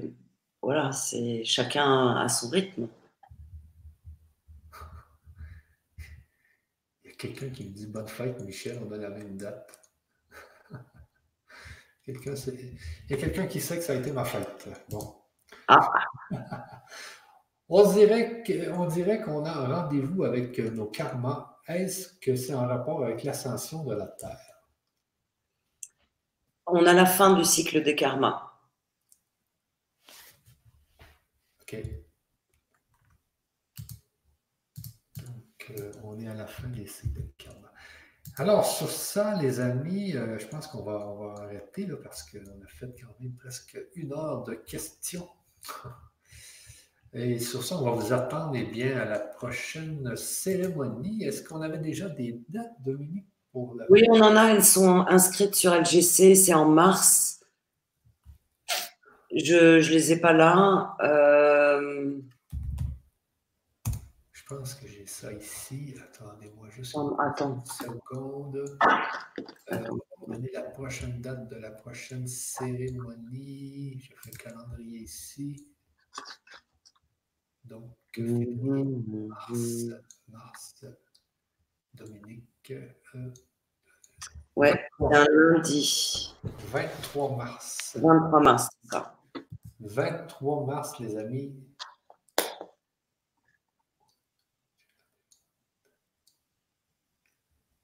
[0.61, 2.87] voilà, c'est chacun à son rythme.
[7.03, 9.79] Il y a quelqu'un qui me dit bonne fête, Michel, on a la même date.
[12.07, 14.67] Il y a quelqu'un qui sait que ça a été ma fête.
[14.89, 15.15] Bon.
[15.69, 15.89] Ah.
[17.69, 18.43] on dirait
[19.21, 21.52] qu'on a un rendez-vous avec nos karmas.
[21.67, 24.53] Est-ce que c'est en rapport avec l'ascension de la Terre?
[26.65, 28.51] on a la fin du cycle des karmas.
[31.61, 31.75] Ok.
[35.17, 37.71] Donc, euh, on est à la fin des cycles des karmas.
[38.37, 42.67] Alors, sur ça, les amis, euh, je pense qu'on va, arrêter là, parce qu'on a
[42.67, 45.29] fait quand même presque une heure de questions.
[47.15, 51.23] Et sur ça, on va vous attendre eh bien, à la prochaine cérémonie.
[51.23, 53.27] Est-ce qu'on avait déjà des dates, Dominique?
[53.53, 57.39] Oui, on en a, elles sont inscrites sur LGC, c'est en mars.
[59.35, 60.95] Je ne les ai pas là.
[61.01, 62.19] Euh,
[64.31, 65.93] je pense que j'ai ça ici.
[66.03, 67.55] Attendez-moi juste Attends.
[67.55, 68.77] une seconde.
[69.71, 73.99] Euh, on va donner la prochaine date de la prochaine cérémonie.
[73.99, 75.72] Je fais le calendrier ici.
[77.73, 79.99] Donc, mhm, mars, mhm.
[80.27, 80.85] mars,
[81.95, 82.71] Dominique.
[82.71, 83.33] Euh,
[84.55, 86.35] ouais, c'est un lundi.
[86.43, 87.97] 23 mars.
[87.99, 89.19] 23 mars, c'est ça.
[89.79, 91.55] 23 mars, les amis.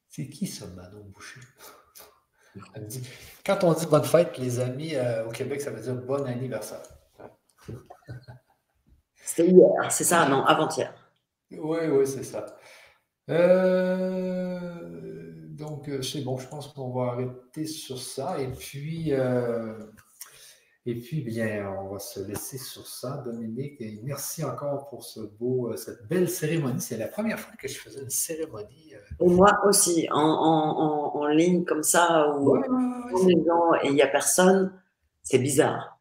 [0.07, 1.41] C'est qui ça, Manon Boucher?
[3.43, 6.83] Quand on dit bonne fête, les amis, euh, au Québec, ça veut dire bon anniversaire.
[9.29, 10.91] C'était hier, c'est ça, non, avant-hier.
[11.51, 12.47] Oui, oui, c'est ça.
[13.29, 14.69] Euh,
[15.49, 18.39] donc, euh, c'est bon, je pense qu'on va arrêter sur ça.
[18.41, 19.77] Et puis, euh,
[20.87, 23.79] Et puis, bien, on va se laisser sur ça, Dominique.
[23.81, 26.81] Et merci encore pour ce beau, cette belle cérémonie.
[26.81, 28.95] C'est la première fois que je faisais une cérémonie.
[28.95, 32.61] Euh, et moi aussi, en, en, en, ligne comme ça, où ouais,
[33.83, 34.73] et il n'y a personne,
[35.21, 35.99] c'est bizarre.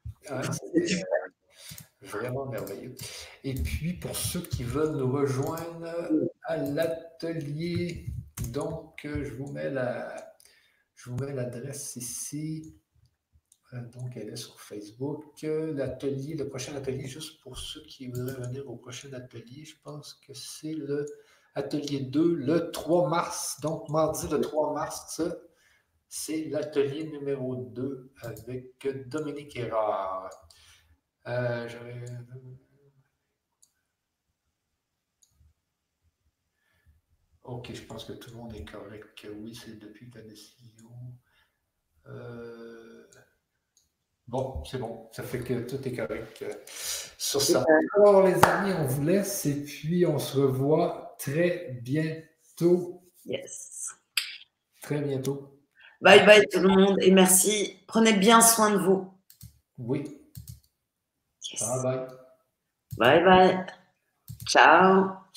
[2.09, 2.95] Vraiment merveilleux.
[3.45, 6.09] Et puis, pour ceux qui veulent nous rejoindre
[6.45, 8.07] à l'atelier,
[8.51, 10.35] donc, euh, je vous mets la,
[10.95, 12.77] je vous mets l'adresse ici.
[13.73, 15.25] Euh, donc, elle est sur Facebook.
[15.43, 20.15] L'atelier, le prochain atelier, juste pour ceux qui voudraient venir au prochain atelier, je pense
[20.15, 21.07] que c'est le
[21.55, 23.61] atelier 2, le 3 mars.
[23.61, 25.21] Donc, mardi, le 3 mars,
[26.09, 30.31] c'est l'atelier numéro 2 avec Dominique Erard.
[31.27, 31.69] Euh,
[37.43, 39.27] ok, je pense que tout le monde est correct.
[39.37, 40.91] Oui, c'est depuis ta décision.
[42.07, 42.89] Euh,
[44.29, 45.09] Bon, c'est bon.
[45.13, 46.53] Ça fait que tout est correct euh,
[47.17, 47.65] sur ça.
[47.97, 53.11] Alors, les amis, on vous laisse et puis on se revoit très bientôt.
[53.25, 53.89] Yes.
[54.83, 55.59] Très bientôt.
[56.03, 57.79] Bye bye tout le monde et merci.
[57.87, 59.11] Prenez bien soin de vous.
[59.79, 60.18] Oui.
[61.61, 62.07] Bye bye.
[62.99, 63.67] Bye bye.
[64.47, 65.28] Ciao.